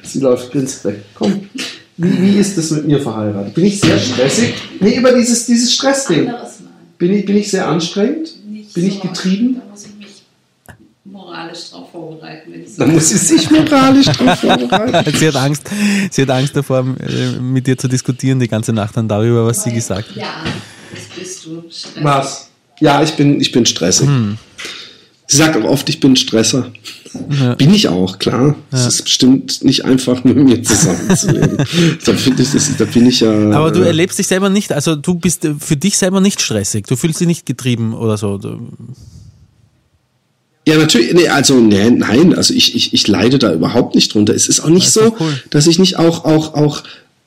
Sie 0.03 0.19
läuft 0.19 0.51
grinst 0.51 0.83
weg. 0.85 1.03
Komm. 1.13 1.49
Wie, 1.97 2.21
wie 2.21 2.37
ist 2.39 2.57
es 2.57 2.71
mit 2.71 2.87
mir 2.87 2.99
verheiratet? 2.99 3.53
Bin 3.53 3.65
ich 3.65 3.79
sehr 3.79 3.99
stressig? 3.99 4.53
Nee, 4.79 4.97
über 4.97 5.13
dieses, 5.13 5.45
dieses 5.45 5.73
Stressding. 5.73 6.31
Bin 6.97 7.13
ich, 7.13 7.25
bin 7.25 7.37
ich 7.37 7.51
sehr 7.51 7.67
anstrengend? 7.67 8.33
Bin 8.73 8.85
ich 8.85 9.01
getrieben? 9.01 9.55
Da 9.55 9.69
muss 9.69 9.85
ich 9.85 9.95
mich 9.97 10.23
moralisch 11.33 11.69
drauf 11.71 11.91
vorbereiten. 11.91 12.51
Wenn 12.51 12.63
ich 12.63 12.69
so 12.69 12.79
Dann 12.79 12.93
muss 12.93 13.09
sie 13.09 13.17
sich 13.17 13.49
moralisch 13.49 14.05
drauf 14.07 14.39
vorbereiten. 14.41 15.13
sie, 15.17 15.27
hat 15.27 15.35
Angst, 15.35 15.63
sie 16.11 16.21
hat 16.21 16.29
Angst 16.29 16.55
davor, 16.55 16.85
äh, 16.99 17.39
mit 17.39 17.65
dir 17.65 17.77
zu 17.77 17.87
diskutieren 17.87 18.39
die 18.39 18.47
ganze 18.47 18.73
Nacht 18.73 18.95
dann 18.95 19.07
darüber, 19.07 19.45
was 19.45 19.63
sie 19.63 19.73
gesagt 19.73 20.09
hat. 20.09 20.15
Ja, 20.15 20.43
das 20.91 21.17
bist 21.17 21.45
du. 21.45 21.63
Stressig. 21.69 22.03
Was? 22.03 22.49
Ja, 22.79 23.01
ich 23.01 23.13
bin, 23.13 23.39
ich 23.39 23.51
bin 23.51 23.65
stressig. 23.65 24.07
Hm. 24.07 24.37
Sie 25.25 25.37
sagt 25.37 25.55
auch 25.55 25.63
oft, 25.63 25.87
ich 25.89 25.99
bin 25.99 26.15
Stresser. 26.15 26.71
Ja. 27.39 27.55
Bin 27.55 27.73
ich 27.73 27.87
auch, 27.87 28.19
klar. 28.19 28.55
Es 28.71 28.81
ja. 28.81 28.87
ist 28.87 29.03
bestimmt 29.03 29.63
nicht 29.63 29.85
einfach, 29.85 30.23
mit 30.23 30.35
mir 30.35 30.61
zusammenzuleben. 30.61 31.57
da, 32.05 32.11
ich 32.11 32.35
das, 32.35 32.77
da 32.77 32.85
bin 32.85 33.07
ich 33.07 33.21
ja. 33.21 33.31
Aber 33.51 33.71
du 33.71 33.81
äh, 33.81 33.87
erlebst 33.87 34.19
dich 34.19 34.27
selber 34.27 34.49
nicht, 34.49 34.71
also 34.71 34.95
du 34.95 35.15
bist 35.15 35.47
für 35.59 35.77
dich 35.77 35.97
selber 35.97 36.19
nicht 36.19 36.41
stressig. 36.41 36.85
Du 36.87 36.95
fühlst 36.95 37.19
dich 37.19 37.27
nicht 37.27 37.45
getrieben 37.45 37.93
oder 37.93 38.17
so. 38.17 38.39
Ja, 40.65 40.77
natürlich, 40.77 41.13
nee, 41.13 41.27
also 41.27 41.59
nee, 41.59 41.89
nein, 41.89 42.33
also 42.33 42.53
ich, 42.53 42.75
ich, 42.75 42.93
ich 42.93 43.07
leide 43.07 43.37
da 43.37 43.53
überhaupt 43.53 43.95
nicht 43.95 44.13
drunter. 44.13 44.33
Es 44.33 44.47
ist 44.47 44.61
auch 44.61 44.69
nicht 44.69 44.87
das 44.87 44.93
so, 44.93 45.15
cool. 45.19 45.43
dass 45.49 45.67
ich 45.67 45.77
nicht 45.77 45.99
auch, 45.99 46.23
auch, 46.23 46.53
auch, 46.53 46.83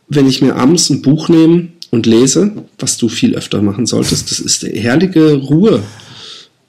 wenn 0.08 0.26
ich 0.26 0.40
mir 0.40 0.54
abends 0.56 0.88
ein 0.88 1.02
Buch 1.02 1.28
nehme 1.28 1.68
und 1.90 2.06
lese, 2.06 2.52
was 2.78 2.96
du 2.96 3.08
viel 3.08 3.34
öfter 3.34 3.60
machen 3.60 3.84
solltest, 3.84 4.30
das 4.30 4.40
ist 4.40 4.62
die 4.62 4.80
herrliche 4.80 5.34
Ruhe. 5.34 5.82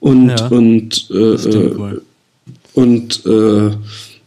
Und, 0.00 0.28
ja, 0.28 0.46
und, 0.48 1.08
äh, 1.10 1.14
äh 1.14 2.00
und, 2.74 3.26
äh, 3.26 3.70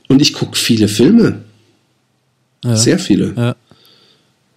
und 0.08 0.22
ich 0.22 0.34
gucke 0.34 0.58
viele 0.58 0.88
Filme. 0.88 1.44
Ja. 2.64 2.76
Sehr 2.76 3.00
viele. 3.00 3.34
Ja. 3.38 3.56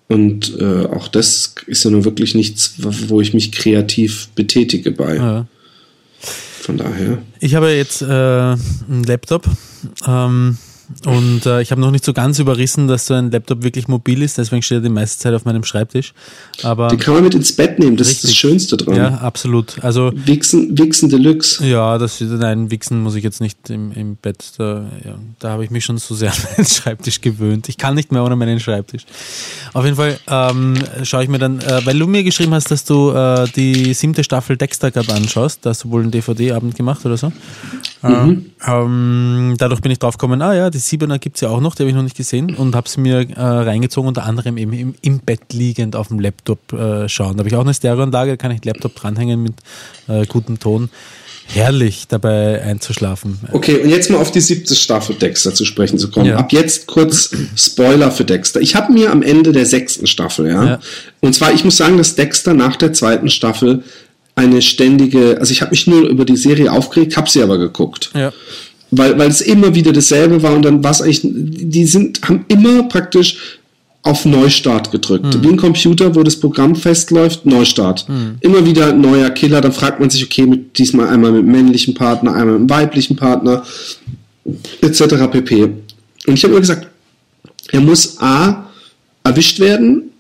Und 0.09 0.59
äh, 0.59 0.87
auch 0.87 1.09
das 1.09 1.55
ist 1.66 1.85
ja 1.85 1.91
nur 1.91 2.05
wirklich 2.05 2.35
nichts, 2.35 2.74
wo 2.78 3.20
ich 3.20 3.35
mich 3.35 3.53
kreativ 3.53 4.28
betätige 4.35 4.91
bei. 4.91 5.45
Von 6.65 6.79
daher. 6.79 7.19
Ich 7.41 7.55
habe 7.55 7.73
jetzt 7.73 8.01
äh, 8.01 8.07
einen 8.07 9.05
Laptop. 9.07 9.45
Ähm, 10.07 10.57
und 11.07 11.47
äh, 11.47 11.62
ich 11.62 11.70
habe 11.70 11.80
noch 11.80 11.91
nicht 11.91 12.05
so 12.05 12.12
ganz 12.12 12.39
überrissen, 12.39 12.89
dass 12.89 13.07
so 13.07 13.14
ein 13.14 13.30
Laptop 13.30 13.62
wirklich 13.62 13.89
mobil 13.89 14.22
ist, 14.22 14.39
deswegen 14.39 14.62
steht 14.62 14.78
er 14.78 14.82
die 14.82 14.89
meiste 14.89 15.18
Zeit 15.20 15.35
auf 15.35 15.45
meinem 15.45 15.64
Schreibtisch. 15.64 16.12
Aber 16.62 16.89
Den 16.89 16.99
kann 16.99 17.14
man 17.14 17.24
mit 17.24 17.35
ins 17.35 17.55
Bett 17.55 17.78
nehmen, 17.78 17.97
das 17.97 18.09
richtig. 18.09 18.24
ist 18.24 18.30
das 18.30 18.37
Schönste 18.37 18.76
dran. 18.76 18.97
Ja, 18.97 19.09
absolut. 19.18 19.82
Also 19.82 20.12
Wichsen, 20.14 20.76
Wichsen 20.78 21.09
Deluxe. 21.09 21.66
Ja, 21.66 21.99
das 21.99 22.20
nein, 22.20 22.70
Wichsen 22.70 23.03
muss 23.03 23.14
ich 23.14 23.24
jetzt 23.24 23.41
nicht 23.41 23.70
im, 23.70 23.93
im 23.93 24.16
Bett. 24.16 24.53
Da, 24.59 24.87
ja, 25.05 25.14
da 25.39 25.51
habe 25.51 25.64
ich 25.64 25.70
mich 25.70 25.85
schon 25.85 25.99
so 25.99 26.14
sehr 26.14 26.32
an 26.32 26.39
meinen 26.57 26.66
Schreibtisch 26.66 27.20
gewöhnt. 27.20 27.68
Ich 27.68 27.78
kann 27.78 27.95
nicht 27.95 28.12
mehr 28.12 28.24
ohne 28.24 28.37
meinen 28.37 28.61
Schreibtisch. 28.61 29.05
Auf 29.72 29.85
jeden 29.85 29.97
Fall 29.97 30.18
ähm, 30.28 30.74
schaue 31.03 31.22
ich 31.24 31.28
mir 31.28 31.39
dann, 31.39 31.61
äh, 31.61 31.85
weil 31.85 31.99
du 31.99 32.07
mir 32.07 32.22
geschrieben 32.24 32.55
hast, 32.55 32.70
dass 32.70 32.85
du 32.85 33.11
äh, 33.11 33.47
die 33.57 33.95
siebte 33.95 34.24
Staffel 34.24 34.57
Dexter 34.57 34.91
gerade 34.91 35.12
anschaust, 35.12 35.61
da 35.62 35.70
hast 35.70 35.85
du 35.85 35.91
wohl 35.91 36.03
einen 36.03 36.11
DVD-Abend 36.11 36.76
gemacht 36.76 37.05
oder 37.05 37.16
so. 37.16 37.32
Mhm. 38.03 38.51
Ähm, 38.66 39.55
dadurch 39.59 39.80
bin 39.80 39.91
ich 39.91 39.99
drauf 39.99 40.18
gekommen, 40.18 40.43
ah 40.43 40.55
ja, 40.55 40.70
die 40.75 40.79
Siebener 40.79 41.18
gibt 41.18 41.37
es 41.37 41.41
ja 41.41 41.49
auch 41.49 41.61
noch, 41.61 41.75
die 41.75 41.83
habe 41.83 41.91
ich 41.91 41.97
noch 41.97 42.03
nicht 42.03 42.16
gesehen 42.16 42.55
und 42.55 42.75
habe 42.75 42.89
sie 42.89 43.01
mir 43.01 43.29
äh, 43.31 43.41
reingezogen, 43.41 44.09
unter 44.09 44.25
anderem 44.25 44.59
eben 44.59 44.72
im, 44.72 44.95
im 45.01 45.20
Bett 45.20 45.53
liegend 45.53 45.97
auf 45.97 46.09
dem 46.09 46.20
Laptop 46.20 46.72
äh, 46.72 47.09
schauen. 47.09 47.37
Da 47.37 47.39
habe 47.39 47.49
ich 47.49 47.55
auch 47.55 47.62
eine 47.62 47.72
Stereoanlage, 47.72 48.33
da 48.33 48.37
kann 48.37 48.51
ich 48.51 48.64
Laptop 48.64 48.95
dranhängen 48.95 49.43
mit 49.43 49.55
äh, 50.09 50.27
gutem 50.27 50.59
Ton. 50.59 50.91
Herrlich 51.47 52.07
dabei 52.09 52.62
einzuschlafen. 52.62 53.39
Okay, 53.53 53.77
und 53.77 53.91
jetzt 53.91 54.11
mal 54.11 54.16
auf 54.16 54.33
die 54.33 54.41
siebte 54.41 54.75
Staffel 54.75 55.14
Dexter 55.14 55.53
zu 55.53 55.66
sprechen 55.66 55.99
zu 55.99 56.11
kommen. 56.11 56.27
Ja. 56.27 56.37
Ab 56.39 56.53
jetzt 56.53 56.87
kurz 56.87 57.31
Spoiler 57.55 58.11
für 58.11 58.25
Dexter. 58.25 58.62
Ich 58.62 58.75
habe 58.75 58.93
mir 58.93 59.12
am 59.12 59.22
Ende 59.22 59.53
der 59.53 59.66
sechsten 59.66 60.07
Staffel, 60.07 60.49
ja, 60.49 60.64
ja, 60.64 60.81
und 61.20 61.35
zwar, 61.35 61.53
ich 61.53 61.64
muss 61.64 61.77
sagen, 61.77 61.99
dass 61.99 62.14
Dexter 62.14 62.55
nach 62.55 62.77
der 62.77 62.95
zweiten 62.95 63.29
Staffel 63.29 63.85
eine 64.35 64.62
ständige, 64.62 65.37
also 65.39 65.53
ich 65.53 65.61
habe 65.61 65.70
mich 65.70 65.87
nur 65.87 66.09
über 66.09 66.25
die 66.25 66.37
Serie 66.37 66.72
aufgeregt, 66.72 67.16
habe 67.16 67.31
sie 67.31 67.43
aber 67.43 67.59
geguckt. 67.59 68.11
Ja. 68.14 68.33
Weil, 68.97 69.18
weil 69.18 69.28
es 69.28 69.40
immer 69.40 69.74
wieder 69.74 69.92
dasselbe 69.92 70.42
war 70.42 70.55
und 70.55 70.64
dann 70.64 70.82
war 70.82 70.90
es 70.90 71.03
eigentlich, 71.03 71.20
die 71.24 71.84
sind, 71.86 72.20
haben 72.22 72.45
immer 72.49 72.84
praktisch 72.84 73.59
auf 74.03 74.26
Neustart 74.26 74.90
gedrückt. 74.90 75.34
Hm. 75.34 75.42
Wie 75.42 75.49
ein 75.49 75.57
Computer, 75.57 76.14
wo 76.14 76.22
das 76.22 76.36
Programm 76.36 76.76
festläuft, 76.76 77.47
Neustart. 77.47 78.07
Hm. 78.07 78.36
Immer 78.40 78.66
wieder 78.66 78.92
neuer 78.92 79.30
Killer, 79.30 79.62
dann 79.62 79.72
fragt 79.72 79.99
man 79.99 80.11
sich, 80.11 80.22
okay, 80.24 80.47
mit, 80.47 80.78
diesmal 80.78 81.09
einmal 81.09 81.32
mit 81.32 81.47
männlichen 81.47 81.95
Partner, 81.95 82.34
einmal 82.34 82.59
mit 82.59 82.70
weiblichen 82.70 83.16
Partner, 83.16 83.64
etc. 84.82 85.03
pp. 85.30 85.64
Und 86.26 86.34
ich 86.34 86.45
habe 86.45 86.53
immer 86.53 86.61
gesagt, 86.61 86.88
er 87.72 87.80
muss 87.80 88.18
A 88.20 88.66
erwischt 89.24 89.59
werden 89.59 90.11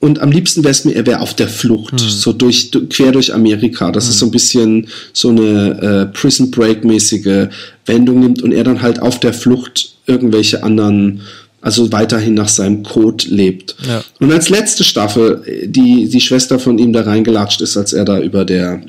und 0.00 0.20
am 0.20 0.32
liebsten 0.32 0.64
wäre 0.64 0.72
es 0.72 0.86
mir, 0.86 0.94
er 0.96 1.06
wäre 1.06 1.20
auf 1.20 1.34
der 1.34 1.48
Flucht, 1.48 2.00
hm. 2.00 2.08
so 2.08 2.32
durch, 2.32 2.70
quer 2.88 3.12
durch 3.12 3.34
Amerika. 3.34 3.92
Das 3.92 4.04
hm. 4.04 4.10
ist 4.10 4.18
so 4.18 4.26
ein 4.26 4.30
bisschen 4.32 4.88
so 5.12 5.28
eine 5.28 6.08
äh, 6.10 6.18
Prison 6.18 6.50
Break-mäßige 6.50 7.48
Wendung 7.84 8.20
nimmt 8.20 8.42
und 8.42 8.52
er 8.52 8.64
dann 8.64 8.80
halt 8.80 9.00
auf 9.00 9.20
der 9.20 9.34
Flucht 9.34 9.94
irgendwelche 10.06 10.62
anderen, 10.62 11.20
also 11.60 11.92
weiterhin 11.92 12.32
nach 12.32 12.48
seinem 12.48 12.82
Code 12.82 13.26
lebt. 13.28 13.76
Ja. 13.86 14.02
Und 14.18 14.32
als 14.32 14.48
letzte 14.48 14.84
Staffel, 14.84 15.42
die, 15.66 16.08
die 16.08 16.20
Schwester 16.20 16.58
von 16.58 16.78
ihm 16.78 16.94
da 16.94 17.02
reingelatscht 17.02 17.60
ist, 17.60 17.76
als 17.76 17.92
er 17.92 18.06
da 18.06 18.18
über 18.20 18.46
der 18.46 18.82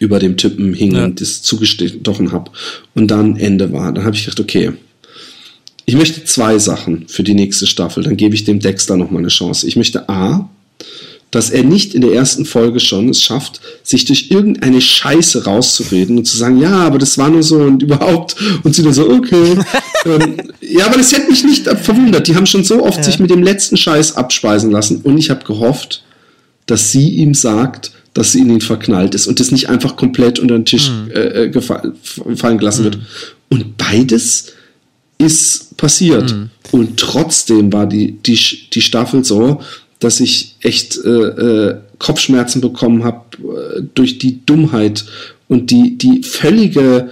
über 0.00 0.18
dem 0.18 0.36
Typen 0.36 0.74
hing 0.74 0.94
ja. 0.94 1.04
und 1.04 1.20
das 1.20 1.42
zugestochen 1.42 2.32
hab 2.32 2.50
und 2.94 3.10
dann 3.10 3.36
Ende 3.36 3.72
war. 3.72 3.92
Dann 3.92 4.04
habe 4.04 4.16
ich 4.16 4.24
gedacht, 4.24 4.40
okay, 4.40 4.72
ich 5.86 5.94
möchte 5.94 6.24
zwei 6.24 6.58
Sachen 6.58 7.08
für 7.08 7.22
die 7.22 7.34
nächste 7.34 7.66
Staffel. 7.66 8.02
Dann 8.02 8.16
gebe 8.16 8.34
ich 8.34 8.44
dem 8.44 8.60
Dexter 8.60 8.96
nochmal 8.96 9.20
eine 9.20 9.28
Chance. 9.28 9.66
Ich 9.66 9.76
möchte 9.76 10.08
A, 10.08 10.48
dass 11.30 11.50
er 11.50 11.64
nicht 11.64 11.94
in 11.94 12.00
der 12.00 12.12
ersten 12.12 12.44
Folge 12.44 12.78
schon 12.80 13.08
es 13.08 13.20
schafft, 13.20 13.60
sich 13.82 14.04
durch 14.04 14.30
irgendeine 14.30 14.80
Scheiße 14.80 15.44
rauszureden 15.44 16.16
und 16.16 16.26
zu 16.26 16.36
sagen, 16.36 16.60
ja, 16.60 16.86
aber 16.86 16.98
das 16.98 17.18
war 17.18 17.28
nur 17.28 17.42
so 17.42 17.56
und 17.56 17.82
überhaupt. 17.82 18.36
Und 18.62 18.74
sie 18.74 18.82
dann 18.82 18.92
so, 18.92 19.10
okay. 19.10 19.58
ähm, 20.06 20.36
ja, 20.60 20.86
aber 20.86 20.96
das 20.96 21.12
hätte 21.12 21.28
mich 21.28 21.44
nicht 21.44 21.68
verwundert. 21.68 22.28
Die 22.28 22.36
haben 22.36 22.46
schon 22.46 22.64
so 22.64 22.84
oft 22.84 22.98
ja. 22.98 23.02
sich 23.02 23.18
mit 23.18 23.30
dem 23.30 23.42
letzten 23.42 23.76
Scheiß 23.76 24.16
abspeisen 24.16 24.70
lassen. 24.70 25.00
Und 25.02 25.18
ich 25.18 25.28
habe 25.28 25.44
gehofft, 25.44 26.04
dass 26.66 26.92
sie 26.92 27.10
ihm 27.10 27.34
sagt, 27.34 27.90
dass 28.14 28.32
sie 28.32 28.38
in 28.38 28.50
ihn 28.50 28.60
verknallt 28.60 29.14
ist 29.14 29.26
und 29.26 29.40
das 29.40 29.50
nicht 29.50 29.68
einfach 29.68 29.96
komplett 29.96 30.38
unter 30.38 30.54
den 30.54 30.64
Tisch 30.64 30.88
mhm. 30.88 31.10
äh, 31.10 31.46
äh 31.46 31.62
fallen 32.36 32.58
gelassen 32.58 32.82
mhm. 32.82 32.84
wird. 32.84 32.98
Und 33.50 33.76
beides 33.76 34.52
ist 35.24 35.76
passiert. 35.76 36.32
Mhm. 36.32 36.50
Und 36.70 36.98
trotzdem 36.98 37.72
war 37.72 37.86
die, 37.86 38.12
die, 38.12 38.38
die 38.72 38.80
Staffel 38.80 39.24
so, 39.24 39.60
dass 39.98 40.20
ich 40.20 40.56
echt 40.60 40.98
äh, 41.04 41.08
äh, 41.08 41.76
Kopfschmerzen 41.98 42.60
bekommen 42.60 43.04
habe 43.04 43.22
äh, 43.38 43.82
durch 43.94 44.18
die 44.18 44.44
Dummheit 44.44 45.04
und 45.48 45.70
die, 45.70 45.96
die 45.96 46.22
völlige 46.22 47.10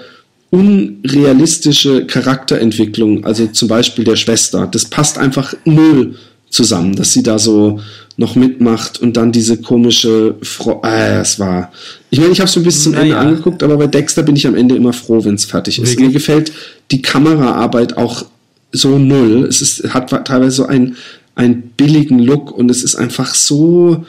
unrealistische 0.50 2.06
Charakterentwicklung, 2.06 3.24
also 3.24 3.46
zum 3.46 3.68
Beispiel 3.68 4.04
der 4.04 4.16
Schwester. 4.16 4.66
Das 4.66 4.84
passt 4.84 5.16
einfach 5.16 5.54
null 5.64 6.16
zusammen, 6.50 6.94
dass 6.94 7.14
sie 7.14 7.22
da 7.22 7.38
so 7.38 7.80
noch 8.18 8.36
mitmacht 8.36 9.00
und 9.00 9.16
dann 9.16 9.32
diese 9.32 9.56
komische 9.56 10.34
Frau. 10.42 10.82
Äh, 10.84 11.20
es 11.20 11.38
war. 11.38 11.72
Ich 12.10 12.20
meine, 12.20 12.32
ich 12.32 12.40
habe 12.40 12.48
es 12.48 12.52
so 12.52 12.60
bis 12.60 12.82
zum 12.82 12.92
naja. 12.92 13.04
Ende 13.04 13.18
angeguckt, 13.18 13.62
aber 13.62 13.78
bei 13.78 13.86
Dexter 13.86 14.22
bin 14.22 14.36
ich 14.36 14.46
am 14.46 14.54
Ende 14.54 14.76
immer 14.76 14.92
froh, 14.92 15.24
wenn 15.24 15.34
es 15.34 15.46
fertig 15.46 15.80
ist. 15.80 15.98
Mir 15.98 16.10
gefällt 16.10 16.52
die 16.92 17.02
Kameraarbeit 17.02 17.96
auch 17.96 18.24
so 18.70 18.98
null. 18.98 19.44
Es 19.48 19.60
ist, 19.60 19.92
hat 19.92 20.10
teilweise 20.26 20.56
so 20.56 20.66
einen, 20.66 20.96
einen 21.34 21.62
billigen 21.76 22.18
Look 22.18 22.52
und 22.52 22.70
es 22.70 22.82
ist 22.82 22.94
einfach 22.94 23.34
so 23.34 24.04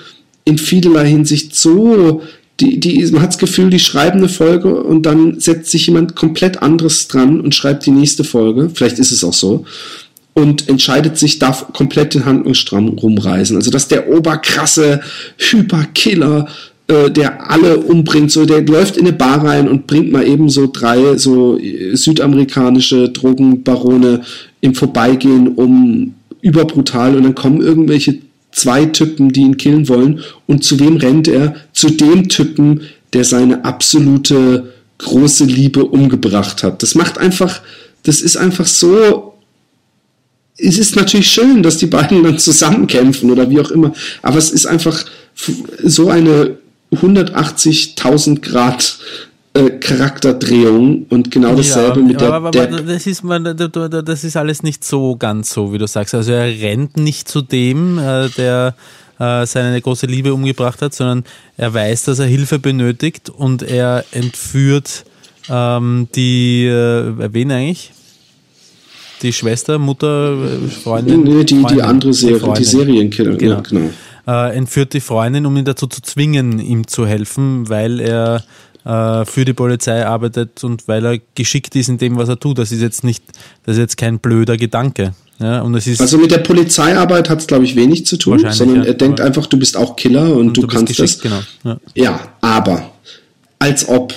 in 0.46 0.58
vielerlei 0.58 1.08
Hinsicht 1.08 1.56
so. 1.56 2.22
Die, 2.60 2.80
die, 2.80 3.04
man 3.12 3.22
hat 3.22 3.30
das 3.30 3.40
Gefühl, 3.40 3.70
die 3.70 3.80
schreiben 3.80 4.20
eine 4.20 4.30
Folge 4.30 4.84
und 4.84 5.06
dann 5.06 5.40
setzt 5.40 5.72
sich 5.72 5.88
jemand 5.88 6.16
komplett 6.16 6.62
anderes 6.62 7.08
dran 7.08 7.42
und 7.42 7.56
schreibt 7.56 7.86
die 7.86 7.92
nächste 7.92 8.24
Folge. 8.24 8.70
Vielleicht 8.74 9.00
ist 9.00 9.12
es 9.12 9.24
auch 9.24 9.34
so. 9.34 9.66
und 10.34 10.68
entscheidet 10.68 11.18
sich, 11.18 11.40
darf 11.40 11.74
komplett 11.74 12.14
den 12.14 12.26
Handlungsstrang 12.26 12.90
rumreisen. 12.90 13.56
Also 13.58 13.72
dass 13.72 13.88
der 13.88 14.10
oberkrasse 14.10 15.02
Hyperkiller, 15.38 16.48
äh, 16.88 17.10
der 17.10 17.50
alle 17.50 17.78
umbringt, 17.78 18.32
so 18.32 18.46
der 18.46 18.62
läuft 18.62 18.98
in 18.98 19.08
eine 19.08 19.16
Bar 19.16 19.44
rein 19.46 19.70
und 19.70 19.88
bringt 19.88 20.12
mal 20.12 20.28
eben 20.28 20.50
so 20.50 20.70
drei 20.72 21.18
so 21.18 21.58
äh, 21.58 21.96
südamerikanische 21.96 23.10
Drogenbarone 23.10 24.22
im 24.62 24.76
Vorbeigehen 24.76 25.50
um 25.50 26.16
überbrutal 26.42 27.16
und 27.16 27.24
dann 27.24 27.36
kommen 27.36 27.62
irgendwelche 27.62 28.20
zwei 28.52 28.86
Typen, 28.86 29.32
die 29.32 29.42
ihn 29.42 29.58
killen 29.58 29.88
wollen 29.88 30.20
und 30.46 30.64
zu 30.64 30.80
wem 30.80 30.98
rennt 30.98 31.28
er? 31.28 31.56
Zu 31.72 31.90
dem 31.90 32.28
Typen, 32.28 32.82
der 33.14 33.24
seine 33.24 33.64
absolute 33.64 34.74
große 34.98 35.46
Liebe 35.46 35.86
umgebracht 35.86 36.64
hat. 36.64 36.84
Das 36.84 36.96
macht 36.96 37.18
einfach, 37.18 37.62
das 38.04 38.22
ist 38.22 38.36
einfach 38.38 38.66
so 38.66 39.34
es 40.58 40.78
ist 40.78 40.96
natürlich 40.96 41.30
schön, 41.30 41.64
dass 41.64 41.78
die 41.78 41.88
beiden 41.88 42.24
dann 42.24 42.38
zusammenkämpfen 42.38 43.32
oder 43.32 43.50
wie 43.50 43.60
auch 43.60 43.72
immer, 43.72 43.94
aber 44.22 44.38
es 44.38 44.52
ist 44.52 44.66
einfach 44.66 45.04
so 45.84 46.10
eine 46.10 46.58
180.000 46.96 48.42
Grad 48.42 49.00
äh, 49.54 49.70
Charakterdrehung 49.70 51.06
und 51.10 51.32
genau 51.32 51.56
dasselbe 51.56 52.00
ja, 52.00 52.06
mit 52.06 52.22
der, 52.22 52.34
aber, 52.34 52.48
aber 52.48 52.82
das 52.82 53.06
ist 53.06 53.24
das 53.24 54.24
ist 54.24 54.36
alles 54.36 54.64
nicht 54.64 54.84
so 54.84 55.16
ganz 55.16 55.54
so, 55.54 55.74
wie 55.74 55.78
du 55.78 55.88
sagst. 55.88 56.16
Also 56.16 56.32
er 56.32 56.46
rennt 56.46 56.98
nicht 56.98 57.28
zu 57.28 57.42
dem, 57.42 58.00
äh, 58.00 58.30
der 58.30 58.76
äh, 59.20 59.46
seine 59.46 59.80
große 59.80 60.08
Liebe 60.08 60.34
umgebracht 60.34 60.82
hat, 60.82 60.94
sondern 60.94 61.24
er 61.58 61.74
weiß, 61.74 62.04
dass 62.04 62.20
er 62.20 62.26
Hilfe 62.26 62.60
benötigt 62.60 63.30
und 63.30 63.62
er 63.62 64.06
entführt 64.12 65.06
ähm, 65.50 66.08
die, 66.16 66.66
äh, 66.66 67.34
wen 67.34 67.52
eigentlich? 67.52 67.92
die 69.24 69.34
Schwester, 69.34 69.80
Mutter, 69.80 70.38
Freundin? 70.84 71.24
Nee, 71.24 71.44
die, 71.44 71.56
Freundin, 71.56 71.78
die 71.78 71.82
andere 71.82 72.14
Serie, 72.14 72.40
die, 72.40 72.60
die 72.60 72.64
Serienkiller, 72.64 73.36
genau. 73.36 73.56
Ja, 73.56 73.62
genau. 73.62 73.90
Äh, 74.26 74.56
entführt 74.56 74.94
die 74.94 75.02
Freundin, 75.02 75.46
um 75.46 75.58
ihn 75.58 75.66
dazu 75.66 75.88
zu 75.88 76.02
zwingen, 76.02 76.60
ihm 76.60 76.88
zu 76.88 77.06
helfen, 77.06 77.68
weil 77.68 78.00
er 78.00 78.44
äh, 78.86 79.26
für 79.26 79.44
die 79.44 79.54
Polizei 79.54 80.06
arbeitet 80.06 80.64
und 80.64 80.88
weil 80.88 81.06
er 81.06 81.20
geschickt 81.36 81.76
ist 81.76 81.90
in 81.90 81.98
dem, 81.98 82.18
was 82.18 82.30
er 82.30 82.40
tut. 82.40 82.58
Das 82.58 82.72
ist 82.72 82.82
jetzt 82.82 83.04
nicht, 83.04 83.24
das 83.66 83.76
ist 83.76 83.80
jetzt 83.80 83.98
kein 83.98 84.20
blöder 84.20 84.58
Gedanke. 84.58 85.14
Ja, 85.40 85.62
und 85.62 85.76
es 85.76 85.88
ist 85.88 86.00
also 86.00 86.18
mit 86.18 86.32
der 86.32 86.38
Polizeiarbeit 86.38 87.30
hat 87.30 87.40
es, 87.40 87.48
glaube 87.48 87.66
ich, 87.66 87.76
wenig 87.76 88.06
zu 88.06 88.18
tun, 88.18 88.46
sondern 88.52 88.84
ja, 88.84 88.86
er 88.86 88.94
denkt 88.94 89.20
einfach, 89.20 89.46
du 89.48 89.58
bist 89.58 89.76
auch 89.76 89.96
Killer 89.96 90.36
und, 90.36 90.48
und 90.48 90.58
du, 90.58 90.62
du 90.62 90.68
kannst 90.68 90.98
das. 91.00 91.20
Genau, 91.20 91.40
ja. 91.64 91.78
ja, 91.96 92.20
aber 92.40 92.92
als 93.60 93.88
ob 93.90 94.14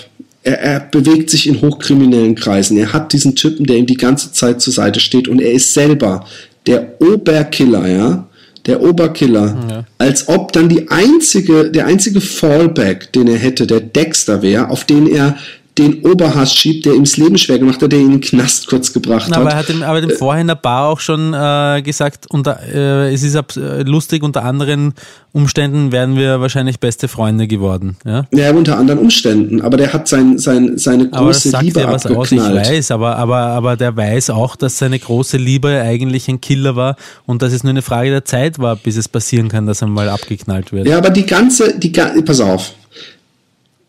er, 0.46 0.60
er 0.60 0.80
bewegt 0.80 1.30
sich 1.30 1.48
in 1.48 1.60
hochkriminellen 1.60 2.36
Kreisen. 2.36 2.76
Er 2.78 2.92
hat 2.92 3.12
diesen 3.12 3.34
Typen, 3.34 3.66
der 3.66 3.76
ihm 3.76 3.86
die 3.86 3.96
ganze 3.96 4.32
Zeit 4.32 4.60
zur 4.60 4.72
Seite 4.72 5.00
steht 5.00 5.26
und 5.26 5.40
er 5.40 5.52
ist 5.52 5.74
selber 5.74 6.24
der 6.66 7.00
Oberkiller, 7.00 7.88
ja, 7.88 8.28
der 8.66 8.82
Oberkiller, 8.82 9.56
ja. 9.70 9.84
als 9.98 10.28
ob 10.28 10.52
dann 10.52 10.68
die 10.68 10.90
einzige, 10.90 11.70
der 11.70 11.86
einzige 11.86 12.20
Fallback, 12.20 13.12
den 13.12 13.28
er 13.28 13.38
hätte, 13.38 13.66
der 13.66 13.80
Dexter 13.80 14.42
wäre, 14.42 14.70
auf 14.70 14.84
den 14.84 15.06
er 15.06 15.36
den 15.78 16.02
Oberhass 16.02 16.54
schiebt, 16.54 16.86
der 16.86 16.94
ihm 16.94 17.04
das 17.04 17.16
Leben 17.16 17.36
schwer 17.36 17.58
gemacht 17.58 17.82
hat, 17.82 17.92
der 17.92 17.98
ihn 17.98 18.06
in 18.06 18.12
den 18.12 18.20
Knast 18.20 18.66
kurz 18.66 18.92
gebracht 18.92 19.26
Na, 19.28 19.36
hat. 19.36 19.42
Aber 19.42 19.50
er 19.50 19.56
hat 19.58 19.68
ihm, 19.68 19.82
aber 19.82 20.00
dem 20.00 20.10
äh, 20.10 20.14
vorher 20.14 20.40
in 20.40 20.46
der 20.46 20.54
Bar 20.54 20.88
auch 20.88 21.00
schon 21.00 21.34
äh, 21.34 21.82
gesagt, 21.82 22.26
unter, 22.30 22.60
äh, 22.62 23.12
es 23.12 23.22
ist 23.22 23.34
äh, 23.34 23.82
lustig, 23.82 24.22
unter 24.22 24.42
anderen 24.44 24.94
Umständen 25.32 25.92
wären 25.92 26.16
wir 26.16 26.40
wahrscheinlich 26.40 26.80
beste 26.80 27.08
Freunde 27.08 27.46
geworden. 27.46 27.96
Ja, 28.06 28.26
ja 28.32 28.50
unter 28.52 28.78
anderen 28.78 29.00
Umständen, 29.00 29.60
aber 29.60 29.76
der 29.76 29.92
hat 29.92 30.08
sein, 30.08 30.38
sein, 30.38 30.78
seine 30.78 31.10
große 31.10 31.50
aber 31.50 31.62
Liebe 31.62 31.84
was 31.84 32.06
abgeknallt. 32.06 32.58
Aus, 32.58 32.68
ich 32.68 32.72
weiß, 32.72 32.90
aber, 32.92 33.16
aber, 33.16 33.38
aber 33.38 33.76
der 33.76 33.94
weiß 33.94 34.30
auch, 34.30 34.56
dass 34.56 34.78
seine 34.78 34.98
große 34.98 35.36
Liebe 35.36 35.80
eigentlich 35.82 36.28
ein 36.28 36.40
Killer 36.40 36.74
war 36.74 36.96
und 37.26 37.42
dass 37.42 37.52
es 37.52 37.64
nur 37.64 37.70
eine 37.70 37.82
Frage 37.82 38.10
der 38.10 38.24
Zeit 38.24 38.58
war, 38.58 38.76
bis 38.76 38.96
es 38.96 39.08
passieren 39.08 39.48
kann, 39.48 39.66
dass 39.66 39.82
er 39.82 39.88
mal 39.88 40.08
abgeknallt 40.08 40.72
wird. 40.72 40.86
Ja, 40.86 40.96
aber 40.96 41.10
die 41.10 41.26
ganze, 41.26 41.78
die, 41.78 41.90
pass 41.90 42.40
auf, 42.40 42.72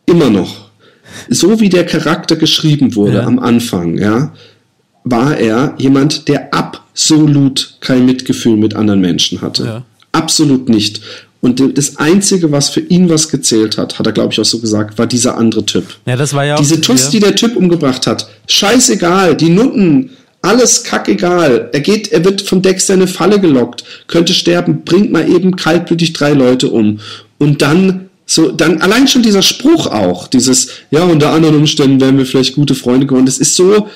immer 0.05 0.29
noch 0.29 0.66
so 1.29 1.59
wie 1.59 1.69
der 1.69 1.85
Charakter 1.85 2.35
geschrieben 2.35 2.95
wurde 2.95 3.17
ja. 3.17 3.25
am 3.25 3.39
Anfang, 3.39 3.97
ja, 3.97 4.33
war 5.03 5.37
er 5.37 5.73
jemand, 5.77 6.27
der 6.27 6.53
absolut 6.53 7.77
kein 7.79 8.05
Mitgefühl 8.05 8.57
mit 8.57 8.75
anderen 8.75 9.01
Menschen 9.01 9.41
hatte. 9.41 9.63
Ja. 9.63 9.85
Absolut 10.11 10.69
nicht. 10.69 11.01
Und 11.39 11.77
das 11.77 11.97
Einzige, 11.97 12.51
was 12.51 12.69
für 12.69 12.79
ihn 12.79 13.09
was 13.09 13.29
gezählt 13.29 13.77
hat, 13.77 13.99
hat 13.99 14.07
er, 14.07 14.11
glaube 14.11 14.33
ich, 14.33 14.39
auch 14.39 14.45
so 14.45 14.59
gesagt, 14.59 14.97
war 14.97 15.05
dieser 15.05 15.37
andere 15.37 15.65
Typ. 15.65 15.85
Ja, 16.05 16.15
das 16.15 16.33
war 16.33 16.45
ja 16.45 16.55
auch, 16.55 16.59
Diese 16.59 16.81
Tuss, 16.81 17.09
die 17.09 17.19
der 17.19 17.35
Typ 17.35 17.55
umgebracht 17.55 18.07
hat. 18.07 18.27
Scheißegal, 18.47 19.35
die 19.35 19.49
Nutten, 19.49 20.09
alles 20.41 20.83
kackegal. 20.83 21.69
Er 21.71 21.79
geht, 21.79 22.11
er 22.11 22.25
wird 22.25 22.41
vom 22.41 22.61
Dexter 22.61 22.95
in 22.95 23.01
eine 23.01 23.07
Falle 23.07 23.39
gelockt, 23.39 23.83
könnte 24.07 24.33
sterben, 24.33 24.83
bringt 24.83 25.11
mal 25.11 25.29
eben 25.29 25.55
kaltblütig 25.55 26.13
drei 26.13 26.33
Leute 26.33 26.69
um. 26.69 26.99
Und 27.37 27.61
dann 27.61 28.06
so, 28.30 28.51
dann 28.51 28.82
allein 28.82 29.07
schon 29.07 29.23
dieser 29.23 29.41
Spruch 29.41 29.88
auch, 29.88 30.28
dieses, 30.28 30.67
ja, 30.91 31.03
unter 31.03 31.32
anderen 31.32 31.55
Umständen 31.55 32.01
wären 32.01 32.17
wir 32.17 32.25
vielleicht 32.25 32.55
gute 32.55 32.75
Freunde 32.75 33.07
geworden, 33.07 33.25
das 33.25 33.38
ist 33.38 33.55
so 33.55 33.88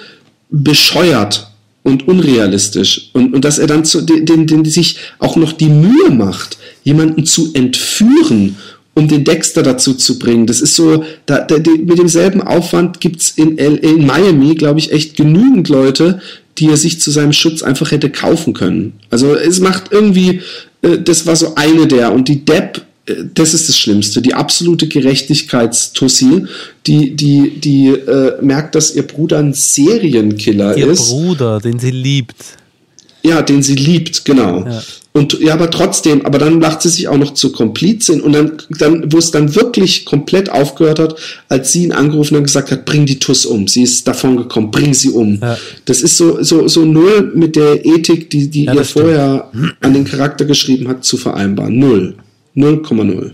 bescheuert 0.49 1.51
und 1.83 2.07
unrealistisch. 2.07 3.09
Und, 3.11 3.33
und 3.33 3.43
dass 3.43 3.59
er 3.59 3.67
dann 3.67 3.83
zu, 3.83 4.01
den, 4.01 4.25
den, 4.25 4.47
den 4.47 4.63
sich 4.63 4.97
auch 5.19 5.35
noch 5.35 5.51
die 5.51 5.67
Mühe 5.67 6.11
macht, 6.11 6.57
jemanden 6.83 7.25
zu 7.25 7.53
entführen, 7.53 8.55
um 8.93 9.09
den 9.09 9.25
Dexter 9.25 9.63
dazu 9.63 9.95
zu 9.95 10.17
bringen. 10.17 10.47
Das 10.47 10.61
ist 10.61 10.75
so, 10.75 11.03
da, 11.25 11.39
da, 11.39 11.57
mit 11.57 11.99
demselben 11.99 12.41
Aufwand 12.41 13.01
gibt's 13.01 13.31
in, 13.31 13.57
in 13.57 14.05
Miami, 14.05 14.55
glaube 14.55 14.79
ich, 14.79 14.93
echt 14.93 15.17
genügend 15.17 15.67
Leute, 15.67 16.21
die 16.57 16.69
er 16.69 16.77
sich 16.77 17.01
zu 17.01 17.11
seinem 17.11 17.33
Schutz 17.33 17.63
einfach 17.63 17.91
hätte 17.91 18.09
kaufen 18.09 18.53
können. 18.53 18.93
Also 19.09 19.35
es 19.35 19.59
macht 19.59 19.91
irgendwie, 19.91 20.39
äh, 20.81 20.99
das 20.99 21.25
war 21.25 21.35
so 21.35 21.55
eine 21.55 21.87
der, 21.87 22.13
und 22.13 22.29
die 22.29 22.45
Depp 22.45 22.85
das 23.33 23.53
ist 23.53 23.69
das 23.69 23.77
Schlimmste, 23.77 24.21
die 24.21 24.33
absolute 24.33 24.87
Gerechtigkeitstussi, 24.87 26.45
die, 26.87 27.15
die, 27.15 27.59
die 27.59 27.89
äh, 27.89 28.41
merkt, 28.41 28.75
dass 28.75 28.95
ihr 28.95 29.03
Bruder 29.03 29.39
ein 29.39 29.53
Serienkiller 29.53 30.77
ihr 30.77 30.87
ist. 30.87 31.11
Ihr 31.11 31.15
Bruder, 31.15 31.59
den 31.59 31.79
sie 31.79 31.91
liebt. 31.91 32.35
Ja, 33.23 33.41
den 33.41 33.61
sie 33.61 33.75
liebt, 33.75 34.25
genau. 34.25 34.65
Ja. 34.65 34.81
Und 35.13 35.39
ja, 35.41 35.53
aber 35.53 35.69
trotzdem, 35.69 36.25
aber 36.25 36.39
dann 36.39 36.59
macht 36.59 36.81
sie 36.81 36.89
sich 36.89 37.07
auch 37.09 37.17
noch 37.17 37.33
zur 37.33 37.51
Komplizin 37.51 38.21
und 38.21 38.31
dann, 38.31 38.53
dann, 38.79 39.11
wo 39.11 39.17
es 39.17 39.29
dann 39.29 39.53
wirklich 39.55 40.05
komplett 40.05 40.49
aufgehört 40.49 40.99
hat, 40.99 41.15
als 41.49 41.73
sie 41.73 41.83
ihn 41.83 41.91
angerufen 41.91 42.37
und 42.37 42.43
gesagt 42.43 42.71
hat, 42.71 42.85
bring 42.85 43.05
die 43.05 43.19
Tuss 43.19 43.45
um. 43.45 43.67
Sie 43.67 43.83
ist 43.83 44.07
davon 44.07 44.37
gekommen, 44.37 44.71
bring 44.71 44.93
sie 44.93 45.09
um. 45.09 45.39
Ja. 45.41 45.57
Das 45.83 46.01
ist 46.01 46.15
so, 46.15 46.41
so, 46.41 46.67
so 46.69 46.85
null 46.85 47.33
mit 47.35 47.57
der 47.57 47.85
Ethik, 47.85 48.29
die, 48.29 48.49
die 48.49 48.63
ja, 48.65 48.73
ihr 48.73 48.85
vorher 48.85 49.51
an 49.81 49.93
den 49.93 50.05
Charakter 50.05 50.45
geschrieben 50.45 50.87
hat, 50.87 51.03
zu 51.03 51.17
vereinbaren. 51.17 51.77
Null. 51.77 52.15
0,0. 52.55 53.31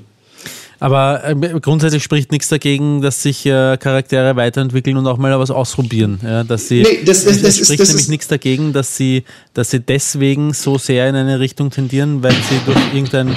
Aber 0.80 1.24
äh, 1.26 1.36
grundsätzlich 1.60 2.04
spricht 2.04 2.32
nichts 2.32 2.50
dagegen, 2.50 3.02
dass 3.02 3.24
sich 3.24 3.46
äh, 3.46 3.78
Charaktere 3.78 4.36
weiterentwickeln 4.36 4.98
und 4.98 5.08
auch 5.08 5.18
mal 5.18 5.38
was 5.40 5.50
ausprobieren. 5.50 6.20
Ja, 6.24 6.44
dass 6.44 6.68
sie, 6.68 6.84
nee, 6.84 7.04
das, 7.04 7.26
das, 7.26 7.42
das 7.42 7.60
es 7.60 7.66
spricht 7.66 7.82
ist, 7.82 7.90
nämlich 7.90 8.10
nichts 8.10 8.28
dagegen, 8.28 8.74
dass 8.74 8.96
sie, 8.96 9.24
dass 9.54 9.72
sie 9.72 9.80
deswegen 9.80 10.54
so 10.54 10.78
sehr 10.78 11.10
in 11.10 11.16
eine 11.16 11.40
Richtung 11.40 11.72
tendieren, 11.72 12.22
weil 12.22 12.34
sie 12.34 12.60
durch 12.66 12.94
irgendein 12.94 13.36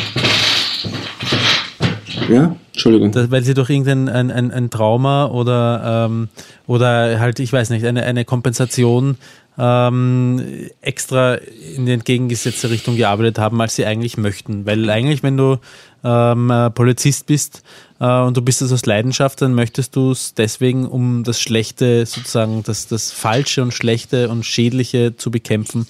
ja, 2.28 2.54
Entschuldigung. 2.72 3.10
Das, 3.12 3.30
weil 3.30 3.42
sie 3.42 3.54
durch 3.54 3.70
irgendein 3.70 4.08
ein, 4.08 4.30
ein, 4.30 4.50
ein 4.50 4.70
Trauma 4.70 5.26
oder, 5.26 6.06
ähm, 6.08 6.28
oder 6.66 7.18
halt, 7.18 7.40
ich 7.40 7.52
weiß 7.52 7.70
nicht, 7.70 7.84
eine, 7.84 8.04
eine 8.04 8.24
Kompensation 8.24 9.16
ähm, 9.58 10.70
extra 10.80 11.34
in 11.34 11.86
die 11.86 11.92
entgegengesetzte 11.92 12.70
Richtung 12.70 12.96
gearbeitet 12.96 13.38
haben, 13.38 13.60
als 13.60 13.76
sie 13.76 13.84
eigentlich 13.84 14.16
möchten. 14.16 14.66
Weil 14.66 14.88
eigentlich, 14.88 15.22
wenn 15.22 15.36
du 15.36 15.58
ähm, 16.04 16.50
äh, 16.50 16.70
Polizist 16.70 17.26
bist 17.26 17.62
äh, 18.00 18.20
und 18.20 18.36
du 18.36 18.42
bist 18.42 18.62
das 18.62 18.72
aus 18.72 18.86
Leidenschaft, 18.86 19.42
dann 19.42 19.54
möchtest 19.54 19.96
du 19.96 20.12
es 20.12 20.34
deswegen, 20.34 20.86
um 20.86 21.24
das 21.24 21.40
Schlechte, 21.40 22.06
sozusagen 22.06 22.62
das, 22.62 22.86
das 22.86 23.12
Falsche 23.12 23.62
und 23.62 23.74
Schlechte 23.74 24.28
und 24.28 24.46
Schädliche 24.46 25.16
zu 25.16 25.30
bekämpfen 25.30 25.86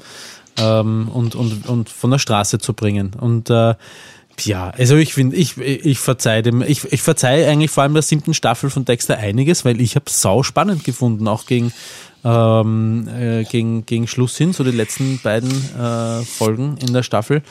ähm, 0.59 1.09
und, 1.09 1.35
und, 1.35 1.69
und 1.69 1.89
von 1.89 2.11
der 2.11 2.19
Straße 2.19 2.59
zu 2.59 2.75
bringen. 2.75 3.13
Und 3.21 3.51
äh, 3.51 3.75
ja, 4.47 4.71
also 4.71 4.97
ich 4.97 5.15
finde, 5.15 5.37
ich, 5.37 5.59
ich 5.59 5.99
verzeihe 5.99 6.43
dem, 6.43 6.63
ich, 6.63 6.91
ich 6.93 7.03
verzeihe 7.03 7.47
eigentlich 7.49 7.71
vor 7.71 7.83
allem 7.83 7.93
der 7.93 8.03
siebten 8.03 8.35
Staffel 8.35 8.71
von 8.71 8.85
Dexter 8.85 9.19
einiges, 9.19 9.65
weil 9.65 9.81
ich 9.81 9.97
habe 9.97 10.07
sau 10.09 10.43
spannend 10.43 10.85
gefunden, 10.85 11.29
auch 11.29 11.47
gegen 11.47 11.73
ähm, 12.25 13.09
äh, 13.09 13.45
gegen, 13.45 13.87
gegen 13.87 14.07
Schluss 14.07 14.37
hin, 14.37 14.53
so 14.53 14.64
die 14.64 14.71
letzten 14.71 15.21
beiden 15.23 15.51
äh, 15.51 16.23
Folgen 16.25 16.77
in 16.85 16.93
der 16.93 17.03
Staffel. 17.03 17.43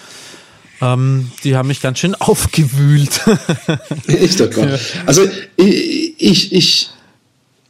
Ähm, 0.81 1.31
die 1.43 1.55
haben 1.55 1.67
mich 1.67 1.81
ganz 1.81 1.99
schön 1.99 2.15
aufgewühlt. 2.19 3.21
Echt, 4.07 4.41
oh 4.41 4.47
Gott. 4.47 4.79
Also 5.05 5.23
ich, 5.57 6.13
ich, 6.17 6.53
ich 6.53 6.89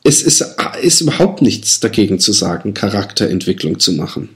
es 0.03 0.21
ist, 0.21 0.43
ist 0.81 1.01
überhaupt 1.01 1.41
nichts 1.41 1.79
dagegen 1.79 2.19
zu 2.19 2.31
sagen, 2.31 2.73
Charakterentwicklung 2.73 3.79
zu 3.79 3.93
machen. 3.93 4.29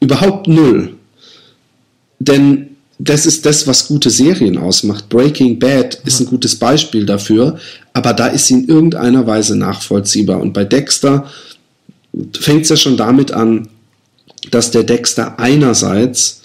Überhaupt 0.00 0.48
null. 0.48 0.94
Denn 2.18 2.76
das 2.98 3.26
ist 3.26 3.44
das, 3.44 3.66
was 3.66 3.88
gute 3.88 4.08
Serien 4.08 4.56
ausmacht. 4.56 5.08
Breaking 5.08 5.58
Bad 5.58 6.00
ist 6.06 6.20
ein 6.20 6.26
gutes 6.26 6.56
Beispiel 6.56 7.04
dafür, 7.04 7.58
aber 7.92 8.14
da 8.14 8.28
ist 8.28 8.46
sie 8.46 8.54
in 8.54 8.68
irgendeiner 8.68 9.26
Weise 9.26 9.56
nachvollziehbar. 9.56 10.40
Und 10.40 10.54
bei 10.54 10.64
Dexter 10.64 11.30
fängt 12.38 12.62
es 12.62 12.68
ja 12.70 12.76
schon 12.76 12.96
damit 12.96 13.32
an, 13.32 13.68
dass 14.50 14.70
der 14.70 14.84
Dexter 14.84 15.38
einerseits 15.38 16.42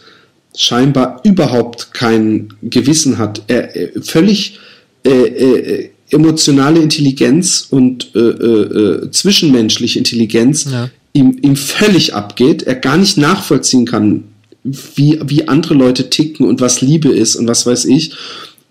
scheinbar 0.56 1.22
überhaupt 1.24 1.94
kein 1.94 2.54
Gewissen 2.62 3.18
hat, 3.18 3.44
er, 3.48 3.76
er 3.76 4.02
völlig 4.02 4.60
äh, 5.06 5.10
äh, 5.10 5.90
emotionale 6.10 6.82
Intelligenz 6.82 7.68
und 7.70 8.14
äh, 8.16 8.20
äh, 8.20 9.06
äh, 9.06 9.12
zwischenmenschliche 9.12 9.98
Intelligenz 9.98 10.66
ja. 10.70 10.90
ihm, 11.14 11.38
ihm 11.42 11.56
völlig 11.56 12.14
abgeht, 12.14 12.64
er 12.64 12.76
gar 12.76 12.98
nicht 12.98 13.18
nachvollziehen 13.18 13.86
kann, 13.86 14.26
wie, 14.64 15.20
wie 15.26 15.48
andere 15.48 15.74
Leute 15.74 16.10
ticken 16.10 16.46
und 16.46 16.62
was 16.62 16.82
Liebe 16.82 17.10
ist 17.10 17.36
und 17.36 17.48
was 17.48 17.66
weiß 17.66 17.86
ich. 17.86 18.14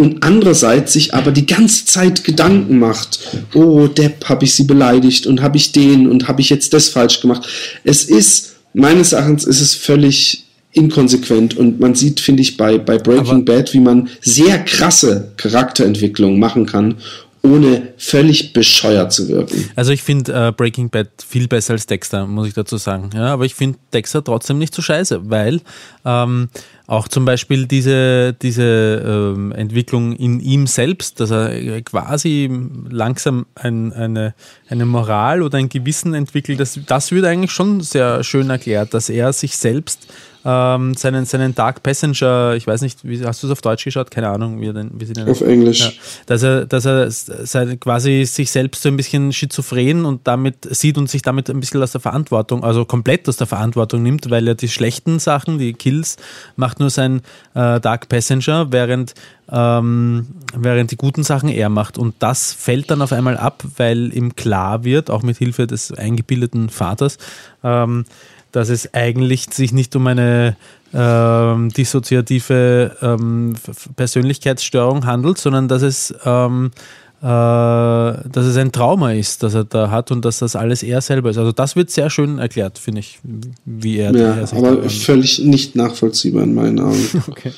Und 0.01 0.22
andererseits 0.22 0.94
sich 0.94 1.12
aber 1.12 1.30
die 1.30 1.44
ganze 1.44 1.84
Zeit 1.84 2.24
Gedanken 2.24 2.78
macht, 2.78 3.20
oh, 3.53 3.86
Depp, 3.86 4.30
habe 4.30 4.46
ich 4.46 4.55
sie 4.55 4.64
beleidigt 4.64 5.26
und 5.26 5.42
habe 5.42 5.59
ich 5.59 5.72
den 5.72 6.09
und 6.09 6.26
habe 6.26 6.40
ich 6.40 6.48
jetzt 6.48 6.72
das 6.72 6.88
falsch 6.88 7.20
gemacht. 7.20 7.46
Es 7.84 8.05
ist, 8.05 8.57
meines 8.72 9.12
Erachtens 9.12 9.44
ist 9.44 9.61
es 9.61 9.74
völlig 9.74 10.46
inkonsequent 10.72 11.55
und 11.55 11.80
man 11.80 11.94
sieht, 11.94 12.18
finde 12.20 12.40
ich, 12.40 12.57
bei, 12.57 12.78
bei 12.78 12.96
Breaking 12.96 13.44
aber 13.44 13.44
Bad, 13.44 13.74
wie 13.74 13.80
man 13.80 14.09
sehr 14.22 14.61
krasse 14.61 15.32
Charakterentwicklungen 15.36 16.40
machen 16.40 16.64
kann 16.64 16.94
ohne 17.43 17.95
völlig 17.97 18.53
bescheuert 18.53 19.12
zu 19.12 19.28
wirken. 19.28 19.70
Also 19.74 19.93
ich 19.93 20.03
finde 20.03 20.49
äh, 20.49 20.53
Breaking 20.53 20.91
Bad 20.91 21.09
viel 21.26 21.49
besser 21.49 21.72
als 21.72 21.86
Dexter, 21.86 22.26
muss 22.26 22.49
ich 22.49 22.55
dazu 22.55 22.76
sagen. 22.76 23.11
Ja, 23.14 23.28
aber 23.32 23.45
ich 23.45 23.55
finde 23.55 23.78
Dexter 23.93 24.22
trotzdem 24.22 24.59
nicht 24.59 24.74
so 24.74 24.82
scheiße, 24.82 25.30
weil 25.30 25.61
ähm, 26.05 26.49
auch 26.86 27.09
zum 27.09 27.24
Beispiel 27.24 27.66
diese, 27.66 28.34
diese 28.34 29.34
ähm, 29.34 29.53
Entwicklung 29.53 30.14
in 30.16 30.41
ihm 30.41 30.66
selbst, 30.66 31.20
dass 31.20 31.30
er 31.30 31.80
quasi 31.82 32.51
langsam 32.91 33.47
ein, 33.55 33.93
eine, 33.93 34.34
eine 34.68 34.84
Moral 34.84 35.43
oder 35.43 35.57
ein 35.57 35.68
Gewissen 35.68 36.14
entwickelt, 36.14 36.61
das, 36.61 36.78
das 36.86 37.11
wird 37.12 37.24
eigentlich 37.24 37.53
schon 37.53 37.80
sehr 37.80 38.22
schön 38.22 38.51
erklärt, 38.51 38.93
dass 38.93 39.09
er 39.09 39.32
sich 39.32 39.57
selbst 39.57 40.09
ähm, 40.45 40.95
seinen, 40.95 41.26
seinen 41.26 41.55
Dark 41.55 41.82
Passenger, 41.82 42.55
ich 42.55 42.66
weiß 42.66 42.80
nicht, 42.82 43.05
wie, 43.05 43.24
hast 43.24 43.43
du 43.43 43.47
es 43.47 43.53
auf 43.53 43.61
Deutsch 43.61 43.84
geschaut? 43.84 44.11
Keine 44.11 44.28
Ahnung, 44.28 44.61
wie, 44.61 44.66
er 44.66 44.72
denn, 44.72 44.91
wie 44.95 45.05
sie 45.05 45.12
den 45.12 45.28
Auf 45.28 45.41
Englisch. 45.41 45.80
Ja, 45.80 45.91
dass 46.26 46.43
er, 46.43 46.66
dass 46.66 46.86
er 46.86 47.11
sein, 47.11 47.78
quasi 47.78 48.24
sich 48.24 48.51
selbst 48.51 48.82
so 48.82 48.88
ein 48.88 48.97
bisschen 48.97 49.32
schizophren 49.32 50.05
und 50.05 50.26
damit 50.26 50.66
sieht 50.74 50.97
und 50.97 51.11
sich 51.11 51.22
damit 51.22 51.51
ein 51.51 51.61
bisschen 51.61 51.82
aus 51.82 51.93
der 51.93 52.01
Verantwortung, 52.01 52.64
also 52.64 52.84
komplett 52.84 53.28
aus 53.28 53.36
der 53.36 53.47
Verantwortung 53.47 54.03
nimmt, 54.03 54.30
weil 54.30 54.49
er 54.49 54.55
die 54.55 54.68
schlechten 54.68 55.18
Sachen, 55.18 55.59
die 55.59 55.74
Kills, 55.74 56.16
macht 56.57 56.80
nur 56.80 56.91
sein 56.91 57.20
äh, 57.55 57.80
Dark 57.80 58.09
Passenger, 58.09 58.72
während 58.72 59.14
ähm, 59.53 60.28
während 60.55 60.91
die 60.91 60.97
guten 60.97 61.24
Sachen 61.24 61.49
er 61.49 61.68
macht. 61.68 61.99
Und 61.99 62.14
das 62.20 62.53
fällt 62.53 62.91
dann 62.91 63.03
auf 63.03 63.12
einmal 63.12 63.36
ab, 63.36 63.64
weil 63.76 64.14
ihm 64.16 64.36
klar 64.36 64.84
wird, 64.84 65.11
auch 65.11 65.22
mit 65.22 65.38
Hilfe 65.38 65.66
des 65.66 65.93
eingebildeten 65.93 66.70
Vaters, 66.70 67.18
ähm, 67.64 68.05
dass 68.53 68.68
es 68.68 68.92
eigentlich 68.94 69.46
sich 69.53 69.72
nicht 69.72 69.94
um 69.96 70.07
eine 70.07 70.57
ähm, 70.92 71.70
dissoziative 71.70 72.96
ähm, 73.01 73.55
Persönlichkeitsstörung 73.96 75.07
handelt, 75.07 75.38
sondern 75.38 75.68
dass 75.68 75.82
es, 75.82 76.14
ähm, 76.24 76.72
äh, 77.20 77.22
dass 77.22 78.46
es 78.46 78.57
ein 78.57 78.72
Trauma 78.72 79.12
ist, 79.12 79.42
das 79.42 79.55
er 79.55 79.64
da 79.64 79.90
hat 79.90 80.11
und 80.11 80.24
dass 80.24 80.40
das 80.40 80.57
alles 80.57 80.82
er 80.82 81.01
selber 81.01 81.30
ist. 81.30 81.38
Also 81.38 81.53
das 81.53 81.76
wird 81.76 81.90
sehr 81.90 82.11
schön 82.11 82.38
erklärt, 82.38 82.78
finde 82.78 83.01
ich, 83.01 83.20
wie 83.64 83.98
er, 83.98 84.14
ja, 84.14 84.34
er 84.34 84.46
sich 84.46 84.59
aber 84.59 84.88
völlig 84.88 85.38
nicht 85.40 85.76
nachvollziehbar 85.76 86.42
in 86.42 86.55
meinen 86.55 86.80
Augen. 86.80 87.09
okay. 87.28 87.53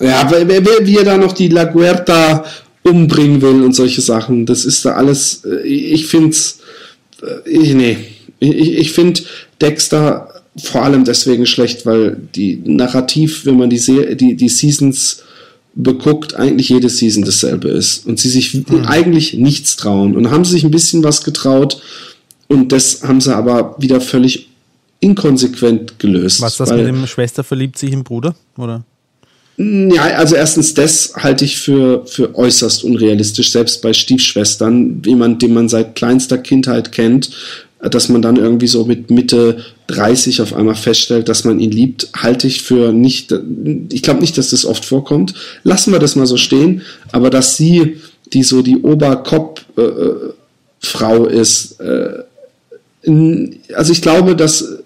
Ja, 0.00 0.30
wie 0.30 0.96
er 0.96 1.04
da 1.04 1.16
noch 1.16 1.32
die 1.32 1.48
La 1.48 1.64
Guerta 1.64 2.44
umbringen 2.82 3.40
will 3.40 3.62
und 3.62 3.74
solche 3.74 4.00
Sachen, 4.00 4.44
das 4.44 4.64
ist 4.64 4.84
da 4.84 4.92
alles, 4.92 5.44
äh, 5.44 5.66
ich 5.66 6.06
finde 6.06 6.30
es, 6.30 6.60
äh, 7.22 7.74
nee, 7.74 7.96
ich, 8.40 8.78
ich 8.78 8.92
finde, 8.92 9.20
Dexter 9.60 10.28
vor 10.62 10.82
allem 10.82 11.04
deswegen 11.04 11.46
schlecht, 11.46 11.86
weil 11.86 12.16
die 12.34 12.60
Narrativ, 12.64 13.44
wenn 13.44 13.56
man 13.56 13.70
die, 13.70 13.78
Se 13.78 14.16
die, 14.16 14.36
die 14.36 14.48
Seasons 14.48 15.22
beguckt, 15.74 16.34
eigentlich 16.34 16.68
jede 16.68 16.88
Season 16.88 17.24
dasselbe 17.24 17.68
ist 17.68 18.06
und 18.06 18.18
sie 18.18 18.28
sich 18.28 18.54
mhm. 18.54 18.84
eigentlich 18.86 19.34
nichts 19.34 19.76
trauen. 19.76 20.16
Und 20.16 20.30
haben 20.30 20.44
sie 20.44 20.52
sich 20.52 20.64
ein 20.64 20.70
bisschen 20.70 21.04
was 21.04 21.22
getraut 21.22 21.80
und 22.48 22.72
das 22.72 23.02
haben 23.04 23.20
sie 23.20 23.34
aber 23.34 23.76
wieder 23.78 24.00
völlig 24.00 24.48
inkonsequent 25.00 25.98
gelöst. 25.98 26.40
Was 26.40 26.56
das 26.56 26.70
mit 26.70 26.86
dem 26.86 27.06
Schwester 27.06 27.44
verliebt 27.44 27.78
sich 27.78 27.92
im 27.92 28.02
Bruder, 28.02 28.34
oder? 28.56 28.84
Ja, 29.56 30.02
also 30.02 30.36
erstens, 30.36 30.74
das 30.74 31.14
halte 31.16 31.44
ich 31.44 31.58
für, 31.58 32.06
für 32.06 32.36
äußerst 32.36 32.84
unrealistisch, 32.84 33.50
selbst 33.50 33.82
bei 33.82 33.92
Stiefschwestern, 33.92 35.02
jemand, 35.04 35.42
den 35.42 35.52
man 35.52 35.68
seit 35.68 35.96
kleinster 35.96 36.38
Kindheit 36.38 36.92
kennt 36.92 37.30
dass 37.80 38.08
man 38.08 38.22
dann 38.22 38.36
irgendwie 38.36 38.66
so 38.66 38.84
mit 38.84 39.08
Mitte 39.10 39.58
30 39.86 40.42
auf 40.42 40.52
einmal 40.54 40.74
feststellt, 40.74 41.28
dass 41.28 41.44
man 41.44 41.60
ihn 41.60 41.70
liebt, 41.70 42.08
halte 42.16 42.48
ich 42.48 42.62
für 42.62 42.92
nicht, 42.92 43.32
ich 43.92 44.02
glaube 44.02 44.20
nicht, 44.20 44.36
dass 44.36 44.50
das 44.50 44.64
oft 44.64 44.84
vorkommt. 44.84 45.34
Lassen 45.62 45.92
wir 45.92 46.00
das 46.00 46.16
mal 46.16 46.26
so 46.26 46.36
stehen, 46.36 46.82
aber 47.12 47.30
dass 47.30 47.56
sie, 47.56 47.98
die 48.32 48.42
so 48.42 48.62
die 48.62 48.78
Oberkopf-Frau 48.78 51.26
äh, 51.26 51.40
ist, 51.40 51.80
äh, 51.80 52.24
also 53.74 53.92
ich 53.92 54.02
glaube, 54.02 54.34
dass 54.34 54.78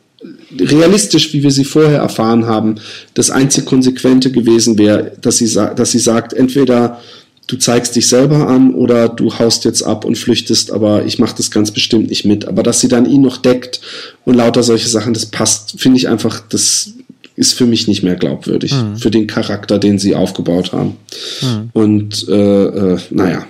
realistisch, 0.59 1.33
wie 1.33 1.43
wir 1.43 1.51
sie 1.51 1.65
vorher 1.65 2.01
erfahren 2.01 2.47
haben, 2.47 2.75
das 3.15 3.31
einzig 3.31 3.65
Konsequente 3.65 4.31
gewesen 4.31 4.77
wäre, 4.79 5.13
dass 5.21 5.39
sie, 5.39 5.53
dass 5.53 5.91
sie 5.91 5.99
sagt, 5.99 6.35
entweder 6.35 7.01
du 7.47 7.57
zeigst 7.57 7.97
dich 7.97 8.07
selber 8.07 8.49
an 8.49 8.75
oder 8.75 9.09
du 9.09 9.39
haust 9.39 9.65
jetzt 9.65 9.83
ab 9.83 10.05
und 10.05 10.17
flüchtest, 10.17 10.71
aber 10.71 11.05
ich 11.05 11.19
mache 11.19 11.37
das 11.37 11.51
ganz 11.51 11.71
bestimmt 11.71 12.09
nicht 12.09 12.25
mit. 12.25 12.47
Aber 12.47 12.63
dass 12.63 12.81
sie 12.81 12.89
dann 12.89 13.07
ihn 13.07 13.23
noch 13.23 13.37
deckt 13.37 13.81
und 14.25 14.35
lauter 14.35 14.63
solche 14.63 14.89
Sachen, 14.89 15.15
das 15.15 15.27
passt, 15.27 15.81
finde 15.81 15.99
ich 15.99 16.09
einfach, 16.09 16.41
das 16.49 16.93
ist 17.37 17.55
für 17.55 17.67
mich 17.67 17.89
nicht 17.89 18.03
mehr 18.03 18.17
glaubwürdig, 18.17 18.73
mhm. 18.73 18.97
für 18.97 19.11
den 19.11 19.27
Charakter, 19.27 19.79
den 19.79 19.99
sie 19.99 20.15
aufgebaut 20.15 20.73
haben. 20.73 20.97
Mhm. 21.41 21.71
Und 21.73 22.29
äh, 22.29 22.65
äh, 22.65 22.99
naja. 23.11 23.47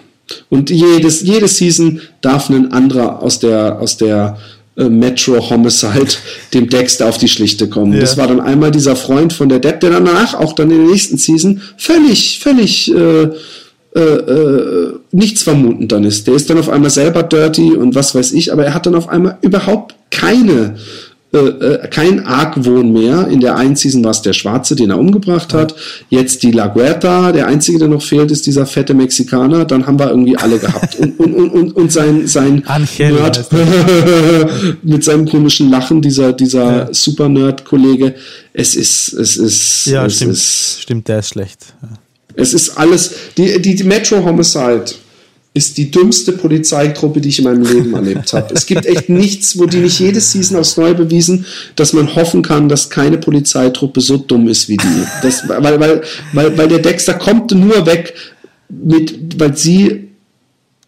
Und 0.48 0.70
jedes, 0.70 1.22
jede 1.22 1.48
Season 1.48 2.00
darf 2.20 2.48
ein 2.48 2.72
anderer 2.72 3.22
aus 3.22 3.38
der, 3.40 3.80
aus 3.80 3.96
der 3.96 4.38
äh, 4.76 4.84
Metro 4.84 5.50
Homicide 5.50 6.14
dem 6.54 6.68
Dexter 6.68 7.08
auf 7.08 7.18
die 7.18 7.28
Schlichte 7.28 7.68
kommen. 7.68 7.92
Ja. 7.92 8.00
Das 8.00 8.16
war 8.16 8.28
dann 8.28 8.40
einmal 8.40 8.70
dieser 8.70 8.96
Freund 8.96 9.32
von 9.32 9.48
der 9.48 9.58
Depp, 9.58 9.80
der 9.80 9.90
danach 9.90 10.34
auch 10.34 10.54
dann 10.54 10.70
in 10.70 10.78
der 10.78 10.86
nächsten 10.86 11.18
Season 11.18 11.60
völlig, 11.76 12.38
völlig 12.38 12.90
äh, 12.94 13.28
äh, 13.94 14.00
äh, 14.00 14.94
nichts 15.10 15.42
vermuten 15.42 15.88
dann 15.88 16.04
ist. 16.04 16.26
Der 16.26 16.34
ist 16.34 16.48
dann 16.48 16.58
auf 16.58 16.68
einmal 16.68 16.90
selber 16.90 17.22
dirty 17.22 17.72
und 17.72 17.94
was 17.94 18.14
weiß 18.14 18.32
ich, 18.32 18.52
aber 18.52 18.64
er 18.64 18.74
hat 18.74 18.86
dann 18.86 18.94
auf 18.94 19.08
einmal 19.08 19.38
überhaupt 19.42 19.94
keine 20.10 20.76
äh, 21.34 21.38
äh, 21.38 21.88
kein 21.88 22.26
Argwohn 22.26 22.92
mehr. 22.92 23.26
In 23.28 23.40
der 23.40 23.56
einen 23.56 23.74
Season 23.74 24.04
war 24.04 24.10
es 24.10 24.20
der 24.20 24.34
Schwarze, 24.34 24.76
den 24.76 24.90
er 24.90 24.98
umgebracht 24.98 25.54
hat. 25.54 25.74
Jetzt 26.10 26.42
die 26.42 26.50
La 26.50 26.66
Guerta. 26.66 27.32
Der 27.32 27.46
einzige, 27.46 27.78
der 27.78 27.88
noch 27.88 28.02
fehlt, 28.02 28.30
ist 28.30 28.46
dieser 28.46 28.66
fette 28.66 28.92
Mexikaner. 28.92 29.64
Dann 29.64 29.86
haben 29.86 29.98
wir 29.98 30.10
irgendwie 30.10 30.36
alle 30.36 30.58
gehabt. 30.58 30.96
Und, 30.96 31.18
und, 31.18 31.34
und, 31.34 31.50
und, 31.50 31.72
und 31.74 31.90
sein, 31.90 32.26
sein 32.26 32.62
Nerd 32.98 33.46
mit 34.82 35.04
seinem 35.04 35.26
komischen 35.26 35.70
Lachen, 35.70 36.02
dieser, 36.02 36.34
dieser 36.34 36.86
ja. 36.88 36.88
Super-Nerd-Kollege. 36.92 38.14
Es 38.52 38.74
ist, 38.74 39.14
es 39.14 39.38
ist, 39.38 39.86
ja, 39.86 40.04
es 40.04 40.16
stimmt, 40.16 40.32
ist, 40.32 40.82
stimmt, 40.82 41.08
der 41.08 41.20
ist 41.20 41.28
schlecht. 41.30 41.74
Ja. 41.80 41.88
Es 42.34 42.54
ist 42.54 42.76
alles, 42.78 43.14
die, 43.36 43.60
die, 43.60 43.82
Metro 43.84 44.24
Homicide 44.24 44.84
ist 45.54 45.76
die 45.76 45.90
dümmste 45.90 46.32
Polizeitruppe, 46.32 47.20
die 47.20 47.28
ich 47.28 47.38
in 47.38 47.44
meinem 47.44 47.62
Leben 47.62 47.92
erlebt 47.94 48.32
habe. 48.32 48.54
Es 48.54 48.64
gibt 48.64 48.86
echt 48.86 49.10
nichts, 49.10 49.58
wo 49.58 49.66
die 49.66 49.78
nicht 49.78 49.98
jede 50.00 50.20
Season 50.20 50.56
aufs 50.56 50.76
Neue 50.78 50.94
bewiesen, 50.94 51.44
dass 51.76 51.92
man 51.92 52.14
hoffen 52.14 52.42
kann, 52.42 52.70
dass 52.70 52.88
keine 52.88 53.18
Polizeitruppe 53.18 54.00
so 54.00 54.16
dumm 54.16 54.48
ist 54.48 54.68
wie 54.68 54.78
die. 54.78 54.86
Das, 55.22 55.46
weil, 55.48 55.78
weil, 55.78 56.02
weil, 56.32 56.56
weil 56.56 56.68
der 56.68 56.78
Dexter 56.78 57.14
kommt 57.14 57.50
nur 57.50 57.84
weg, 57.84 58.14
mit, 58.70 59.38
weil 59.38 59.56
sie 59.56 60.08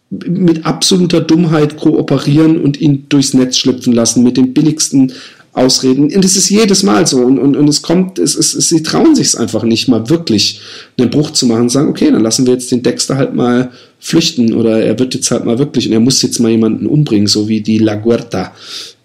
mit 0.09 0.65
absoluter 0.65 1.21
Dummheit 1.21 1.77
kooperieren 1.77 2.61
und 2.61 2.79
ihn 2.79 3.05
durchs 3.09 3.33
Netz 3.33 3.57
schlüpfen 3.57 3.93
lassen, 3.93 4.23
mit 4.23 4.37
den 4.37 4.53
billigsten 4.53 5.13
Ausreden. 5.55 6.13
Und 6.13 6.25
es 6.25 6.35
ist 6.35 6.49
jedes 6.49 6.83
Mal 6.83 7.07
so. 7.07 7.19
Und, 7.19 7.39
und, 7.39 7.55
und 7.55 7.67
es 7.67 7.81
kommt, 7.81 8.19
es, 8.19 8.35
es, 8.35 8.53
es, 8.53 8.69
sie 8.69 8.83
trauen 8.83 9.15
sich 9.15 9.27
es 9.27 9.35
einfach 9.35 9.63
nicht 9.63 9.87
mal 9.87 10.09
wirklich, 10.09 10.59
einen 10.99 11.09
Bruch 11.09 11.31
zu 11.31 11.45
machen 11.45 11.63
und 11.63 11.69
sagen, 11.69 11.89
okay, 11.89 12.11
dann 12.11 12.21
lassen 12.21 12.45
wir 12.45 12.53
jetzt 12.53 12.71
den 12.71 12.83
Dexter 12.83 13.15
halt 13.15 13.33
mal 13.33 13.71
flüchten 14.05 14.53
oder 14.53 14.83
er 14.83 14.99
wird 14.99 15.15
jetzt 15.15 15.31
halt 15.31 15.45
mal 15.45 15.57
wirklich 15.57 15.87
und 15.87 15.93
er 15.93 15.99
muss 15.99 16.21
jetzt 16.21 16.37
mal 16.39 16.51
jemanden 16.51 16.85
umbringen, 16.85 17.25
so 17.25 17.47
wie 17.47 17.61
die 17.61 17.79
La 17.79 17.95
Guerta 17.95 18.53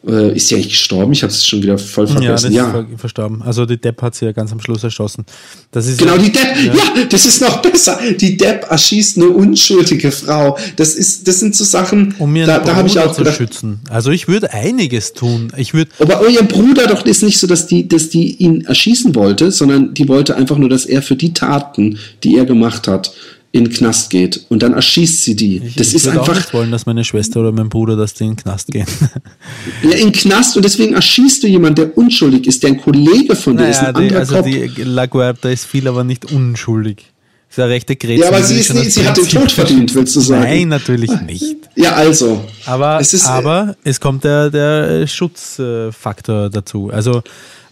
äh, 0.06 0.36
ist 0.36 0.48
sie 0.48 0.56
eigentlich 0.56 0.70
gestorben? 0.70 1.12
Ich 1.12 1.22
habe 1.22 1.32
es 1.32 1.46
schon 1.46 1.62
wieder 1.62 1.78
voll 1.78 2.06
vergessen. 2.06 2.52
Ja, 2.52 2.70
ja. 2.70 2.80
ist 2.80 3.00
verstorben. 3.00 3.40
Also 3.40 3.64
die 3.64 3.78
Depp 3.78 4.02
hat 4.02 4.14
sie 4.14 4.26
ja 4.26 4.32
ganz 4.32 4.52
am 4.52 4.60
Schluss 4.60 4.84
erschossen. 4.84 5.24
Das 5.70 5.86
ist 5.86 5.98
genau, 5.98 6.16
ja, 6.16 6.22
die 6.22 6.32
Depp, 6.32 6.56
ja. 6.66 6.74
ja. 6.74 7.04
das 7.08 7.24
ist 7.24 7.40
noch 7.40 7.62
besser. 7.62 7.98
Die 8.18 8.36
Depp 8.36 8.66
erschießt 8.70 9.16
eine 9.16 9.30
unschuldige 9.30 10.12
Frau. 10.12 10.58
Das 10.76 10.94
ist, 10.94 11.26
das 11.26 11.40
sind 11.40 11.56
so 11.56 11.64
Sachen, 11.64 12.14
um 12.18 12.30
mir 12.30 12.44
da, 12.44 12.58
da 12.58 12.76
habe 12.76 12.88
ich 12.88 12.98
auch 12.98 13.12
zu 13.12 13.22
gedacht, 13.22 13.36
schützen. 13.36 13.80
Also 13.88 14.10
ich 14.10 14.28
würde 14.28 14.52
einiges 14.52 15.14
tun. 15.14 15.50
Ich 15.56 15.72
würde. 15.72 15.90
Aber 15.98 16.20
euer 16.20 16.42
Bruder 16.42 16.86
doch 16.88 17.06
ist 17.06 17.22
nicht 17.22 17.38
so, 17.38 17.46
dass 17.46 17.66
die, 17.66 17.88
dass 17.88 18.10
die 18.10 18.36
ihn 18.36 18.66
erschießen 18.66 19.14
wollte, 19.14 19.50
sondern 19.50 19.94
die 19.94 20.08
wollte 20.08 20.36
einfach 20.36 20.58
nur, 20.58 20.68
dass 20.68 20.84
er 20.84 21.00
für 21.00 21.16
die 21.16 21.32
Taten, 21.32 21.98
die 22.22 22.36
er 22.36 22.44
gemacht 22.44 22.86
hat, 22.86 23.12
in 23.52 23.64
den 23.64 23.72
Knast 23.72 24.10
geht 24.10 24.46
und 24.48 24.62
dann 24.62 24.74
erschießt 24.74 25.24
sie 25.24 25.34
die. 25.34 25.58
Ich, 25.58 25.74
das 25.74 25.88
ich 25.88 25.96
ist 25.96 26.04
würde 26.06 26.20
einfach. 26.20 26.32
auch 26.32 26.36
nicht 26.36 26.54
wollen, 26.54 26.70
dass 26.70 26.86
meine 26.86 27.04
Schwester 27.04 27.40
oder 27.40 27.50
mein 27.50 27.68
Bruder, 27.68 27.96
dass 27.96 28.14
die 28.14 28.24
in 28.24 28.30
den 28.30 28.36
Knast 28.36 28.68
gehen. 28.68 28.86
Ja, 29.82 29.90
in 29.96 30.08
den 30.08 30.12
Knast 30.12 30.56
und 30.56 30.64
deswegen 30.64 30.94
erschießt 30.94 31.42
du 31.42 31.46
jemanden, 31.48 31.76
der 31.76 31.98
unschuldig 31.98 32.46
ist, 32.46 32.62
der 32.62 32.70
ein 32.70 32.80
Kollege 32.80 33.34
von 33.34 33.56
dir 33.56 33.68
ist, 33.68 33.78
ein 33.80 33.94
die, 33.94 34.00
anderer 34.02 34.18
also 34.20 34.36
Kopf. 34.36 34.46
die 34.46 34.70
La 34.84 35.06
Guerta 35.06 35.48
ist 35.48 35.64
viel, 35.64 35.88
aber 35.88 36.04
nicht 36.04 36.30
unschuldig. 36.32 37.04
Ist 37.50 37.58
eine 37.58 37.70
rechte 37.70 37.96
Grätze. 37.96 38.22
Ja, 38.22 38.28
aber 38.28 38.42
sie, 38.44 38.60
ist 38.60 38.72
nicht, 38.72 38.92
sie 38.92 39.06
hat 39.06 39.16
den 39.16 39.26
Tod 39.28 39.50
verdient, 39.50 39.92
willst 39.94 40.14
du 40.14 40.20
sagen? 40.20 40.42
Nein, 40.44 40.68
natürlich 40.68 41.10
nicht. 41.22 41.56
Ja, 41.74 41.94
also. 41.94 42.44
Aber, 42.66 43.00
Es 43.00 43.12
ist, 43.12 43.26
aber 43.26 43.74
es 43.82 43.98
kommt 43.98 44.22
der, 44.22 44.50
der 44.50 45.06
Schutzfaktor 45.08 46.48
dazu. 46.50 46.90
Also 46.92 47.22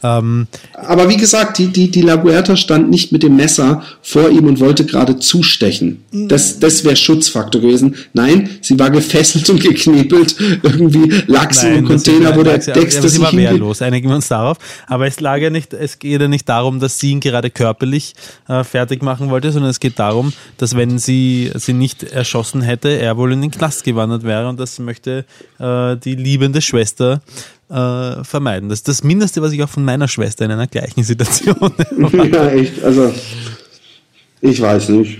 ähm, 0.02 0.46
Aber 0.74 1.08
wie 1.08 1.16
gesagt, 1.16 1.58
die, 1.58 1.66
die, 1.68 1.90
die 1.90 2.02
La 2.02 2.16
Guerta 2.16 2.56
stand 2.56 2.90
nicht 2.90 3.10
mit 3.12 3.22
dem 3.22 3.36
Messer 3.36 3.82
vor 4.02 4.28
ihm 4.30 4.46
und 4.46 4.60
wollte 4.60 4.84
gerade 4.86 5.18
zustechen. 5.18 6.02
Das, 6.12 6.58
das 6.60 6.84
wäre 6.84 6.96
Schutzfaktor 6.96 7.60
gewesen. 7.60 7.96
Nein, 8.12 8.48
sie 8.62 8.78
war 8.78 8.90
gefesselt 8.90 9.48
und 9.50 9.60
geknebelt. 9.62 10.36
Irgendwie 10.62 11.22
lag 11.26 11.52
sie 11.52 11.68
im 11.68 11.84
Container, 11.84 12.36
wo 12.36 12.42
der 12.42 12.60
sie- 12.60 12.72
Dexter 12.72 13.02
sie 13.02 13.08
sich 13.08 13.20
war 13.20 13.32
wehrlos, 13.32 13.82
einigen 13.82 14.08
wir 14.08 14.16
uns 14.16 14.28
darauf. 14.28 14.58
Aber 14.86 15.06
es 15.06 15.20
lag 15.20 15.38
ja 15.38 15.50
nicht, 15.50 15.72
es 15.74 15.98
geht 15.98 16.20
ja 16.20 16.28
nicht 16.28 16.48
darum, 16.48 16.80
dass 16.80 16.98
sie 16.98 17.10
ihn 17.12 17.20
gerade 17.20 17.50
körperlich 17.50 18.14
äh, 18.48 18.64
fertig 18.64 19.02
machen 19.02 19.30
wollte, 19.30 19.50
sondern 19.52 19.70
es 19.70 19.80
geht 19.80 19.98
darum, 19.98 20.32
dass 20.58 20.76
wenn 20.76 20.98
sie 20.98 21.50
sie 21.54 21.72
nicht 21.72 22.02
erschossen 22.04 22.62
hätte, 22.62 22.88
er 22.90 23.16
wohl 23.16 23.32
in 23.32 23.40
den 23.42 23.50
Knast 23.50 23.84
gewandert 23.84 24.22
wäre 24.22 24.48
und 24.48 24.60
das 24.60 24.78
möchte 24.78 25.24
äh, 25.58 25.96
die 25.96 26.14
liebende 26.14 26.60
Schwester 26.60 27.20
äh, 27.70 28.24
vermeiden. 28.24 28.68
Das 28.68 28.78
ist 28.80 28.88
das 28.88 29.04
Mindeste, 29.04 29.42
was 29.42 29.52
ich 29.52 29.62
auch 29.62 29.68
von 29.68 29.84
meiner 29.84 30.08
Schwester 30.08 30.44
in 30.44 30.50
einer 30.50 30.66
gleichen 30.66 31.02
Situation 31.04 31.56
Ja, 32.32 32.48
echt. 32.50 32.82
Also, 32.82 33.12
ich 34.40 34.60
weiß 34.60 34.90
nicht. 34.90 35.18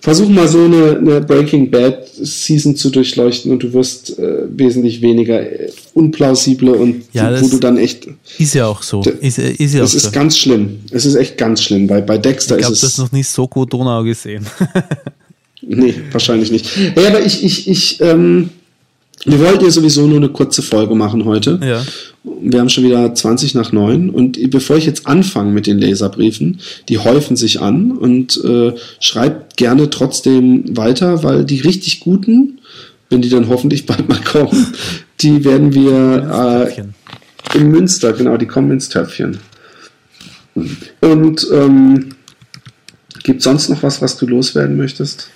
Versuch 0.00 0.28
mal 0.28 0.46
so 0.46 0.64
eine, 0.64 0.96
eine 0.96 1.20
Breaking 1.20 1.70
Bad 1.70 2.06
Season 2.14 2.76
zu 2.76 2.88
durchleuchten 2.90 3.50
und 3.50 3.62
du 3.64 3.72
wirst 3.72 4.16
äh, 4.18 4.44
wesentlich 4.48 5.02
weniger 5.02 5.40
äh, 5.40 5.70
unplausible 5.94 6.72
und 6.72 7.02
Ja, 7.12 7.40
wo 7.42 7.48
du 7.48 7.58
dann 7.58 7.76
echt. 7.78 8.06
Ist 8.38 8.54
ja 8.54 8.66
auch 8.66 8.80
so. 8.82 9.02
Ist, 9.02 9.38
ist 9.38 9.74
ja 9.74 9.80
auch 9.82 9.86
Es 9.86 9.94
ist 9.94 10.04
so. 10.04 10.10
ganz 10.12 10.38
schlimm. 10.38 10.78
Es 10.92 11.04
ist 11.04 11.16
echt 11.16 11.36
ganz 11.36 11.62
schlimm. 11.64 11.88
Bei, 11.88 12.00
bei 12.00 12.16
Dexter 12.16 12.56
Ich 12.58 12.64
habe 12.64 12.74
ist 12.74 12.84
es. 12.84 12.94
das 12.94 12.98
noch 12.98 13.10
nie 13.12 13.24
so 13.24 13.48
gut 13.48 13.72
Donau 13.72 14.02
gesehen. 14.02 14.46
Nee, 15.70 15.92
wahrscheinlich 16.12 16.50
nicht. 16.52 16.66
Ja, 16.96 17.08
aber 17.08 17.20
ich, 17.26 17.44
ich, 17.44 17.68
ich, 17.68 18.00
ähm, 18.00 18.48
wir 19.24 19.40
wollten 19.40 19.64
ja 19.64 19.70
sowieso 19.70 20.06
nur 20.06 20.18
eine 20.18 20.28
kurze 20.28 20.62
Folge 20.62 20.94
machen 20.94 21.24
heute. 21.24 21.58
Ja. 21.62 21.84
Wir 22.40 22.60
haben 22.60 22.68
schon 22.68 22.84
wieder 22.84 23.14
20 23.14 23.54
nach 23.54 23.72
9 23.72 24.10
und 24.10 24.38
bevor 24.50 24.76
ich 24.76 24.86
jetzt 24.86 25.06
anfange 25.06 25.50
mit 25.50 25.66
den 25.66 25.78
Leserbriefen, 25.78 26.60
die 26.88 26.98
häufen 26.98 27.36
sich 27.36 27.60
an 27.60 27.92
und 27.92 28.42
äh, 28.44 28.74
schreibt 29.00 29.56
gerne 29.56 29.90
trotzdem 29.90 30.76
weiter, 30.76 31.22
weil 31.22 31.44
die 31.44 31.60
richtig 31.60 32.00
guten, 32.00 32.60
wenn 33.10 33.22
die 33.22 33.28
dann 33.28 33.48
hoffentlich 33.48 33.86
bald 33.86 34.08
mal 34.08 34.20
kommen, 34.20 34.74
die 35.20 35.44
werden 35.44 35.74
wir 35.74 36.76
äh, 37.54 37.58
in 37.58 37.70
Münster, 37.70 38.12
genau, 38.12 38.36
die 38.36 38.46
kommen 38.46 38.70
ins 38.70 38.88
Töpfchen. 38.88 39.38
Und 41.00 41.46
ähm, 41.52 42.10
gibt 43.22 43.42
sonst 43.42 43.68
noch 43.68 43.82
was, 43.82 44.02
was 44.02 44.16
du 44.16 44.26
loswerden 44.26 44.76
möchtest? 44.76 45.28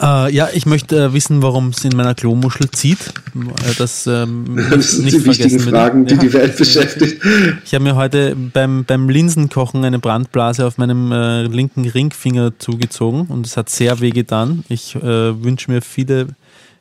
Äh, 0.00 0.32
ja, 0.34 0.48
ich 0.52 0.66
möchte 0.66 0.96
äh, 1.06 1.12
wissen, 1.12 1.42
warum 1.42 1.68
es 1.68 1.84
in 1.84 1.96
meiner 1.96 2.14
Klomuschel 2.14 2.70
zieht. 2.70 2.98
Äh, 3.34 3.74
das 3.78 4.06
ähm, 4.06 4.56
Das 4.70 4.92
sind 4.92 5.04
nicht 5.06 5.16
die 5.18 5.24
wichtigen. 5.26 5.60
Fragen, 5.60 6.06
die 6.06 6.14
Ja. 6.14 6.20
die 6.20 6.32
Welt 6.32 6.56
beschäftigt. 6.56 7.22
Ich 7.64 7.74
habe 7.74 7.84
mir 7.84 7.96
heute 7.96 8.36
beim, 8.36 8.84
beim 8.84 9.08
Linsenkochen 9.08 9.84
eine 9.84 9.98
Brandblase 9.98 10.66
auf 10.66 10.78
meinem 10.78 11.10
äh, 11.12 11.42
linken 11.44 11.86
Ringfinger 11.88 12.58
zugezogen 12.58 13.26
und 13.28 13.46
es 13.46 13.56
hat 13.56 13.70
sehr 13.70 14.00
weh 14.00 14.10
getan. 14.10 14.64
Ich 14.68 14.94
äh, 14.94 15.00
wünsche 15.42 15.70
mir 15.70 15.82
viele, 15.82 16.28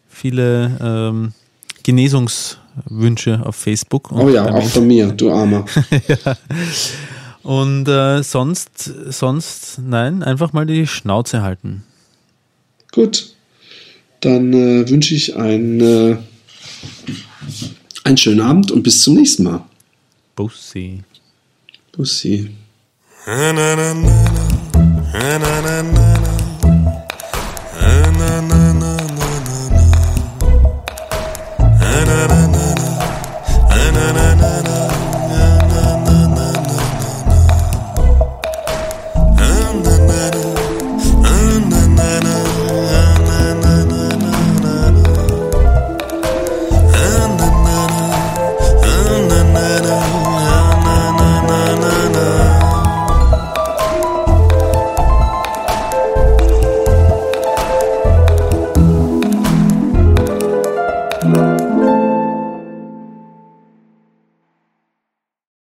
viele 0.10 0.78
ähm, 0.82 1.34
Genesungswünsche 1.84 3.41
auf 3.45 3.55
Facebook. 3.55 4.12
Oh 4.12 4.30
ja, 4.30 4.45
auch 4.45 4.68
von 4.70 4.86
mir, 4.88 5.08
du 5.12 5.32
Armer. 5.32 5.66
ja. 6.08 6.38
Und 7.43 7.88
äh, 7.88 8.22
sonst, 8.24 8.91
sonst, 9.10 9.80
nein, 9.82 10.22
einfach 10.22 10.51
mal 10.53 10.66
die 10.66 10.86
Schnauze 10.86 11.41
halten. 11.41 11.84
Gut, 12.91 13.35
dann 14.21 14.53
äh, 14.53 14.89
wünsche 14.89 15.15
ich 15.15 15.35
einen, 15.35 15.81
äh, 15.81 16.17
einen 18.03 18.17
schönen 18.17 18.41
Abend 18.41 18.71
und 18.71 18.83
bis 18.83 19.01
zum 19.01 19.15
nächsten 19.15 19.43
Mal. 19.43 19.63
Bussi. 20.35 21.03
Bussi. 21.91 22.51
Na 23.25 23.51
na 23.53 23.75
na 23.75 23.93
na 23.93 25.38
na 25.38 25.38
na 25.39 25.61
na 25.61 25.81
na 25.81 26.36